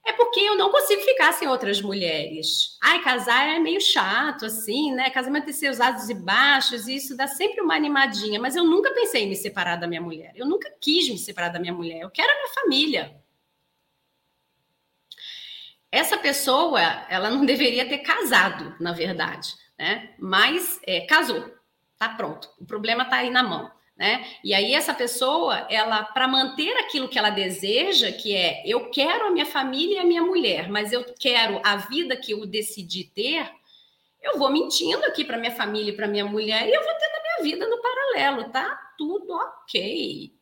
É 0.07 0.13
porque 0.13 0.39
eu 0.39 0.55
não 0.55 0.71
consigo 0.71 1.03
ficar 1.03 1.33
sem 1.33 1.49
outras 1.49 1.83
mulheres. 1.83 2.79
Ai, 2.81 3.03
casar 3.03 3.49
é 3.49 3.59
meio 3.59 3.81
chato, 3.81 4.47
assim, 4.47 4.93
né? 4.95 5.11
Casamento 5.11 5.47
tem 5.47 5.53
seus 5.53 5.81
altos 5.81 6.09
e 6.09 6.15
baixos, 6.15 6.87
e 6.87 6.95
isso 6.95 7.17
dá 7.17 7.27
sempre 7.27 7.61
uma 7.61 7.75
animadinha. 7.75 8.39
Mas 8.39 8.55
eu 8.55 8.63
nunca 8.63 8.95
pensei 8.95 9.25
em 9.25 9.29
me 9.29 9.35
separar 9.35 9.75
da 9.75 9.89
minha 9.89 10.01
mulher. 10.01 10.31
Eu 10.37 10.47
nunca 10.47 10.73
quis 10.81 11.09
me 11.09 11.19
separar 11.19 11.49
da 11.49 11.59
minha 11.59 11.73
mulher. 11.73 12.03
Eu 12.03 12.11
quero 12.11 12.31
a 12.31 12.37
minha 12.37 12.55
família. 12.55 13.21
Essa 15.91 16.17
pessoa, 16.17 16.81
ela 17.09 17.29
não 17.29 17.43
deveria 17.45 17.89
ter 17.89 17.99
casado, 17.99 18.77
na 18.79 18.93
verdade, 18.93 19.55
né? 19.77 20.15
Mas 20.21 20.81
é, 20.87 21.01
casou, 21.01 21.53
tá 21.99 22.09
pronto. 22.11 22.49
O 22.61 22.65
problema 22.65 23.05
tá 23.05 23.17
aí 23.17 23.31
na 23.31 23.43
mão 23.43 23.76
né? 23.97 24.27
E 24.45 24.53
aí 24.53 24.75
essa 24.75 24.93
pessoa, 24.93 25.67
ela 25.71 26.05
para 26.05 26.29
manter 26.29 26.77
aquilo 26.77 27.09
que 27.09 27.19
ela 27.19 27.31
deseja, 27.31 28.13
que 28.13 28.37
é 28.37 28.63
eu 28.67 28.91
quero 28.91 29.27
a 29.27 29.31
minha 29.31 29.47
família 29.47 29.97
e 29.97 29.99
a 29.99 30.05
minha 30.05 30.23
mulher, 30.23 30.69
mas 30.69 30.93
eu 30.93 31.05
quero 31.19 31.61
a 31.65 31.77
vida 31.77 32.17
que 32.17 32.33
eu 32.33 32.45
decidi 32.45 33.05
ter, 33.05 33.51
eu 34.23 34.39
vou 34.39 34.51
mentindo 34.51 35.05
aqui 35.07 35.25
para 35.25 35.39
minha 35.39 35.53
família 35.53 35.93
e 35.93 35.97
para 35.97 36.09
minha 36.09 36.27
mulher 36.27 36.69
e 36.69 36.75
eu 36.75 36.85
vou 36.85 36.95
ter 36.95 37.09
na 37.09 37.23
minha 37.23 37.55
vida 37.55 37.69
no 37.69 37.81
paralelo, 37.81 38.51
tá 38.51 38.93
tudo 38.99 39.33
ok. 39.33 40.35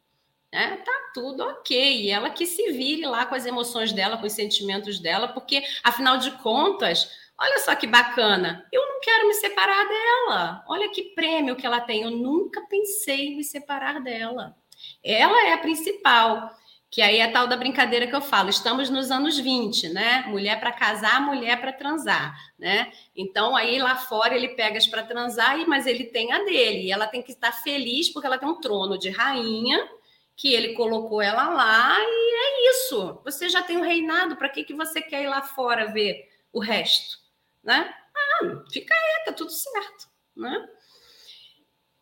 Né? 0.52 0.76
Tá 0.84 0.92
tudo 1.12 1.42
ok. 1.42 2.02
E 2.02 2.10
ela 2.10 2.30
que 2.30 2.46
se 2.46 2.72
vire 2.72 3.04
lá 3.04 3.26
com 3.26 3.34
as 3.34 3.44
emoções 3.44 3.92
dela, 3.92 4.16
com 4.16 4.26
os 4.26 4.32
sentimentos 4.32 5.00
dela, 5.00 5.28
porque 5.28 5.62
afinal 5.82 6.16
de 6.16 6.30
contas, 6.38 7.10
Olha 7.38 7.58
só 7.58 7.74
que 7.74 7.86
bacana. 7.86 8.66
Eu 8.72 8.86
não 8.86 9.00
quero 9.00 9.26
me 9.26 9.34
separar 9.34 9.88
dela. 9.88 10.64
Olha 10.68 10.88
que 10.90 11.14
prêmio 11.14 11.56
que 11.56 11.66
ela 11.66 11.80
tem. 11.80 12.02
Eu 12.02 12.10
nunca 12.10 12.62
pensei 12.68 13.28
em 13.28 13.36
me 13.36 13.44
separar 13.44 14.00
dela. 14.00 14.56
Ela 15.02 15.48
é 15.48 15.52
a 15.52 15.58
principal. 15.58 16.50
Que 16.90 17.02
aí 17.02 17.18
é 17.18 17.24
a 17.24 17.32
tal 17.32 17.48
da 17.48 17.56
brincadeira 17.56 18.06
que 18.06 18.14
eu 18.14 18.20
falo. 18.20 18.48
Estamos 18.48 18.88
nos 18.88 19.10
anos 19.10 19.36
20, 19.36 19.88
né? 19.88 20.24
Mulher 20.28 20.60
para 20.60 20.70
casar, 20.70 21.20
mulher 21.20 21.60
para 21.60 21.72
transar, 21.72 22.36
né? 22.56 22.92
Então 23.16 23.56
aí 23.56 23.80
lá 23.80 23.96
fora 23.96 24.36
ele 24.36 24.50
pega 24.50 24.78
as 24.78 24.86
para 24.86 25.02
transar, 25.02 25.58
mas 25.66 25.88
ele 25.88 26.04
tem 26.04 26.32
a 26.32 26.44
dele. 26.44 26.84
E 26.86 26.92
ela 26.92 27.08
tem 27.08 27.20
que 27.20 27.32
estar 27.32 27.50
feliz 27.50 28.08
porque 28.10 28.28
ela 28.28 28.38
tem 28.38 28.48
um 28.48 28.60
trono 28.60 28.96
de 28.96 29.10
rainha 29.10 29.88
que 30.36 30.54
ele 30.54 30.74
colocou 30.74 31.20
ela 31.20 31.48
lá 31.48 31.96
e 31.98 32.34
é 32.36 32.70
isso. 32.70 33.20
Você 33.24 33.48
já 33.48 33.60
tem 33.60 33.76
um 33.76 33.82
reinado, 33.82 34.36
para 34.36 34.48
que, 34.48 34.62
que 34.62 34.74
você 34.74 35.02
quer 35.02 35.24
ir 35.24 35.28
lá 35.28 35.42
fora 35.42 35.92
ver 35.92 36.28
o 36.52 36.60
resto? 36.60 37.23
Né? 37.64 37.92
Ah, 38.16 38.64
fica 38.70 38.94
aí, 38.94 39.24
tá 39.24 39.32
tudo 39.32 39.50
certo, 39.50 40.08
né? 40.36 40.68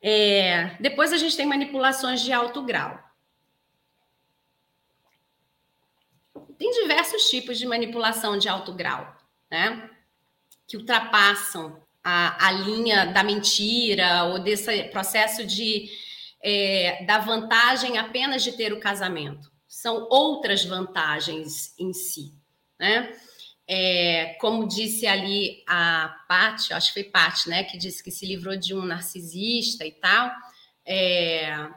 É, 0.01 0.77
depois 0.81 1.13
a 1.13 1.17
gente 1.17 1.37
tem 1.37 1.47
manipulações 1.47 2.21
de 2.21 2.33
alto 2.33 2.63
grau. 2.63 2.99
Tem 6.59 6.71
diversos 6.73 7.31
tipos 7.31 7.59
de 7.59 7.67
manipulação 7.67 8.37
de 8.37 8.49
alto 8.49 8.73
grau, 8.73 9.17
né? 9.51 9.91
Que 10.67 10.77
ultrapassam 10.77 11.81
a, 12.03 12.49
a 12.49 12.53
linha 12.53 13.07
da 13.07 13.23
mentira 13.23 14.25
ou 14.25 14.41
desse 14.41 14.85
processo 14.85 15.47
de 15.47 15.89
é, 16.43 17.05
da 17.05 17.19
vantagem 17.19 17.99
apenas 17.99 18.43
de 18.43 18.53
ter 18.53 18.73
o 18.73 18.81
casamento. 18.81 19.51
São 19.69 20.09
outras 20.11 20.65
vantagens 20.65 21.79
em 21.79 21.93
si, 21.93 22.35
né? 22.79 23.17
É, 23.75 24.37
como 24.39 24.69
disse 24.69 25.07
ali 25.07 25.63
a 25.67 26.23
Paty, 26.29 26.75
acho 26.75 26.89
que 26.89 27.01
foi 27.01 27.11
Paty, 27.11 27.49
né, 27.49 27.65
que 27.65 27.79
disse 27.79 28.05
que 28.05 28.11
se 28.11 28.27
livrou 28.27 28.55
de 28.55 28.75
um 28.75 28.85
narcisista 28.85 29.87
e 29.87 29.93
tal, 29.93 30.31
é, 30.85 31.71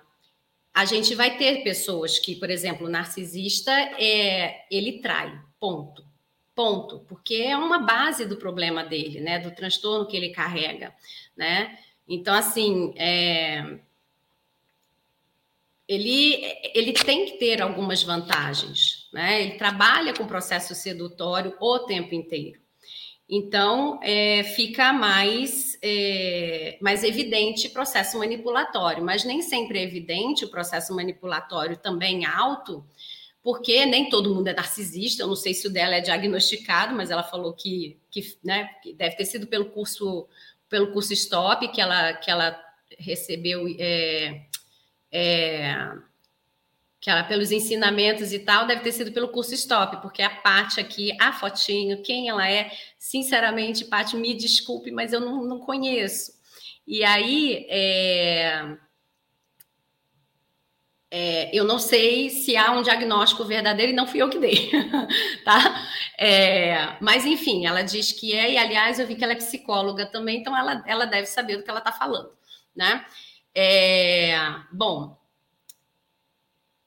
a 0.73 0.83
gente 0.83 1.15
vai 1.15 1.37
ter 1.37 1.63
pessoas 1.63 2.19
que, 2.19 2.35
por 2.35 2.49
exemplo, 2.49 2.85
o 2.85 2.89
narcisista, 2.89 3.71
é, 3.71 4.65
ele 4.69 4.99
trai, 4.99 5.39
ponto. 5.57 6.05
Ponto, 6.53 6.99
porque 7.07 7.35
é 7.35 7.55
uma 7.55 7.79
base 7.79 8.25
do 8.25 8.35
problema 8.35 8.83
dele, 8.83 9.21
né, 9.21 9.39
do 9.39 9.51
transtorno 9.51 10.05
que 10.05 10.17
ele 10.17 10.31
carrega, 10.31 10.93
né? 11.33 11.79
Então, 12.05 12.33
assim, 12.35 12.93
é, 12.97 13.79
ele, 15.87 16.43
ele 16.73 16.91
tem 16.91 17.25
que 17.25 17.37
ter 17.37 17.61
algumas 17.61 18.03
vantagens, 18.03 19.04
né? 19.15 19.41
Ele 19.41 19.53
trabalha 19.53 20.13
com 20.13 20.27
processo 20.27 20.75
sedutório 20.75 21.55
o 21.57 21.79
tempo 21.79 22.13
inteiro. 22.13 22.59
Então, 23.29 23.97
é, 24.03 24.43
fica 24.43 24.91
mais, 24.91 25.79
é, 25.81 26.77
mais 26.81 27.01
evidente 27.01 27.69
processo 27.69 28.19
manipulatório, 28.19 29.01
mas 29.01 29.23
nem 29.23 29.41
sempre 29.41 29.79
é 29.79 29.83
evidente 29.83 30.43
o 30.43 30.49
processo 30.49 30.93
manipulatório 30.93 31.77
também 31.77 32.25
alto, 32.25 32.85
porque 33.41 33.85
nem 33.85 34.09
todo 34.09 34.35
mundo 34.35 34.49
é 34.49 34.53
narcisista. 34.53 35.23
Eu 35.23 35.27
não 35.27 35.35
sei 35.35 35.53
se 35.53 35.65
o 35.65 35.71
dela 35.71 35.95
é 35.95 36.01
diagnosticado, 36.01 36.93
mas 36.93 37.09
ela 37.09 37.23
falou 37.23 37.53
que, 37.53 37.97
que, 38.11 38.37
né, 38.43 38.69
que 38.83 38.93
deve 38.93 39.15
ter 39.15 39.25
sido 39.25 39.47
pelo 39.47 39.67
curso 39.67 40.27
pelo 40.67 40.91
curso 40.91 41.13
Stop 41.13 41.65
que 41.69 41.79
ela, 41.79 42.13
que 42.13 42.29
ela 42.29 42.59
recebeu 42.99 43.65
é, 43.79 44.41
é, 45.09 45.73
que 47.05 47.09
ela, 47.11 47.23
pelos 47.23 47.51
ensinamentos 47.51 48.33
e 48.33 48.39
tal, 48.39 48.65
deve 48.65 48.81
ter 48.81 48.91
sido 48.91 49.11
pelo 49.11 49.27
curso 49.27 49.53
Stop, 49.53 50.01
porque 50.01 50.23
a 50.23 50.29
Paty 50.31 50.79
aqui, 50.79 51.15
a 51.21 51.31
fotinho, 51.31 52.01
quem 52.01 52.29
ela 52.29 52.49
é, 52.49 52.71
sinceramente, 52.97 53.85
Paty, 53.85 54.17
me 54.17 54.33
desculpe, 54.33 54.89
mas 54.89 55.13
eu 55.13 55.19
não, 55.19 55.43
não 55.45 55.59
conheço. 55.59 56.31
E 56.87 57.03
aí, 57.03 57.67
é, 57.69 58.75
é, 61.11 61.55
eu 61.55 61.63
não 61.63 61.77
sei 61.77 62.31
se 62.31 62.57
há 62.57 62.71
um 62.71 62.81
diagnóstico 62.81 63.45
verdadeiro 63.45 63.91
e 63.91 63.95
não 63.95 64.07
fui 64.07 64.23
eu 64.23 64.29
que 64.29 64.39
dei, 64.39 64.71
tá? 65.45 65.87
É, 66.17 66.97
mas 66.99 67.23
enfim, 67.23 67.67
ela 67.67 67.83
diz 67.83 68.13
que 68.13 68.33
é, 68.33 68.53
e 68.53 68.57
aliás, 68.57 68.97
eu 68.97 69.05
vi 69.05 69.13
que 69.13 69.23
ela 69.23 69.33
é 69.33 69.35
psicóloga 69.35 70.07
também, 70.07 70.39
então 70.39 70.57
ela, 70.57 70.83
ela 70.87 71.05
deve 71.05 71.27
saber 71.27 71.57
do 71.57 71.61
que 71.61 71.69
ela 71.69 71.77
está 71.77 71.91
falando, 71.91 72.31
né? 72.75 73.05
É, 73.53 74.35
bom, 74.73 75.15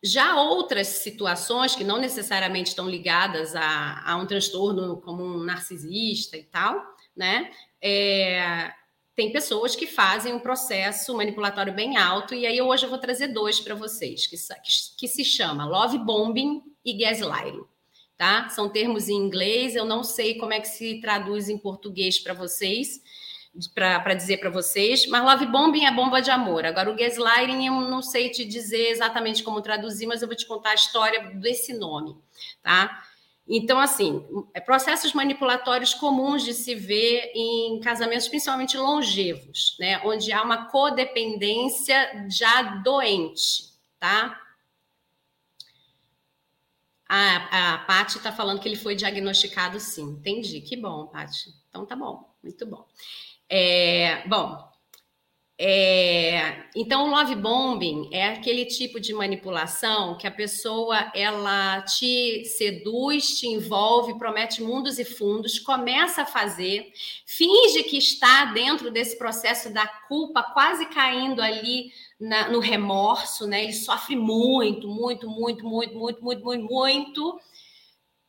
já 0.03 0.41
outras 0.41 0.87
situações 0.87 1.75
que 1.75 1.85
não 1.85 1.99
necessariamente 1.99 2.71
estão 2.71 2.89
ligadas 2.89 3.55
a, 3.57 4.03
a 4.05 4.17
um 4.17 4.27
transtorno 4.27 5.01
como 5.01 5.25
um 5.25 5.43
narcisista 5.43 6.37
e 6.37 6.45
tal, 6.45 6.81
né? 7.17 7.51
É, 7.83 8.73
tem 9.19 9.33
pessoas 9.33 9.75
que 9.75 9.87
fazem 9.87 10.33
um 10.33 10.39
processo 10.39 11.17
manipulatório 11.17 11.75
bem 11.75 11.97
alto, 11.97 12.35
e 12.35 12.47
aí 12.47 12.63
hoje 12.63 12.87
eu 12.87 12.91
vou 12.91 12.99
trazer 12.99 13.29
dois 13.29 13.59
para 13.59 13.75
vocês, 13.75 14.29
que, 14.29 14.37
que, 14.37 14.97
que, 14.97 15.09
se 15.09 15.25
chama 15.25 15.67
love 15.67 15.99
bombing 15.99 16.63
e 16.85 16.93
gaslighting, 16.97 17.65
tá? 18.17 18.49
São 18.49 18.69
termos 18.69 19.09
em 19.09 19.17
inglês, 19.17 19.75
eu 19.75 19.85
não 19.85 20.05
sei 20.05 20.37
como 20.37 20.53
é 20.53 20.61
que 20.61 20.69
se 20.69 21.01
traduz 21.01 21.49
em 21.49 21.59
português 21.59 22.21
para 22.21 22.33
vocês, 22.33 23.03
para 23.75 24.15
dizer 24.15 24.39
para 24.39 24.51
vocês, 24.51 25.07
mas 25.07 25.25
love 25.25 25.47
bombing 25.47 25.85
é 25.85 25.91
bomba 25.91 26.21
de 26.21 26.31
amor. 26.31 26.65
Agora, 26.65 26.91
o 26.91 26.97
gaslighting 26.97 27.67
eu 27.67 27.73
não 27.73 28.03
sei 28.03 28.31
te 28.31 28.45
dizer 28.45 28.91
exatamente 28.91 29.43
como 29.43 29.61
traduzir, 29.61 30.07
mas 30.07 30.23
eu 30.23 30.29
vou 30.29 30.37
te 30.37 30.47
contar 30.47 30.71
a 30.71 30.75
história 30.75 31.31
desse 31.35 31.73
nome, 31.73 32.17
tá? 32.63 33.03
Então, 33.49 33.81
assim, 33.81 34.27
é 34.53 34.61
processos 34.61 35.15
manipulatórios 35.15 35.95
comuns 35.95 36.45
de 36.45 36.53
se 36.53 36.75
ver 36.75 37.33
em 37.35 37.81
casamentos, 37.81 38.29
principalmente 38.29 38.77
longevos, 38.77 39.75
né? 39.81 40.03
Onde 40.05 40.31
há 40.31 40.43
uma 40.43 40.67
codependência 40.67 42.27
já 42.29 42.63
doente, 42.83 43.73
tá? 43.99 44.39
A, 47.09 47.75
a 47.75 47.79
Paty 47.79 48.19
está 48.19 48.31
falando 48.31 48.61
que 48.61 48.69
ele 48.69 48.77
foi 48.77 48.95
diagnosticado 48.95 49.81
sim. 49.81 50.03
Entendi. 50.03 50.61
Que 50.61 50.77
bom, 50.77 51.07
Paty. 51.07 51.55
Então 51.71 51.87
tá 51.87 51.97
bom, 51.97 52.31
muito 52.43 52.67
bom. 52.67 52.87
É, 53.51 54.27
bom, 54.29 54.69
é, 55.61 56.69
então 56.77 57.07
o 57.07 57.11
love 57.11 57.35
bombing 57.35 58.11
é 58.13 58.29
aquele 58.29 58.65
tipo 58.65 59.01
de 59.01 59.13
manipulação 59.13 60.17
que 60.17 60.25
a 60.25 60.31
pessoa 60.31 61.11
ela 61.13 61.83
te 61.83 62.45
seduz, 62.45 63.41
te 63.41 63.49
envolve, 63.49 64.17
promete 64.19 64.63
mundos 64.63 65.01
e 65.01 65.05
fundos, 65.05 65.59
começa 65.59 66.23
a 66.23 66.27
fazer, 66.27 66.93
finge 67.27 67.83
que 67.83 67.99
está 67.99 68.45
dentro 68.45 68.89
desse 68.89 69.19
processo 69.19 69.75
da 69.75 69.85
culpa, 70.07 70.45
quase 70.45 70.87
caindo 70.87 71.43
ali 71.43 71.91
na, 72.21 72.49
no 72.51 72.61
remorso, 72.61 73.45
né? 73.49 73.65
Ele 73.65 73.73
sofre 73.73 74.15
muito, 74.15 74.87
muito, 74.87 75.29
muito, 75.29 75.67
muito, 75.67 75.99
muito, 75.99 76.23
muito, 76.23 76.45
muito, 76.45 76.69
muito 76.71 77.41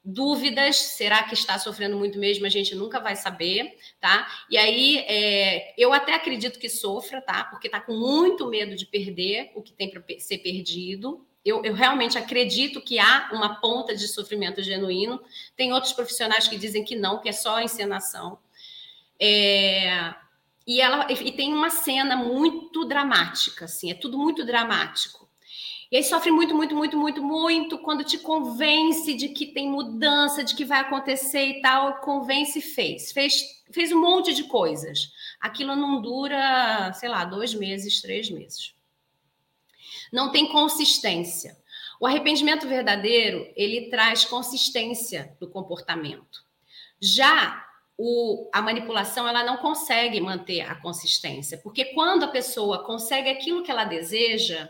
dúvidas, 0.03 0.77
será 0.77 1.23
que 1.23 1.33
está 1.33 1.57
sofrendo 1.59 1.97
muito 1.97 2.17
mesmo? 2.17 2.45
A 2.45 2.49
gente 2.49 2.73
nunca 2.75 2.99
vai 2.99 3.15
saber, 3.15 3.77
tá? 3.99 4.27
E 4.49 4.57
aí, 4.57 4.99
é, 4.99 5.73
eu 5.77 5.93
até 5.93 6.13
acredito 6.13 6.59
que 6.59 6.69
sofra, 6.69 7.21
tá? 7.21 7.43
Porque 7.45 7.67
está 7.67 7.79
com 7.79 7.93
muito 7.93 8.47
medo 8.47 8.75
de 8.75 8.85
perder 8.85 9.51
o 9.55 9.61
que 9.61 9.73
tem 9.73 9.89
para 9.89 10.03
ser 10.19 10.39
perdido. 10.39 11.25
Eu, 11.43 11.63
eu, 11.63 11.73
realmente 11.73 12.17
acredito 12.17 12.81
que 12.81 12.99
há 12.99 13.29
uma 13.31 13.59
ponta 13.59 13.95
de 13.95 14.07
sofrimento 14.07 14.61
genuíno. 14.61 15.21
Tem 15.55 15.73
outros 15.73 15.93
profissionais 15.93 16.47
que 16.47 16.57
dizem 16.57 16.83
que 16.83 16.95
não, 16.95 17.19
que 17.19 17.29
é 17.29 17.33
só 17.33 17.59
encenação. 17.61 18.39
É, 19.19 20.13
e 20.69 20.79
ela 20.79 21.11
e 21.11 21.31
tem 21.31 21.51
uma 21.51 21.71
cena 21.71 22.15
muito 22.15 22.85
dramática, 22.85 23.65
assim, 23.65 23.89
é 23.89 23.95
tudo 23.95 24.19
muito 24.19 24.45
dramático. 24.45 25.18
E 25.91 25.97
aí 25.97 26.03
sofre 26.03 26.29
muito, 26.29 26.53
muito, 26.55 26.75
muito, 26.75 26.95
muito, 26.95 27.23
muito 27.23 27.77
quando 27.79 28.03
te 28.03 28.19
convence 28.19 29.15
de 29.15 29.29
que 29.29 29.47
tem 29.47 29.67
mudança, 29.67 30.43
de 30.43 30.55
que 30.55 30.63
vai 30.63 30.81
acontecer 30.81 31.45
e 31.45 31.61
tal, 31.61 31.99
convence 32.01 32.59
e 32.59 32.61
fez. 32.61 33.11
Fez, 33.11 33.63
fez 33.71 33.91
um 33.91 33.99
monte 33.99 34.33
de 34.33 34.43
coisas. 34.43 35.11
Aquilo 35.39 35.75
não 35.75 35.99
dura, 35.99 36.93
sei 36.93 37.09
lá, 37.09 37.25
dois 37.25 37.55
meses, 37.55 38.01
três 38.01 38.29
meses. 38.29 38.75
Não 40.13 40.31
tem 40.31 40.51
consistência. 40.51 41.57
O 41.99 42.05
arrependimento 42.05 42.67
verdadeiro, 42.67 43.51
ele 43.55 43.89
traz 43.89 44.23
consistência 44.23 45.35
do 45.39 45.49
comportamento. 45.49 46.43
Já 47.01 47.65
o, 47.97 48.47
a 48.53 48.61
manipulação, 48.61 49.27
ela 49.27 49.43
não 49.43 49.57
consegue 49.57 50.21
manter 50.21 50.61
a 50.61 50.75
consistência, 50.75 51.57
porque 51.57 51.85
quando 51.85 52.23
a 52.23 52.29
pessoa 52.29 52.85
consegue 52.85 53.29
aquilo 53.29 53.63
que 53.63 53.71
ela 53.71 53.83
deseja, 53.83 54.69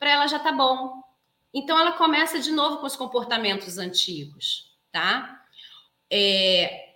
para 0.00 0.10
ela 0.10 0.26
já 0.26 0.38
tá 0.38 0.50
bom. 0.50 1.02
Então 1.52 1.78
ela 1.78 1.92
começa 1.92 2.40
de 2.40 2.50
novo 2.50 2.78
com 2.78 2.86
os 2.86 2.96
comportamentos 2.96 3.76
antigos, 3.76 4.76
tá? 4.90 5.44
É, 6.10 6.94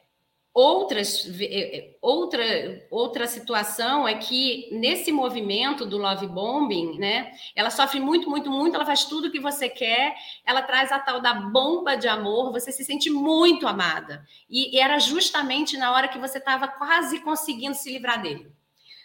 outras, 0.54 1.28
é, 1.40 1.78
é, 1.78 1.96
outra, 2.00 2.42
outra 2.90 3.26
situação 3.26 4.08
é 4.08 4.14
que 4.14 4.70
nesse 4.72 5.12
movimento 5.12 5.84
do 5.84 5.98
love 5.98 6.26
bombing, 6.28 6.98
né? 6.98 7.32
Ela 7.54 7.70
sofre 7.70 8.00
muito, 8.00 8.30
muito, 8.30 8.50
muito, 8.50 8.74
ela 8.74 8.86
faz 8.86 9.04
tudo 9.04 9.28
o 9.28 9.30
que 9.30 9.40
você 9.40 9.68
quer, 9.68 10.14
ela 10.46 10.62
traz 10.62 10.90
a 10.90 10.98
tal 10.98 11.20
da 11.20 11.34
bomba 11.34 11.96
de 11.96 12.08
amor, 12.08 12.52
você 12.52 12.72
se 12.72 12.84
sente 12.84 13.10
muito 13.10 13.66
amada. 13.66 14.24
E 14.48 14.78
era 14.78 14.98
justamente 14.98 15.76
na 15.76 15.92
hora 15.92 16.08
que 16.08 16.18
você 16.18 16.38
estava 16.38 16.68
quase 16.68 17.20
conseguindo 17.20 17.74
se 17.74 17.92
livrar 17.92 18.22
dele. 18.22 18.50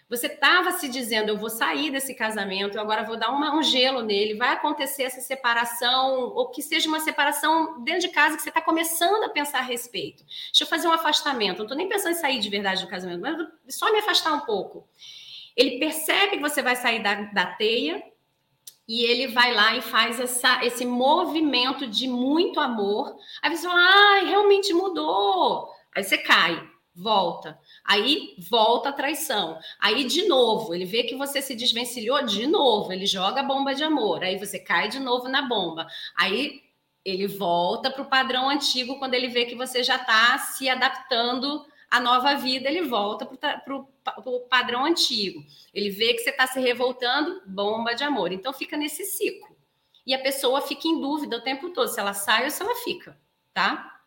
Você 0.09 0.25
estava 0.25 0.71
se 0.71 0.89
dizendo, 0.89 1.29
eu 1.29 1.37
vou 1.37 1.51
sair 1.51 1.91
desse 1.91 2.15
casamento, 2.15 2.75
eu 2.75 2.81
agora 2.81 3.03
vou 3.03 3.15
dar 3.15 3.29
uma, 3.29 3.55
um 3.55 3.61
gelo 3.61 4.01
nele, 4.01 4.33
vai 4.33 4.53
acontecer 4.53 5.03
essa 5.03 5.21
separação, 5.21 6.33
ou 6.33 6.49
que 6.49 6.63
seja 6.63 6.89
uma 6.89 6.99
separação 6.99 7.83
dentro 7.83 8.01
de 8.01 8.09
casa 8.09 8.35
que 8.35 8.41
você 8.41 8.49
está 8.49 8.59
começando 8.59 9.23
a 9.23 9.29
pensar 9.29 9.59
a 9.59 9.61
respeito. 9.61 10.25
Deixa 10.25 10.63
eu 10.63 10.67
fazer 10.67 10.87
um 10.87 10.93
afastamento, 10.93 11.59
não 11.59 11.65
estou 11.65 11.77
nem 11.77 11.87
pensando 11.87 12.13
em 12.13 12.19
sair 12.19 12.39
de 12.39 12.49
verdade 12.49 12.83
do 12.83 12.89
casamento, 12.89 13.21
mas 13.21 13.75
só 13.75 13.91
me 13.91 13.99
afastar 13.99 14.33
um 14.33 14.39
pouco. 14.39 14.89
Ele 15.55 15.77
percebe 15.77 16.37
que 16.37 16.41
você 16.41 16.63
vai 16.63 16.75
sair 16.75 17.03
da, 17.03 17.13
da 17.31 17.45
teia 17.45 18.01
e 18.87 19.03
ele 19.03 19.27
vai 19.27 19.53
lá 19.53 19.75
e 19.75 19.81
faz 19.83 20.19
essa, 20.19 20.65
esse 20.65 20.87
movimento 20.87 21.85
de 21.85 22.07
muito 22.07 22.59
amor. 22.59 23.15
Aí 23.43 23.55
você 23.55 23.67
fala, 23.67 23.79
ai, 23.79 24.25
realmente 24.25 24.73
mudou. 24.73 25.69
Aí 25.95 26.03
você 26.03 26.17
cai, 26.17 26.67
volta. 26.95 27.59
Aí 27.83 28.35
volta 28.49 28.89
a 28.89 28.93
traição. 28.93 29.59
Aí 29.79 30.03
de 30.03 30.27
novo, 30.27 30.73
ele 30.73 30.85
vê 30.85 31.03
que 31.03 31.15
você 31.15 31.41
se 31.41 31.55
desvencilhou 31.55 32.23
de 32.25 32.45
novo, 32.47 32.91
ele 32.91 33.05
joga 33.05 33.41
a 33.41 33.43
bomba 33.43 33.73
de 33.73 33.83
amor. 33.83 34.23
Aí 34.23 34.37
você 34.37 34.59
cai 34.59 34.87
de 34.89 34.99
novo 34.99 35.27
na 35.27 35.41
bomba. 35.41 35.87
Aí 36.15 36.61
ele 37.03 37.27
volta 37.27 37.89
para 37.89 38.01
o 38.01 38.09
padrão 38.09 38.49
antigo 38.49 38.99
quando 38.99 39.13
ele 39.13 39.27
vê 39.27 39.45
que 39.45 39.55
você 39.55 39.83
já 39.83 39.95
está 39.95 40.37
se 40.37 40.69
adaptando 40.69 41.65
à 41.89 41.99
nova 41.99 42.35
vida, 42.35 42.69
ele 42.69 42.83
volta 42.83 43.25
para 43.25 43.75
o 44.25 44.39
padrão 44.41 44.85
antigo. 44.85 45.43
Ele 45.73 45.89
vê 45.89 46.13
que 46.13 46.19
você 46.19 46.29
está 46.29 46.45
se 46.45 46.59
revoltando, 46.59 47.41
bomba 47.47 47.93
de 47.93 48.03
amor. 48.03 48.31
Então 48.31 48.53
fica 48.53 48.77
nesse 48.77 49.05
ciclo. 49.05 49.57
E 50.05 50.13
a 50.13 50.19
pessoa 50.19 50.61
fica 50.61 50.87
em 50.87 50.99
dúvida 50.99 51.37
o 51.37 51.41
tempo 51.41 51.69
todo 51.69 51.87
se 51.87 51.99
ela 51.99 52.13
sai 52.13 52.45
ou 52.45 52.51
se 52.51 52.61
ela 52.61 52.75
fica, 52.75 53.17
tá? 53.53 53.98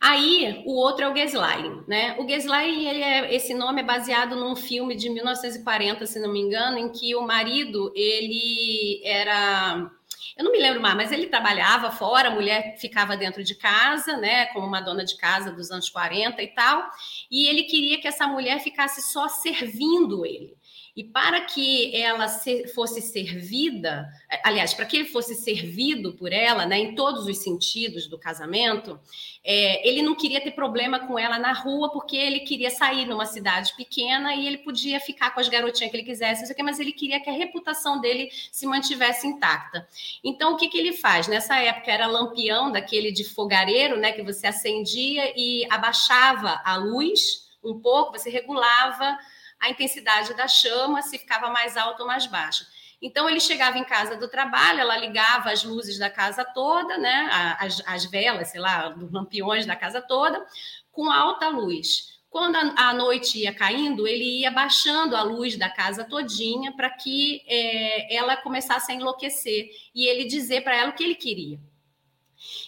Aí, 0.00 0.62
o 0.66 0.74
outro 0.74 1.04
é 1.04 1.08
o 1.08 1.14
gaslighting, 1.14 1.82
né? 1.88 2.16
O 2.18 2.26
gaslighting, 2.26 2.86
ele 2.86 3.02
é, 3.02 3.34
esse 3.34 3.54
nome 3.54 3.80
é 3.80 3.84
baseado 3.84 4.36
num 4.36 4.54
filme 4.54 4.94
de 4.94 5.08
1940, 5.08 6.06
se 6.06 6.20
não 6.20 6.32
me 6.32 6.40
engano, 6.40 6.78
em 6.78 6.90
que 6.90 7.14
o 7.14 7.22
marido, 7.22 7.92
ele 7.94 9.00
era... 9.04 9.90
Eu 10.36 10.44
não 10.44 10.50
me 10.50 10.58
lembro 10.58 10.80
mais, 10.82 10.96
mas 10.96 11.12
ele 11.12 11.28
trabalhava 11.28 11.92
fora, 11.92 12.28
a 12.28 12.34
mulher 12.34 12.76
ficava 12.76 13.16
dentro 13.16 13.44
de 13.44 13.54
casa, 13.54 14.16
né, 14.16 14.46
como 14.46 14.66
uma 14.66 14.80
dona 14.80 15.04
de 15.04 15.16
casa 15.16 15.52
dos 15.52 15.70
anos 15.70 15.88
40 15.88 16.42
e 16.42 16.48
tal, 16.48 16.90
e 17.30 17.46
ele 17.46 17.62
queria 17.62 18.00
que 18.00 18.08
essa 18.08 18.26
mulher 18.26 18.58
ficasse 18.60 19.00
só 19.00 19.28
servindo 19.28 20.26
ele. 20.26 20.56
E 20.96 21.02
para 21.02 21.40
que 21.40 21.94
ela 21.96 22.28
fosse 22.72 23.02
servida, 23.02 24.08
aliás, 24.44 24.72
para 24.74 24.86
que 24.86 24.96
ele 24.96 25.08
fosse 25.08 25.34
servido 25.34 26.12
por 26.12 26.32
ela, 26.32 26.66
né, 26.66 26.78
em 26.78 26.94
todos 26.94 27.26
os 27.26 27.38
sentidos 27.38 28.06
do 28.06 28.16
casamento, 28.16 29.00
é, 29.42 29.88
ele 29.88 30.02
não 30.02 30.14
queria 30.14 30.40
ter 30.40 30.52
problema 30.52 31.00
com 31.00 31.18
ela 31.18 31.36
na 31.36 31.52
rua, 31.52 31.90
porque 31.90 32.16
ele 32.16 32.40
queria 32.40 32.70
sair 32.70 33.06
numa 33.06 33.26
cidade 33.26 33.74
pequena 33.76 34.36
e 34.36 34.46
ele 34.46 34.58
podia 34.58 35.00
ficar 35.00 35.32
com 35.32 35.40
as 35.40 35.48
garotinhas 35.48 35.90
que 35.90 35.96
ele 35.96 36.06
quisesse, 36.06 36.54
mas 36.62 36.78
ele 36.78 36.92
queria 36.92 37.18
que 37.18 37.28
a 37.28 37.32
reputação 37.32 38.00
dele 38.00 38.30
se 38.52 38.64
mantivesse 38.64 39.26
intacta. 39.26 39.88
Então, 40.22 40.54
o 40.54 40.56
que, 40.56 40.68
que 40.68 40.78
ele 40.78 40.92
faz? 40.92 41.26
Nessa 41.26 41.58
época 41.58 41.90
era 41.90 42.06
lampião, 42.06 42.70
daquele 42.70 43.10
de 43.10 43.24
fogareiro, 43.24 43.96
né, 43.96 44.12
que 44.12 44.22
você 44.22 44.46
acendia 44.46 45.32
e 45.36 45.66
abaixava 45.68 46.62
a 46.64 46.76
luz 46.76 47.44
um 47.64 47.80
pouco, 47.80 48.16
você 48.16 48.30
regulava 48.30 49.18
a 49.64 49.70
intensidade 49.70 50.34
da 50.34 50.46
chama, 50.46 51.00
se 51.02 51.18
ficava 51.18 51.48
mais 51.48 51.76
alta 51.76 52.02
ou 52.02 52.06
mais 52.06 52.26
baixa. 52.26 52.66
Então 53.00 53.28
ele 53.28 53.40
chegava 53.40 53.78
em 53.78 53.84
casa 53.84 54.16
do 54.16 54.28
trabalho, 54.28 54.80
ela 54.80 54.96
ligava 54.96 55.50
as 55.50 55.64
luzes 55.64 55.98
da 55.98 56.10
casa 56.10 56.44
toda, 56.44 56.96
né, 56.98 57.28
as, 57.58 57.82
as 57.86 58.04
velas, 58.04 58.48
sei 58.48 58.60
lá, 58.60 58.90
dos 58.90 59.10
lampiões 59.10 59.66
da 59.66 59.74
casa 59.74 60.00
toda, 60.00 60.44
com 60.92 61.10
alta 61.10 61.48
luz. 61.48 62.14
Quando 62.30 62.56
a, 62.56 62.88
a 62.88 62.94
noite 62.94 63.38
ia 63.38 63.54
caindo, 63.54 64.06
ele 64.06 64.40
ia 64.40 64.50
baixando 64.50 65.16
a 65.16 65.22
luz 65.22 65.56
da 65.56 65.70
casa 65.70 66.04
todinha 66.04 66.72
para 66.72 66.90
que 66.90 67.42
é, 67.46 68.14
ela 68.14 68.36
começasse 68.36 68.92
a 68.92 68.94
enlouquecer 68.94 69.70
e 69.94 70.06
ele 70.06 70.24
dizer 70.24 70.62
para 70.62 70.76
ela 70.76 70.90
o 70.90 70.94
que 70.94 71.04
ele 71.04 71.14
queria. 71.14 71.60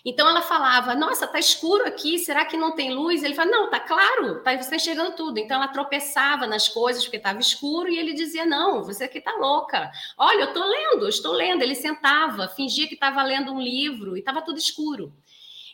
Então 0.05 0.29
ela 0.29 0.43
falava: 0.43 0.95
Nossa, 0.95 1.27
tá 1.27 1.39
escuro 1.39 1.87
aqui, 1.87 2.19
será 2.19 2.45
que 2.45 2.57
não 2.57 2.75
tem 2.75 2.95
luz? 2.95 3.23
Ele 3.23 3.35
falava: 3.35 3.57
Não, 3.57 3.71
tá 3.71 3.81
claro, 3.81 4.43
tá, 4.43 4.53
você 4.53 4.61
está 4.61 4.77
enxergando 4.77 5.17
tudo. 5.17 5.39
Então 5.39 5.57
ela 5.57 5.69
tropeçava 5.69 6.47
nas 6.47 6.69
coisas 6.69 7.03
porque 7.03 7.17
estava 7.17 7.41
escuro 7.41 7.89
e 7.89 7.99
ele 7.99 8.15
dizia: 8.15 8.47
Não, 8.47 8.83
você 8.83 9.05
aqui 9.05 9.21
tá 9.21 9.33
louca. 9.37 9.91
Olha, 10.17 10.43
eu 10.43 10.53
tô 10.53 10.65
lendo, 10.65 11.09
estou 11.09 11.33
lendo. 11.33 11.63
Ele 11.63 11.75
sentava, 11.75 12.49
fingia 12.49 12.89
que 12.89 12.95
estava 12.95 13.23
lendo 13.23 13.53
um 13.53 13.61
livro 13.61 14.17
e 14.17 14.21
estava 14.21 14.43
tudo 14.43 14.59
escuro. 14.59 15.13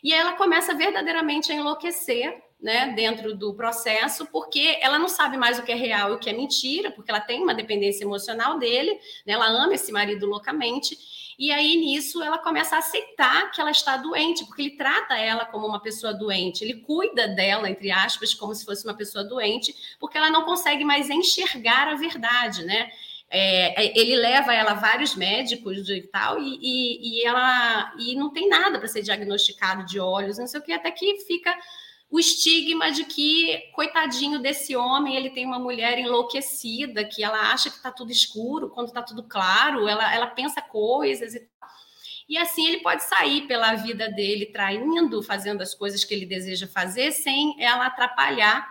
E 0.03 0.11
aí 0.13 0.19
ela 0.19 0.33
começa 0.33 0.73
verdadeiramente 0.73 1.51
a 1.51 1.55
enlouquecer 1.55 2.42
né, 2.63 2.93
dentro 2.95 3.35
do 3.35 3.53
processo, 3.53 4.25
porque 4.27 4.77
ela 4.81 4.97
não 4.97 5.09
sabe 5.09 5.35
mais 5.35 5.59
o 5.59 5.63
que 5.63 5.71
é 5.73 5.75
real 5.75 6.11
e 6.11 6.13
o 6.13 6.17
que 6.17 6.29
é 6.29 6.33
mentira, 6.33 6.89
porque 6.89 7.11
ela 7.11 7.19
tem 7.19 7.43
uma 7.43 7.53
dependência 7.53 8.05
emocional 8.05 8.57
dele, 8.57 8.97
né, 9.25 9.33
ela 9.33 9.47
ama 9.47 9.73
esse 9.73 9.91
marido 9.91 10.25
loucamente, 10.25 10.97
e 11.37 11.51
aí, 11.51 11.75
nisso, 11.75 12.21
ela 12.21 12.37
começa 12.37 12.75
a 12.75 12.79
aceitar 12.79 13.51
que 13.51 13.59
ela 13.59 13.71
está 13.71 13.97
doente, 13.97 14.45
porque 14.45 14.61
ele 14.61 14.77
trata 14.77 15.17
ela 15.17 15.45
como 15.45 15.67
uma 15.67 15.81
pessoa 15.81 16.13
doente, 16.13 16.63
ele 16.63 16.75
cuida 16.75 17.27
dela, 17.27 17.69
entre 17.69 17.91
aspas, 17.91 18.33
como 18.33 18.53
se 18.55 18.63
fosse 18.63 18.85
uma 18.85 18.93
pessoa 18.93 19.23
doente, 19.23 19.75
porque 19.99 20.17
ela 20.17 20.29
não 20.29 20.45
consegue 20.45 20.85
mais 20.85 21.09
enxergar 21.09 21.87
a 21.87 21.95
verdade, 21.95 22.63
né? 22.63 22.89
É, 23.29 23.87
é 23.87 23.99
ele 23.99 24.15
leva 24.15 24.53
ela 24.53 24.71
a 24.71 24.75
vários 24.75 25.15
médicos 25.15 25.89
e 25.89 26.03
tal, 26.03 26.39
e, 26.39 26.59
e, 26.61 27.19
e 27.19 27.25
ela 27.25 27.93
e 27.97 28.15
não 28.15 28.29
tem 28.29 28.47
nada 28.47 28.77
para 28.77 28.87
ser 28.87 29.01
diagnosticado 29.01 29.85
de 29.85 29.99
olhos, 29.99 30.37
não 30.37 30.45
sei 30.45 30.59
o 30.59 30.63
que, 30.63 30.71
até 30.71 30.91
que 30.91 31.17
fica 31.25 31.53
o 32.13 32.19
estigma 32.19 32.91
de 32.91 33.05
que, 33.05 33.57
coitadinho 33.73 34.37
desse 34.37 34.75
homem, 34.75 35.15
ele 35.15 35.31
tem 35.31 35.47
uma 35.47 35.57
mulher 35.57 35.97
enlouquecida, 35.97 37.03
que 37.03 37.23
ela 37.23 37.51
acha 37.51 37.71
que 37.71 37.77
está 37.77 37.91
tudo 37.91 38.11
escuro, 38.11 38.69
quando 38.69 38.89
está 38.89 39.01
tudo 39.01 39.23
claro, 39.23 39.87
ela, 39.87 40.13
ela 40.13 40.27
pensa 40.27 40.61
coisas 40.61 41.33
e 41.33 41.49
e 42.29 42.37
assim 42.37 42.67
ele 42.67 42.79
pode 42.79 43.03
sair 43.03 43.47
pela 43.47 43.75
vida 43.75 44.09
dele 44.09 44.45
traindo, 44.45 45.21
fazendo 45.21 45.61
as 45.61 45.75
coisas 45.75 46.05
que 46.05 46.13
ele 46.13 46.25
deseja 46.25 46.65
fazer, 46.67 47.11
sem 47.11 47.61
ela 47.61 47.87
atrapalhar, 47.87 48.65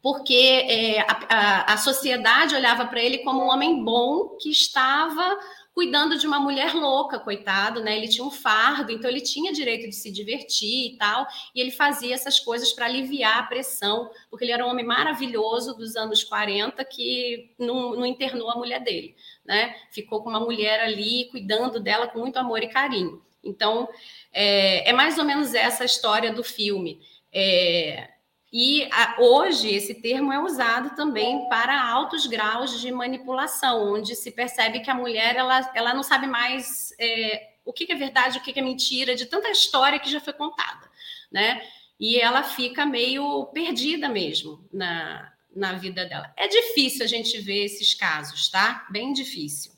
porque 0.00 0.64
é, 0.68 1.00
a, 1.00 1.18
a, 1.28 1.72
a 1.74 1.76
sociedade 1.76 2.54
olhava 2.54 2.86
para 2.86 3.02
ele 3.02 3.18
como 3.18 3.42
um 3.42 3.48
homem 3.48 3.82
bom 3.82 4.36
que 4.40 4.50
estava 4.50 5.36
cuidando 5.74 6.16
de 6.16 6.26
uma 6.26 6.38
mulher 6.38 6.72
louca, 6.72 7.18
coitado, 7.18 7.82
né? 7.82 7.96
Ele 7.96 8.08
tinha 8.08 8.24
um 8.24 8.30
fardo, 8.30 8.92
então 8.92 9.10
ele 9.10 9.20
tinha 9.20 9.52
direito 9.52 9.88
de 9.88 9.94
se 9.94 10.10
divertir 10.10 10.92
e 10.92 10.96
tal, 10.96 11.26
e 11.54 11.60
ele 11.60 11.72
fazia 11.72 12.14
essas 12.14 12.38
coisas 12.38 12.72
para 12.72 12.86
aliviar 12.86 13.38
a 13.38 13.42
pressão, 13.42 14.08
porque 14.30 14.44
ele 14.44 14.52
era 14.52 14.64
um 14.64 14.70
homem 14.70 14.86
maravilhoso 14.86 15.74
dos 15.74 15.96
anos 15.96 16.22
40 16.22 16.84
que 16.84 17.52
não, 17.58 17.96
não 17.96 18.06
internou 18.06 18.48
a 18.50 18.56
mulher 18.56 18.80
dele, 18.82 19.16
né? 19.44 19.74
Ficou 19.90 20.22
com 20.22 20.30
uma 20.30 20.40
mulher 20.40 20.80
ali, 20.80 21.28
cuidando 21.30 21.80
dela 21.80 22.06
com 22.06 22.20
muito 22.20 22.38
amor 22.38 22.62
e 22.62 22.68
carinho. 22.68 23.20
Então, 23.42 23.88
é, 24.32 24.88
é 24.88 24.92
mais 24.92 25.18
ou 25.18 25.24
menos 25.24 25.54
essa 25.54 25.82
a 25.82 25.86
história 25.86 26.32
do 26.32 26.44
filme. 26.44 27.00
É, 27.32 28.13
e 28.56 28.88
a, 28.92 29.16
hoje 29.18 29.68
esse 29.74 29.94
termo 29.96 30.32
é 30.32 30.38
usado 30.38 30.94
também 30.94 31.48
para 31.48 31.90
altos 31.90 32.24
graus 32.24 32.80
de 32.80 32.92
manipulação, 32.92 33.92
onde 33.92 34.14
se 34.14 34.30
percebe 34.30 34.78
que 34.78 34.88
a 34.88 34.94
mulher 34.94 35.34
ela, 35.34 35.72
ela 35.74 35.92
não 35.92 36.04
sabe 36.04 36.28
mais 36.28 36.94
é, 37.00 37.54
o 37.64 37.72
que, 37.72 37.90
é 37.90 37.96
verdade, 37.96 38.38
o 38.38 38.40
que, 38.40 38.52
que 38.52 38.60
é 38.60 38.62
mentira, 38.62 39.16
de 39.16 39.26
tanta 39.26 39.50
história 39.50 39.98
que 39.98 40.08
já 40.08 40.20
foi 40.20 40.32
contada, 40.32 40.88
né? 41.32 41.66
E 41.98 42.16
ela 42.20 42.44
fica 42.44 42.86
meio 42.86 43.46
perdida 43.46 44.08
mesmo 44.08 44.64
na, 44.72 45.32
na 45.52 45.72
vida 45.72 46.04
dela. 46.04 46.32
É 46.36 46.46
difícil 46.46 47.04
a 47.04 47.08
gente 47.08 47.40
ver 47.40 47.64
esses 47.64 47.92
casos, 47.92 48.48
tá? 48.50 48.86
Bem 48.88 49.12
difícil. 49.12 49.72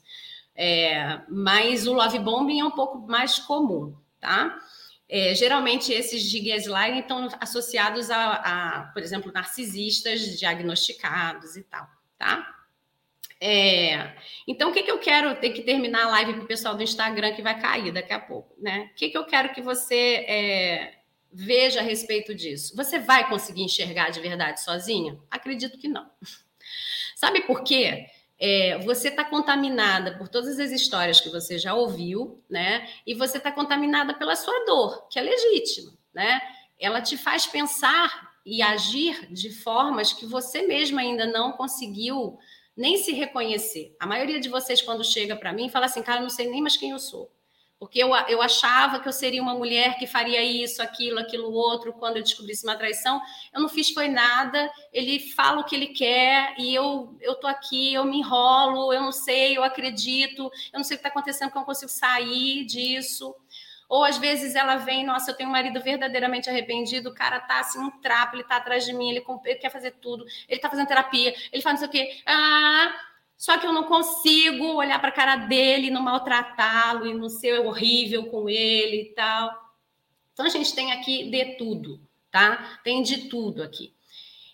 É, 0.54 1.22
mas 1.30 1.86
o 1.86 1.94
love 1.94 2.18
bombing 2.18 2.60
é 2.60 2.64
um 2.64 2.70
pouco 2.70 2.98
mais 3.08 3.38
comum, 3.38 3.96
tá? 4.20 4.54
É, 5.08 5.34
geralmente 5.34 5.92
esses 5.92 6.22
de 6.22 6.40
gaslighting 6.40 7.00
estão 7.00 7.28
associados 7.40 8.10
a, 8.10 8.32
a, 8.32 8.82
por 8.92 9.02
exemplo, 9.02 9.32
narcisistas 9.32 10.38
diagnosticados 10.38 11.56
e 11.56 11.62
tal, 11.62 11.88
tá? 12.18 12.56
É, 13.40 14.16
então, 14.48 14.70
o 14.70 14.72
que, 14.72 14.82
que 14.82 14.90
eu 14.90 14.98
quero? 14.98 15.36
Tem 15.36 15.52
que 15.52 15.62
terminar 15.62 16.06
a 16.06 16.10
live 16.10 16.34
para 16.34 16.44
o 16.44 16.46
pessoal 16.46 16.74
do 16.74 16.82
Instagram 16.82 17.34
que 17.34 17.42
vai 17.42 17.60
cair 17.60 17.92
daqui 17.92 18.12
a 18.12 18.18
pouco, 18.18 18.54
né? 18.58 18.90
O 18.92 18.94
que, 18.96 19.10
que 19.10 19.18
eu 19.18 19.26
quero 19.26 19.52
que 19.52 19.60
você 19.60 20.24
é, 20.26 20.94
veja 21.32 21.80
a 21.80 21.82
respeito 21.82 22.34
disso? 22.34 22.74
Você 22.74 22.98
vai 22.98 23.28
conseguir 23.28 23.62
enxergar 23.62 24.10
de 24.10 24.20
verdade 24.20 24.62
sozinha? 24.62 25.18
Acredito 25.30 25.78
que 25.78 25.86
não. 25.86 26.10
Sabe 27.14 27.42
por 27.42 27.62
quê? 27.62 28.06
É, 28.38 28.78
você 28.78 29.08
está 29.08 29.24
contaminada 29.24 30.16
por 30.18 30.28
todas 30.28 30.58
as 30.58 30.70
histórias 30.70 31.20
que 31.20 31.30
você 31.30 31.58
já 31.58 31.74
ouviu, 31.74 32.42
né? 32.48 32.88
E 33.06 33.14
você 33.14 33.38
está 33.38 33.50
contaminada 33.50 34.14
pela 34.14 34.36
sua 34.36 34.64
dor, 34.64 35.08
que 35.08 35.18
é 35.18 35.22
legítima, 35.22 35.92
né? 36.14 36.40
Ela 36.78 37.00
te 37.00 37.16
faz 37.16 37.46
pensar 37.46 38.34
e 38.44 38.62
agir 38.62 39.32
de 39.32 39.50
formas 39.50 40.12
que 40.12 40.26
você 40.26 40.66
mesma 40.66 41.00
ainda 41.00 41.26
não 41.26 41.52
conseguiu 41.52 42.38
nem 42.76 42.98
se 42.98 43.12
reconhecer. 43.12 43.96
A 43.98 44.06
maioria 44.06 44.38
de 44.38 44.48
vocês, 44.50 44.82
quando 44.82 45.02
chega 45.02 45.34
para 45.34 45.52
mim, 45.52 45.70
fala 45.70 45.86
assim, 45.86 46.02
cara, 46.02 46.20
não 46.20 46.28
sei 46.28 46.48
nem 46.48 46.60
mais 46.60 46.76
quem 46.76 46.90
eu 46.90 46.98
sou. 46.98 47.34
Porque 47.78 47.98
eu, 48.02 48.14
eu 48.28 48.40
achava 48.40 48.98
que 48.98 49.06
eu 49.06 49.12
seria 49.12 49.42
uma 49.42 49.54
mulher 49.54 49.98
que 49.98 50.06
faria 50.06 50.42
isso, 50.42 50.80
aquilo, 50.82 51.18
aquilo 51.18 51.52
outro, 51.52 51.92
quando 51.92 52.16
eu 52.16 52.22
descobrisse 52.22 52.64
uma 52.64 52.74
traição. 52.74 53.20
Eu 53.52 53.60
não 53.60 53.68
fiz 53.68 53.90
foi 53.90 54.08
nada, 54.08 54.70
ele 54.92 55.20
fala 55.20 55.60
o 55.60 55.64
que 55.64 55.76
ele 55.76 55.88
quer 55.88 56.54
e 56.58 56.74
eu 56.74 57.16
eu 57.20 57.34
tô 57.34 57.46
aqui, 57.46 57.92
eu 57.92 58.04
me 58.04 58.18
enrolo, 58.18 58.92
eu 58.92 59.02
não 59.02 59.12
sei, 59.12 59.56
eu 59.56 59.62
acredito, 59.62 60.50
eu 60.72 60.78
não 60.78 60.84
sei 60.84 60.96
o 60.96 60.98
que 60.98 61.06
está 61.06 61.08
acontecendo, 61.10 61.50
que 61.50 61.56
eu 61.56 61.60
não 61.60 61.66
consigo 61.66 61.90
sair 61.90 62.64
disso. 62.64 63.34
Ou 63.88 64.04
às 64.04 64.18
vezes 64.18 64.54
ela 64.54 64.76
vem, 64.76 65.04
nossa, 65.04 65.30
eu 65.30 65.36
tenho 65.36 65.48
um 65.48 65.52
marido 65.52 65.80
verdadeiramente 65.80 66.50
arrependido, 66.50 67.10
o 67.10 67.14
cara 67.14 67.38
tá 67.40 67.60
assim, 67.60 67.78
um 67.78 67.90
trapo, 68.00 68.36
ele 68.36 68.44
tá 68.44 68.56
atrás 68.56 68.84
de 68.84 68.92
mim, 68.92 69.10
ele, 69.10 69.24
ele 69.44 69.58
quer 69.58 69.70
fazer 69.70 69.92
tudo, 70.00 70.24
ele 70.48 70.60
tá 70.60 70.68
fazendo 70.68 70.88
terapia, 70.88 71.34
ele 71.52 71.62
faz 71.62 71.80
não 71.80 71.88
sei 71.88 71.88
o 71.88 71.90
quê. 71.90 72.22
Ah, 72.26 72.92
só 73.36 73.58
que 73.58 73.66
eu 73.66 73.72
não 73.72 73.84
consigo 73.84 74.74
olhar 74.74 74.98
para 74.98 75.10
a 75.10 75.12
cara 75.12 75.36
dele, 75.36 75.90
não 75.90 76.02
maltratá-lo 76.02 77.06
e 77.06 77.14
não 77.14 77.28
ser 77.28 77.60
horrível 77.60 78.26
com 78.26 78.48
ele 78.48 79.02
e 79.02 79.14
tal. 79.14 79.50
Então 80.32 80.46
a 80.46 80.50
gente 80.50 80.74
tem 80.74 80.92
aqui 80.92 81.30
de 81.30 81.56
tudo, 81.56 82.00
tá? 82.30 82.80
Tem 82.82 83.02
de 83.02 83.28
tudo 83.28 83.62
aqui. 83.62 83.94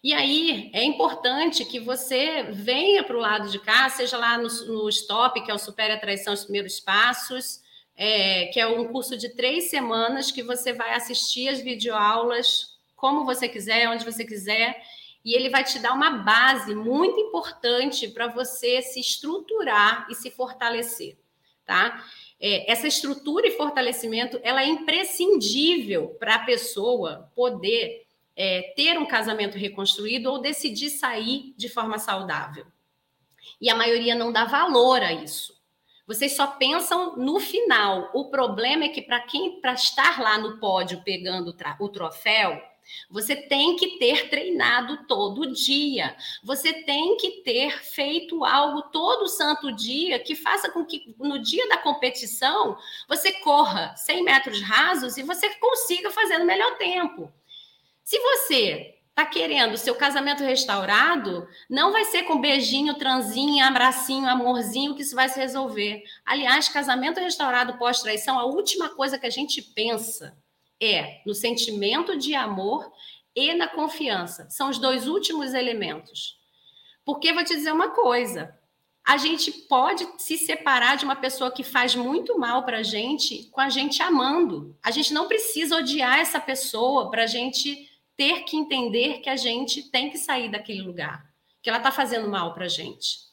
E 0.03 0.13
aí 0.13 0.69
é 0.73 0.83
importante 0.83 1.65
que 1.65 1.79
você 1.79 2.43
venha 2.51 3.05
para 3.05 3.17
o 3.17 3.21
lado 3.21 3.49
de 3.49 3.61
cá, 3.61 3.89
seja 3.89 4.17
lá 4.17 4.37
no, 4.37 4.49
no 4.67 4.89
Stop, 4.89 5.41
que 5.43 5.51
é 5.51 5.55
o 5.55 5.59
Supere 5.59 5.93
a 5.93 5.99
Traição, 5.99 6.35
os 6.35 6.43
primeiros 6.43 6.81
passos, 6.81 7.63
é, 7.97 8.47
que 8.47 8.59
é 8.59 8.67
um 8.67 8.89
curso 8.89 9.17
de 9.17 9.29
três 9.29 9.71
semanas 9.71 10.33
que 10.33 10.43
você 10.43 10.73
vai 10.73 10.95
assistir 10.95 11.49
as 11.49 11.61
videoaulas 11.61 12.73
como 12.97 13.25
você 13.25 13.49
quiser, 13.49 13.89
onde 13.89 14.05
você 14.05 14.25
quiser, 14.25 14.81
e 15.25 15.35
ele 15.35 15.49
vai 15.49 15.63
te 15.65 15.79
dar 15.79 15.93
uma 15.93 16.11
base 16.19 16.75
muito 16.75 17.19
importante 17.19 18.09
para 18.09 18.27
você 18.27 18.83
se 18.83 19.01
estruturar 19.01 20.07
e 20.11 20.15
se 20.15 20.31
fortalecer, 20.31 21.17
tá? 21.65 22.05
É, 22.41 22.71
essa 22.71 22.89
estrutura 22.89 23.47
e 23.47 23.57
fortalecimento 23.57 24.41
ela 24.43 24.63
é 24.63 24.67
imprescindível 24.67 26.09
para 26.19 26.37
a 26.37 26.45
pessoa 26.45 27.31
poder 27.37 28.05
é, 28.35 28.73
ter 28.75 28.99
um 28.99 29.07
casamento 29.07 29.57
reconstruído 29.57 30.31
ou 30.31 30.41
decidir 30.41 30.91
sair 30.91 31.55
de 31.57 31.69
forma 31.69 31.99
saudável. 31.99 32.67
E 33.61 33.71
a 33.71 33.77
maioria 33.77 34.15
não 34.15 34.33
dá 34.33 34.45
valor 34.45 35.03
a 35.03 35.13
isso. 35.13 35.61
Vocês 36.05 36.35
só 36.35 36.49
pensam 36.49 37.17
no 37.17 37.39
final. 37.39 38.11
O 38.13 38.29
problema 38.29 38.85
é 38.85 38.89
que 38.89 39.03
para 39.03 39.21
quem 39.21 39.61
para 39.61 39.75
estar 39.75 40.21
lá 40.21 40.37
no 40.37 40.59
pódio 40.59 41.03
pegando 41.05 41.55
o 41.79 41.89
troféu, 41.89 42.61
você 43.11 43.37
tem 43.37 43.77
que 43.77 43.99
ter 43.99 44.29
treinado 44.29 45.07
todo 45.07 45.53
dia. 45.53 46.17
Você 46.43 46.73
tem 46.73 47.17
que 47.17 47.43
ter 47.43 47.83
feito 47.83 48.45
algo 48.45 48.83
todo 48.83 49.29
santo 49.29 49.73
dia 49.73 50.19
que 50.19 50.35
faça 50.35 50.71
com 50.71 50.85
que 50.85 51.15
no 51.19 51.39
dia 51.39 51.69
da 51.69 51.79
competição 51.79 52.77
você 53.09 53.33
corra 53.33 53.95
100 53.97 54.25
metros 54.25 54.63
rasos 54.63 55.17
e 55.17 55.23
você 55.23 55.49
consiga 55.57 56.11
fazer 56.11 56.39
no 56.39 56.45
melhor 56.45 56.77
tempo. 56.79 57.33
Se 58.03 58.19
você 58.19 58.95
está 59.11 59.27
querendo 59.27 59.77
seu 59.77 59.95
casamento 59.95 60.43
restaurado, 60.43 61.47
não 61.69 61.93
vai 61.93 62.05
ser 62.07 62.23
com 62.23 62.41
beijinho, 62.41 62.95
transinho, 62.95 63.65
abracinho, 63.65 64.29
amorzinho 64.29 64.95
que 64.95 65.03
isso 65.03 65.15
vai 65.15 65.29
se 65.29 65.39
resolver. 65.39 66.03
Aliás, 66.25 66.69
casamento 66.69 67.21
restaurado 67.21 67.77
pós-traição, 67.77 68.39
a 68.39 68.47
última 68.47 68.89
coisa 68.89 69.19
que 69.19 69.27
a 69.27 69.31
gente 69.31 69.61
pensa 69.61 70.37
é 70.83 71.23
no 71.25 71.35
sentimento 71.35 72.17
de 72.17 72.35
amor 72.35 72.91
e 73.35 73.55
na 73.55 73.69
confiança. 73.69 74.49
São 74.51 74.69
os 74.69 74.79
dois 74.79 75.07
últimos 75.07 75.55
elementos. 75.55 76.39
Porque 77.05 77.33
vou 77.33 77.45
te 77.45 77.55
dizer 77.55 77.73
uma 77.73 77.91
coisa: 77.91 78.59
a 79.05 79.17
gente 79.17 79.51
pode 79.53 80.07
se 80.19 80.37
separar 80.39 80.97
de 80.97 81.05
uma 81.05 81.17
pessoa 81.17 81.51
que 81.51 81.65
faz 81.65 81.95
muito 81.95 82.39
mal 82.39 82.65
para 82.65 82.79
a 82.79 82.83
gente 82.83 83.49
com 83.51 83.61
a 83.61 83.69
gente 83.69 84.03
amando. 84.03 84.77
A 84.83 84.91
gente 84.91 85.13
não 85.13 85.27
precisa 85.27 85.77
odiar 85.77 86.19
essa 86.19 86.41
pessoa 86.41 87.11
para 87.11 87.25
a 87.25 87.27
gente 87.27 87.89
ter 88.17 88.45
que 88.45 88.57
entender 88.57 89.21
que 89.21 89.29
a 89.29 89.37
gente 89.37 89.91
tem 89.91 90.11
que 90.11 90.19
sair 90.19 90.51
daquele 90.51 90.83
lugar, 90.83 91.27
que 91.61 91.69
ela 91.69 91.79
está 91.79 91.91
fazendo 91.91 92.29
mal 92.29 92.55
para 92.55 92.67
a 92.67 92.69
gente. 92.69 93.33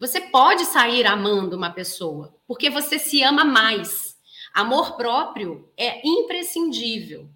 Você 0.00 0.20
pode 0.20 0.64
sair 0.64 1.06
amando 1.06 1.56
uma 1.56 1.70
pessoa, 1.70 2.34
porque 2.46 2.70
você 2.70 2.98
se 2.98 3.22
ama 3.22 3.44
mais. 3.44 4.07
Amor 4.58 4.96
próprio 4.96 5.72
é 5.76 6.00
imprescindível. 6.04 7.30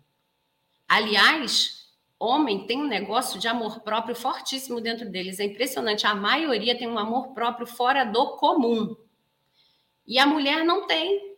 Aliás, 0.88 1.88
homem 2.18 2.66
tem 2.66 2.82
um 2.82 2.88
negócio 2.88 3.38
de 3.38 3.46
amor 3.46 3.78
próprio 3.78 4.16
fortíssimo 4.16 4.80
dentro 4.80 5.08
deles. 5.08 5.38
É 5.38 5.44
impressionante. 5.44 6.04
A 6.04 6.16
maioria 6.16 6.76
tem 6.76 6.88
um 6.88 6.98
amor 6.98 7.28
próprio 7.28 7.64
fora 7.64 8.02
do 8.02 8.36
comum. 8.38 8.96
E 10.04 10.18
a 10.18 10.26
mulher 10.26 10.64
não 10.64 10.84
tem. 10.88 11.36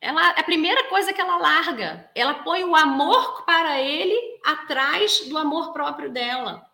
Ela, 0.00 0.32
é 0.32 0.40
a 0.40 0.42
primeira 0.42 0.82
coisa 0.88 1.12
que 1.12 1.20
ela 1.20 1.36
larga, 1.36 2.10
ela 2.12 2.34
põe 2.42 2.64
o 2.64 2.74
amor 2.74 3.44
para 3.44 3.80
ele 3.80 4.40
atrás 4.44 5.20
do 5.28 5.38
amor 5.38 5.72
próprio 5.72 6.10
dela. 6.10 6.68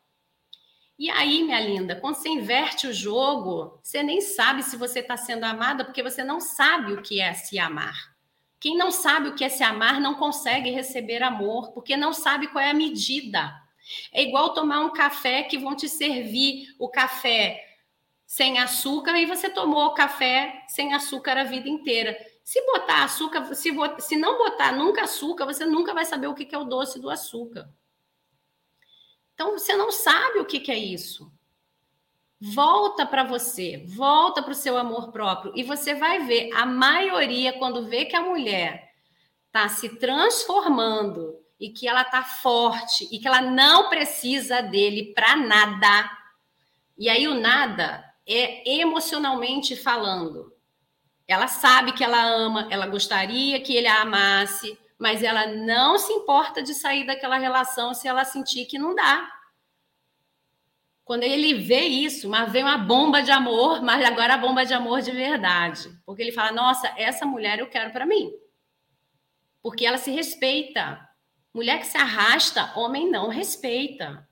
E 0.99 1.11
aí, 1.11 1.44
minha 1.44 1.61
linda, 1.61 1.94
quando 1.94 2.14
você 2.14 2.30
inverte 2.30 2.86
o 2.86 2.92
jogo, 2.92 3.78
você 3.82 4.03
nem 4.03 4.22
sabe 4.22 4.62
se 4.62 4.76
você 4.76 5.01
está 5.01 5.14
sendo 5.16 5.44
amada, 5.44 5.84
porque 5.84 6.03
você 6.03 6.24
não 6.24 6.40
sabe 6.40 6.94
o 6.94 7.03
que 7.03 7.20
é 7.20 7.34
se 7.34 7.59
amar. 7.59 8.16
Quem 8.59 8.78
não 8.78 8.90
sabe 8.90 9.28
o 9.28 9.34
que 9.34 9.44
é 9.44 9.49
se 9.51 9.62
amar 9.62 10.01
não 10.01 10.14
consegue 10.14 10.70
receber 10.70 11.22
amor, 11.22 11.72
porque 11.72 11.97
não 11.97 12.14
sabe 12.14 12.49
qual 12.49 12.64
é 12.64 12.70
a 12.70 12.74
medida. 12.74 13.53
É 14.11 14.22
igual 14.22 14.55
tomar 14.55 14.80
um 14.80 14.92
café 14.92 15.42
que 15.42 15.59
vão 15.59 15.76
te 15.76 15.86
servir 15.88 16.74
o 16.78 16.88
café 16.88 17.62
sem 18.26 18.59
açúcar 18.59 19.18
e 19.18 19.26
você 19.26 19.51
tomou 19.51 19.86
o 19.86 19.94
café 19.94 20.64
sem 20.66 20.94
açúcar 20.94 21.36
a 21.36 21.44
vida 21.44 21.68
inteira. 21.68 22.16
Se 22.42 22.64
botar 22.64 23.05
açúcar, 23.05 23.55
se, 23.55 23.70
se 23.99 24.16
não 24.16 24.38
botar 24.38 24.72
nunca 24.72 25.03
açúcar, 25.03 25.44
você 25.44 25.66
nunca 25.66 25.92
vai 25.92 26.07
saber 26.07 26.26
o 26.26 26.34
que 26.34 26.55
é 26.55 26.59
o 26.59 26.64
doce 26.64 26.99
do 26.99 27.11
açúcar. 27.11 27.68
Então, 29.37 29.53
você 29.53 29.76
não 29.76 29.93
sabe 29.93 30.39
o 30.39 30.47
que, 30.47 30.59
que 30.59 30.72
é 30.72 30.78
isso. 30.78 31.30
Volta 32.41 33.05
para 33.05 33.22
você, 33.22 33.84
volta 33.87 34.43
para 34.43 34.53
o 34.53 34.55
seu 34.55 34.78
amor 34.78 35.12
próprio 35.12 35.53
e 35.55 35.62
você 35.62 35.95
vai 35.95 36.24
ver 36.24 36.51
a 36.55 36.64
maioria 36.64 37.53
quando 37.59 37.87
vê 37.87 38.07
que 38.07 38.16
a 38.16 38.22
mulher 38.22 38.93
está 39.47 39.68
se 39.68 39.99
transformando 39.99 41.39
e 41.61 41.70
que 41.70 41.87
ela 41.87 42.01
está 42.01 42.22
forte 42.22 43.07
e 43.11 43.18
que 43.18 43.28
ela 43.28 43.43
não 43.43 43.91
precisa 43.91 44.62
dele 44.62 45.12
para 45.14 45.37
nada. 45.37 46.11
E 46.97 47.11
aí 47.11 47.28
o 47.28 47.34
nada 47.34 48.05
é 48.26 48.80
emocionalmente 48.80 49.76
falando. 49.76 50.51
Ela 51.28 51.49
sabe 51.49 51.93
que 51.93 52.05
ela 52.05 52.22
ama, 52.22 52.68
ela 52.70 52.87
gostaria 52.87 53.61
que 53.61 53.74
ele 53.74 53.87
a 53.87 54.01
amasse, 54.01 54.78
mas 54.99 55.22
ela 55.22 55.47
não 55.47 55.99
se 55.99 56.12
importa 56.12 56.62
de 56.62 56.74
sair 56.74 57.05
daquela 57.07 57.36
relação 57.36 57.92
se 57.92 58.09
ela 58.09 58.24
sentir 58.24 58.66
que 58.66 58.78
não 58.78 58.94
dá. 58.94 59.30
Quando 61.05 61.22
ele 61.22 61.55
vê 61.55 61.82
isso, 61.82 62.28
mas 62.28 62.51
vem 62.51 62.64
uma 62.64 62.78
bomba 62.78 63.22
de 63.22 63.30
amor, 63.30 63.80
mas 63.80 64.05
agora 64.05 64.34
a 64.34 64.38
bomba 64.38 64.64
de 64.64 64.74
amor 64.74 65.01
de 65.03 65.12
verdade. 65.12 65.88
Porque 66.05 66.20
ele 66.20 66.32
fala: 66.32 66.51
Nossa, 66.51 66.92
essa 66.97 67.24
mulher 67.24 67.61
eu 67.61 67.68
quero 67.68 67.92
para 67.92 68.05
mim. 68.05 68.32
Porque 69.62 69.86
ela 69.86 69.99
se 69.99 70.11
respeita. 70.11 71.01
Mulher 71.55 71.78
que 71.78 71.86
se 71.86 71.97
arrasta, 71.97 72.72
homem 72.76 73.09
não 73.09 73.28
respeita. 73.28 74.28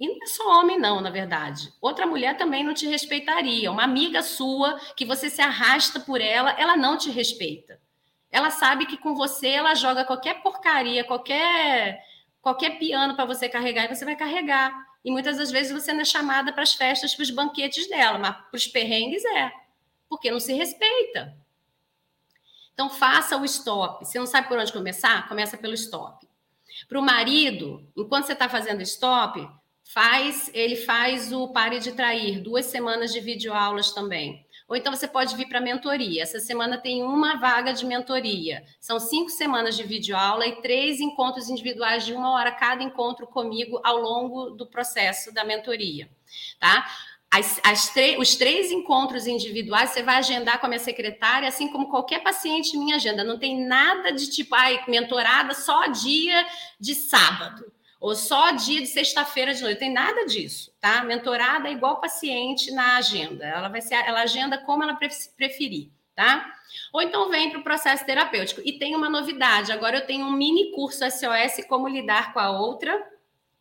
E 0.00 0.08
não 0.08 0.16
é 0.22 0.26
só 0.26 0.60
homem, 0.60 0.78
não, 0.78 1.00
na 1.00 1.10
verdade. 1.10 1.72
Outra 1.80 2.06
mulher 2.06 2.36
também 2.36 2.64
não 2.64 2.72
te 2.72 2.86
respeitaria. 2.86 3.70
Uma 3.70 3.84
amiga 3.84 4.22
sua, 4.22 4.80
que 4.96 5.04
você 5.04 5.28
se 5.28 5.42
arrasta 5.42 6.00
por 6.00 6.20
ela, 6.20 6.50
ela 6.52 6.76
não 6.76 6.96
te 6.96 7.10
respeita. 7.10 7.80
Ela 8.30 8.50
sabe 8.50 8.86
que 8.86 8.96
com 8.96 9.14
você 9.14 9.48
ela 9.48 9.74
joga 9.74 10.04
qualquer 10.04 10.42
porcaria, 10.42 11.04
qualquer 11.04 12.04
qualquer 12.40 12.78
piano 12.78 13.14
para 13.14 13.24
você 13.26 13.48
carregar 13.48 13.84
e 13.84 13.94
você 13.94 14.04
vai 14.04 14.16
carregar. 14.16 14.72
E 15.04 15.10
muitas 15.10 15.38
das 15.38 15.50
vezes 15.50 15.72
você 15.72 15.92
não 15.92 16.00
é 16.00 16.04
chamada 16.04 16.52
para 16.52 16.62
as 16.62 16.74
festas, 16.74 17.14
para 17.14 17.22
os 17.22 17.30
banquetes 17.30 17.88
dela, 17.88 18.18
mas 18.18 18.36
para 18.36 18.56
os 18.56 18.66
perrengues 18.66 19.24
é, 19.24 19.52
porque 20.08 20.30
não 20.30 20.40
se 20.40 20.52
respeita. 20.52 21.36
Então 22.72 22.88
faça 22.88 23.36
o 23.36 23.44
stop. 23.44 24.04
Você 24.04 24.18
não 24.18 24.26
sabe 24.26 24.48
por 24.48 24.58
onde 24.58 24.72
começar? 24.72 25.28
Começa 25.28 25.56
pelo 25.58 25.74
stop. 25.74 26.26
Para 26.88 26.98
o 26.98 27.02
marido, 27.02 27.86
enquanto 27.96 28.26
você 28.26 28.32
está 28.32 28.48
fazendo 28.48 28.80
stop, 28.82 29.46
faz, 29.92 30.50
ele 30.54 30.76
faz 30.76 31.32
o 31.32 31.48
pare 31.48 31.78
de 31.78 31.92
trair, 31.92 32.40
duas 32.40 32.66
semanas 32.66 33.12
de 33.12 33.20
videoaulas 33.20 33.92
também. 33.92 34.46
Ou 34.70 34.76
então 34.76 34.94
você 34.94 35.08
pode 35.08 35.34
vir 35.34 35.48
para 35.48 35.58
a 35.58 35.60
mentoria. 35.60 36.22
Essa 36.22 36.38
semana 36.38 36.78
tem 36.78 37.02
uma 37.02 37.34
vaga 37.34 37.72
de 37.72 37.84
mentoria. 37.84 38.62
São 38.78 39.00
cinco 39.00 39.28
semanas 39.28 39.76
de 39.76 39.82
videoaula 39.82 40.46
e 40.46 40.62
três 40.62 41.00
encontros 41.00 41.50
individuais 41.50 42.06
de 42.06 42.12
uma 42.12 42.30
hora 42.30 42.52
cada 42.52 42.80
encontro 42.80 43.26
comigo 43.26 43.80
ao 43.82 43.96
longo 43.96 44.50
do 44.50 44.64
processo 44.64 45.34
da 45.34 45.42
mentoria. 45.42 46.08
Tá? 46.60 46.88
As, 47.28 47.60
as 47.64 47.92
os 48.16 48.36
três 48.36 48.70
encontros 48.70 49.26
individuais 49.26 49.90
você 49.90 50.04
vai 50.04 50.18
agendar 50.18 50.60
com 50.60 50.66
a 50.66 50.68
minha 50.68 50.78
secretária, 50.78 51.48
assim 51.48 51.66
como 51.66 51.90
qualquer 51.90 52.22
paciente 52.22 52.78
minha 52.78 52.94
agenda. 52.94 53.24
Não 53.24 53.40
tem 53.40 53.66
nada 53.66 54.12
de 54.12 54.30
tipo, 54.30 54.54
ai, 54.54 54.84
mentorada 54.86 55.52
só 55.52 55.88
dia 55.88 56.46
de 56.78 56.94
sábado 56.94 57.72
ou 58.00 58.16
só 58.16 58.52
dia 58.52 58.80
de 58.80 58.86
sexta-feira 58.86 59.52
de 59.52 59.62
noite. 59.62 59.78
Tem 59.78 59.92
nada 59.92 60.24
disso, 60.24 60.72
tá? 60.80 61.04
Mentorada 61.04 61.68
é 61.68 61.72
igual 61.72 62.00
paciente 62.00 62.72
na 62.72 62.96
agenda. 62.96 63.44
Ela 63.44 63.68
vai 63.68 63.82
ser, 63.82 63.94
ela 63.94 64.22
agenda 64.22 64.56
como 64.56 64.82
ela 64.82 64.98
preferir, 65.36 65.90
tá? 66.16 66.50
Ou 66.92 67.02
então 67.02 67.28
vem 67.28 67.50
para 67.50 67.60
o 67.60 67.62
processo 67.62 68.06
terapêutico. 68.06 68.62
E 68.64 68.78
tem 68.78 68.96
uma 68.96 69.10
novidade. 69.10 69.70
Agora 69.70 69.98
eu 69.98 70.06
tenho 70.06 70.24
um 70.24 70.32
mini 70.32 70.72
curso 70.72 71.04
SOS 71.04 71.66
Como 71.68 71.86
Lidar 71.86 72.32
com 72.32 72.40
a 72.40 72.50
Outra, 72.50 73.06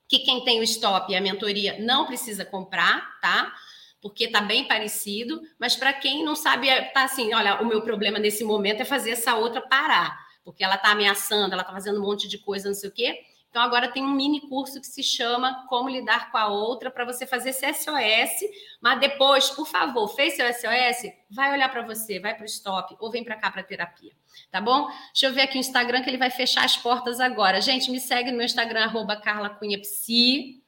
que 0.08 0.20
quem 0.20 0.44
tem 0.46 0.62
o 0.62 0.64
stop 0.64 1.12
e 1.12 1.18
a 1.18 1.22
mentoria 1.22 1.78
não 1.80 2.06
precisa 2.06 2.46
comprar, 2.46 3.20
tá? 3.20 3.54
Porque 4.02 4.30
tá 4.30 4.40
bem 4.40 4.66
parecido, 4.66 5.42
mas 5.60 5.76
para 5.76 5.92
quem 5.92 6.24
não 6.24 6.34
sabe, 6.34 6.70
é, 6.70 6.84
tá 6.86 7.04
assim, 7.04 7.34
olha, 7.34 7.62
o 7.62 7.66
meu 7.66 7.82
problema 7.82 8.18
nesse 8.18 8.46
momento 8.46 8.82
é 8.82 8.86
fazer 8.86 9.12
essa 9.12 9.36
outra 9.36 9.60
parar, 9.60 10.18
porque 10.46 10.64
ela 10.64 10.78
tá 10.78 10.92
ameaçando, 10.92 11.54
ela 11.54 11.66
tá 11.66 11.74
fazendo 11.74 12.00
um 12.00 12.06
monte 12.06 12.26
de 12.26 12.38
coisa, 12.38 12.70
não 12.70 12.76
sei 12.76 12.90
o 12.90 12.94
quê. 12.94 13.20
Então, 13.50 13.64
agora 13.64 13.92
tem 13.92 14.04
um 14.04 14.12
mini 14.12 14.42
curso 14.42 14.80
que 14.80 14.86
se 14.86 15.02
chama 15.02 15.66
Como 15.68 15.90
Lidar 15.90 16.32
com 16.32 16.38
a 16.38 16.48
Outra, 16.48 16.92
para 16.92 17.04
você 17.04 17.26
fazer 17.26 17.50
esse 17.50 17.66
SOS. 17.74 18.48
Mas 18.80 19.00
depois, 19.00 19.50
por 19.50 19.68
favor, 19.68 20.08
fez 20.08 20.36
seu 20.36 20.46
SOS? 20.54 21.12
Vai 21.32 21.52
olhar 21.54 21.70
para 21.70 21.82
você, 21.82 22.20
vai 22.20 22.36
para 22.36 22.44
o 22.44 22.46
stop 22.46 22.96
ou 23.00 23.10
vem 23.10 23.24
para 23.24 23.36
cá 23.36 23.50
para 23.50 23.64
terapia. 23.64 24.12
Tá 24.52 24.62
bom? 24.62 24.88
Deixa 25.14 25.26
eu 25.26 25.34
ver 25.34 25.42
aqui 25.42 25.58
o 25.58 25.60
Instagram 25.60 26.04
que 26.04 26.10
ele 26.10 26.18
vai 26.18 26.30
fechar 26.30 26.64
as 26.64 26.78
portas 26.78 27.20
agora. 27.20 27.60
Gente, 27.60 27.90
me 27.90 28.00
segue 28.00 28.30
no 28.30 28.38
meu 28.38 28.46
Instagram, 28.46 28.84
arroba 28.84 29.16
Carla 29.16 29.50
Cunha 29.50 29.80
Psi, 29.80 30.62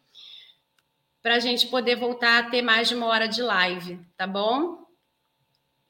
para 1.22 1.36
a 1.36 1.40
gente 1.40 1.68
poder 1.68 1.96
voltar 1.96 2.40
a 2.40 2.50
ter 2.50 2.64
mais 2.64 2.90
de 2.90 2.96
uma 2.96 3.06
hora 3.06 3.28
de 3.28 3.44
live, 3.44 4.00
tá 4.18 4.26
bom? 4.26 4.81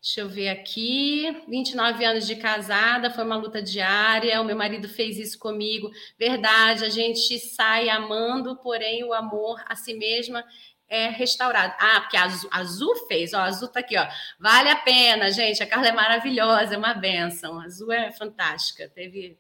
Deixa 0.02 0.22
eu 0.22 0.28
ver 0.28 0.50
aqui. 0.50 1.44
29 1.48 2.04
anos 2.04 2.26
de 2.26 2.36
casada, 2.36 3.12
foi 3.12 3.24
uma 3.24 3.36
luta 3.36 3.62
diária. 3.62 4.42
O 4.42 4.44
meu 4.44 4.56
marido 4.56 4.90
fez 4.90 5.20
isso 5.20 5.38
comigo. 5.38 5.92
Verdade, 6.18 6.84
a 6.84 6.90
gente 6.90 7.38
sai 7.38 7.88
amando, 7.88 8.56
porém 8.58 9.04
o 9.04 9.14
amor 9.14 9.62
a 9.68 9.76
si 9.76 9.94
mesma 9.94 10.44
é 10.90 11.08
restaurado. 11.08 11.76
Ah, 11.80 12.02
porque 12.02 12.18
a 12.18 12.24
Azul, 12.24 12.50
a 12.52 12.60
Azul 12.60 12.96
fez, 13.08 13.34
ó, 13.34 13.38
a 13.38 13.44
Azul 13.46 13.68
tá 13.68 13.80
aqui, 13.80 13.96
ó. 13.96 14.08
Vale 14.40 14.70
a 14.70 14.76
pena, 14.76 15.30
gente. 15.30 15.62
A 15.62 15.68
Carla 15.68 15.90
é 15.90 15.92
maravilhosa, 15.92 16.74
é 16.74 16.78
uma 16.80 16.96
benção. 16.96 17.60
A 17.60 17.66
Azul 17.66 17.92
é 17.92 18.12
fantástica. 18.12 18.90
Teve 18.90 19.38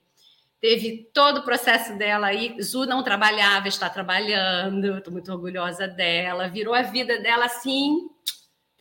teve 0.61 1.09
todo 1.11 1.39
o 1.39 1.43
processo 1.43 1.97
dela 1.97 2.27
aí. 2.27 2.55
Zu 2.61 2.85
não 2.85 3.03
trabalhava, 3.03 3.67
está 3.67 3.89
trabalhando. 3.89 4.99
Estou 4.99 5.11
muito 5.11 5.31
orgulhosa 5.31 5.87
dela. 5.87 6.47
Virou 6.47 6.75
a 6.75 6.83
vida 6.83 7.19
dela 7.19 7.45
assim 7.45 8.11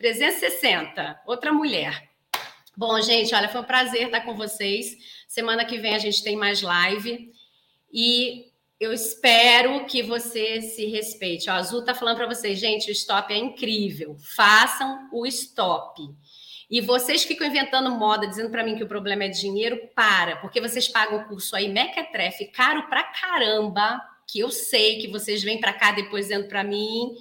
360, 0.01 1.21
outra 1.27 1.53
mulher. 1.53 2.09
Bom, 2.75 2.99
gente, 3.01 3.35
olha, 3.35 3.47
foi 3.47 3.61
um 3.61 3.65
prazer 3.65 4.05
estar 4.05 4.21
com 4.21 4.35
vocês. 4.35 4.97
Semana 5.27 5.63
que 5.63 5.77
vem 5.77 5.93
a 5.93 5.99
gente 5.99 6.23
tem 6.23 6.35
mais 6.35 6.63
live 6.63 7.31
e 7.93 8.47
eu 8.79 8.91
espero 8.91 9.85
que 9.85 10.01
você 10.01 10.59
se 10.59 10.87
respeite. 10.87 11.51
Ó, 11.51 11.53
a 11.53 11.57
Azul 11.57 11.85
tá 11.85 11.93
falando 11.93 12.17
para 12.17 12.25
vocês, 12.25 12.57
gente, 12.57 12.89
o 12.89 12.91
stop 12.91 13.31
é 13.31 13.37
incrível. 13.37 14.17
Façam 14.35 15.07
o 15.13 15.23
stop. 15.27 16.01
E 16.67 16.81
vocês 16.81 17.23
ficam 17.23 17.45
inventando 17.45 17.91
moda, 17.91 18.25
dizendo 18.25 18.49
para 18.49 18.63
mim 18.63 18.75
que 18.75 18.83
o 18.83 18.87
problema 18.87 19.25
é 19.25 19.29
dinheiro, 19.29 19.87
para, 19.93 20.37
porque 20.37 20.59
vocês 20.59 20.87
pagam 20.87 21.19
o 21.19 21.27
curso 21.27 21.55
aí 21.55 21.69
mequetrefe, 21.69 22.45
caro 22.45 22.87
pra 22.89 23.03
caramba, 23.03 24.01
que 24.27 24.39
eu 24.39 24.49
sei 24.49 24.99
que 24.99 25.09
vocês 25.09 25.43
vêm 25.43 25.59
para 25.59 25.73
cá 25.73 25.91
depois 25.91 26.25
dizendo 26.25 26.47
para 26.47 26.63
mim 26.63 27.13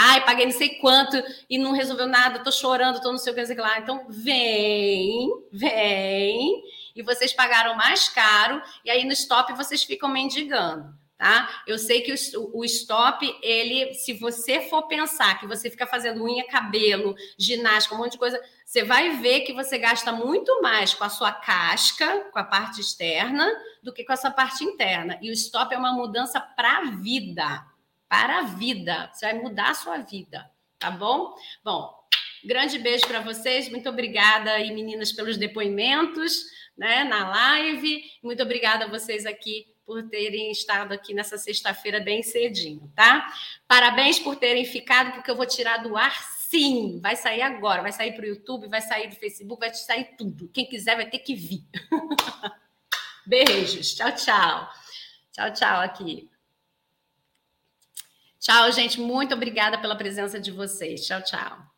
Ai, 0.00 0.24
paguei 0.24 0.46
não 0.46 0.52
sei 0.52 0.76
quanto 0.76 1.20
e 1.50 1.58
não 1.58 1.72
resolveu 1.72 2.06
nada, 2.06 2.38
tô 2.38 2.52
chorando, 2.52 3.00
tô 3.00 3.10
não 3.10 3.18
sei 3.18 3.32
o 3.32 3.34
que, 3.34 3.44
sei 3.44 3.56
lá. 3.56 3.80
Então, 3.80 4.06
vem, 4.08 5.28
vem. 5.50 6.62
E 6.94 7.02
vocês 7.02 7.32
pagaram 7.32 7.74
mais 7.74 8.08
caro, 8.08 8.62
e 8.84 8.90
aí 8.90 9.04
no 9.04 9.12
stop 9.12 9.52
vocês 9.54 9.82
ficam 9.82 10.08
mendigando 10.08 10.96
tá? 11.18 11.62
Eu 11.66 11.76
sei 11.78 12.00
que 12.02 12.14
o, 12.36 12.58
o, 12.60 12.64
stop, 12.64 13.26
ele, 13.42 13.92
se 13.92 14.12
você 14.12 14.60
for 14.60 14.86
pensar 14.86 15.40
que 15.40 15.48
você 15.48 15.68
fica 15.68 15.84
fazendo 15.84 16.22
unha, 16.22 16.46
cabelo, 16.46 17.16
ginástica, 17.36 17.96
um 17.96 17.98
monte 17.98 18.12
de 18.12 18.18
coisa, 18.18 18.40
você 18.64 18.84
vai 18.84 19.16
ver 19.16 19.40
que 19.40 19.52
você 19.52 19.78
gasta 19.78 20.12
muito 20.12 20.62
mais 20.62 20.94
com 20.94 21.02
a 21.02 21.08
sua 21.08 21.32
casca, 21.32 22.20
com 22.30 22.38
a 22.38 22.44
parte 22.44 22.80
externa, 22.80 23.50
do 23.82 23.92
que 23.92 24.04
com 24.04 24.12
essa 24.12 24.30
parte 24.30 24.62
interna. 24.62 25.18
E 25.20 25.28
o 25.28 25.32
stop 25.32 25.74
é 25.74 25.78
uma 25.78 25.92
mudança 25.92 26.40
para 26.40 26.78
a 26.78 26.84
vida 26.92 27.66
para 28.08 28.38
a 28.38 28.42
vida. 28.42 29.10
Você 29.12 29.26
vai 29.26 29.40
mudar 29.40 29.70
a 29.70 29.74
sua 29.74 29.98
vida, 29.98 30.50
tá 30.78 30.90
bom? 30.90 31.34
Bom, 31.62 31.92
grande 32.44 32.78
beijo 32.78 33.06
para 33.06 33.20
vocês. 33.20 33.68
Muito 33.68 33.88
obrigada 33.88 34.52
aí, 34.52 34.72
meninas, 34.72 35.12
pelos 35.12 35.36
depoimentos 35.36 36.44
né, 36.76 37.04
na 37.04 37.28
live. 37.28 38.02
Muito 38.22 38.42
obrigada 38.42 38.84
a 38.84 38.88
vocês 38.88 39.26
aqui 39.26 39.66
por 39.84 40.06
terem 40.08 40.50
estado 40.50 40.92
aqui 40.92 41.14
nessa 41.14 41.38
sexta-feira 41.38 41.98
bem 41.98 42.22
cedinho, 42.22 42.92
tá? 42.94 43.26
Parabéns 43.66 44.18
por 44.18 44.36
terem 44.36 44.64
ficado, 44.64 45.12
porque 45.12 45.30
eu 45.30 45.36
vou 45.36 45.46
tirar 45.46 45.78
do 45.78 45.96
ar 45.96 46.14
sim. 46.48 47.00
Vai 47.00 47.16
sair 47.16 47.42
agora, 47.42 47.82
vai 47.82 47.92
sair 47.92 48.12
para 48.12 48.24
o 48.24 48.28
YouTube, 48.28 48.68
vai 48.68 48.82
sair 48.82 49.08
do 49.08 49.16
Facebook, 49.16 49.58
vai 49.58 49.74
sair 49.74 50.16
tudo. 50.16 50.48
Quem 50.48 50.66
quiser 50.66 50.94
vai 50.94 51.08
ter 51.08 51.20
que 51.20 51.34
vir. 51.34 51.64
Beijos. 53.26 53.94
Tchau, 53.94 54.12
tchau. 54.14 54.70
Tchau, 55.32 55.52
tchau 55.52 55.80
aqui. 55.80 56.37
Tchau, 58.40 58.70
gente. 58.72 59.00
Muito 59.00 59.34
obrigada 59.34 59.78
pela 59.78 59.96
presença 59.96 60.40
de 60.40 60.50
vocês. 60.50 61.04
Tchau, 61.06 61.22
tchau. 61.22 61.77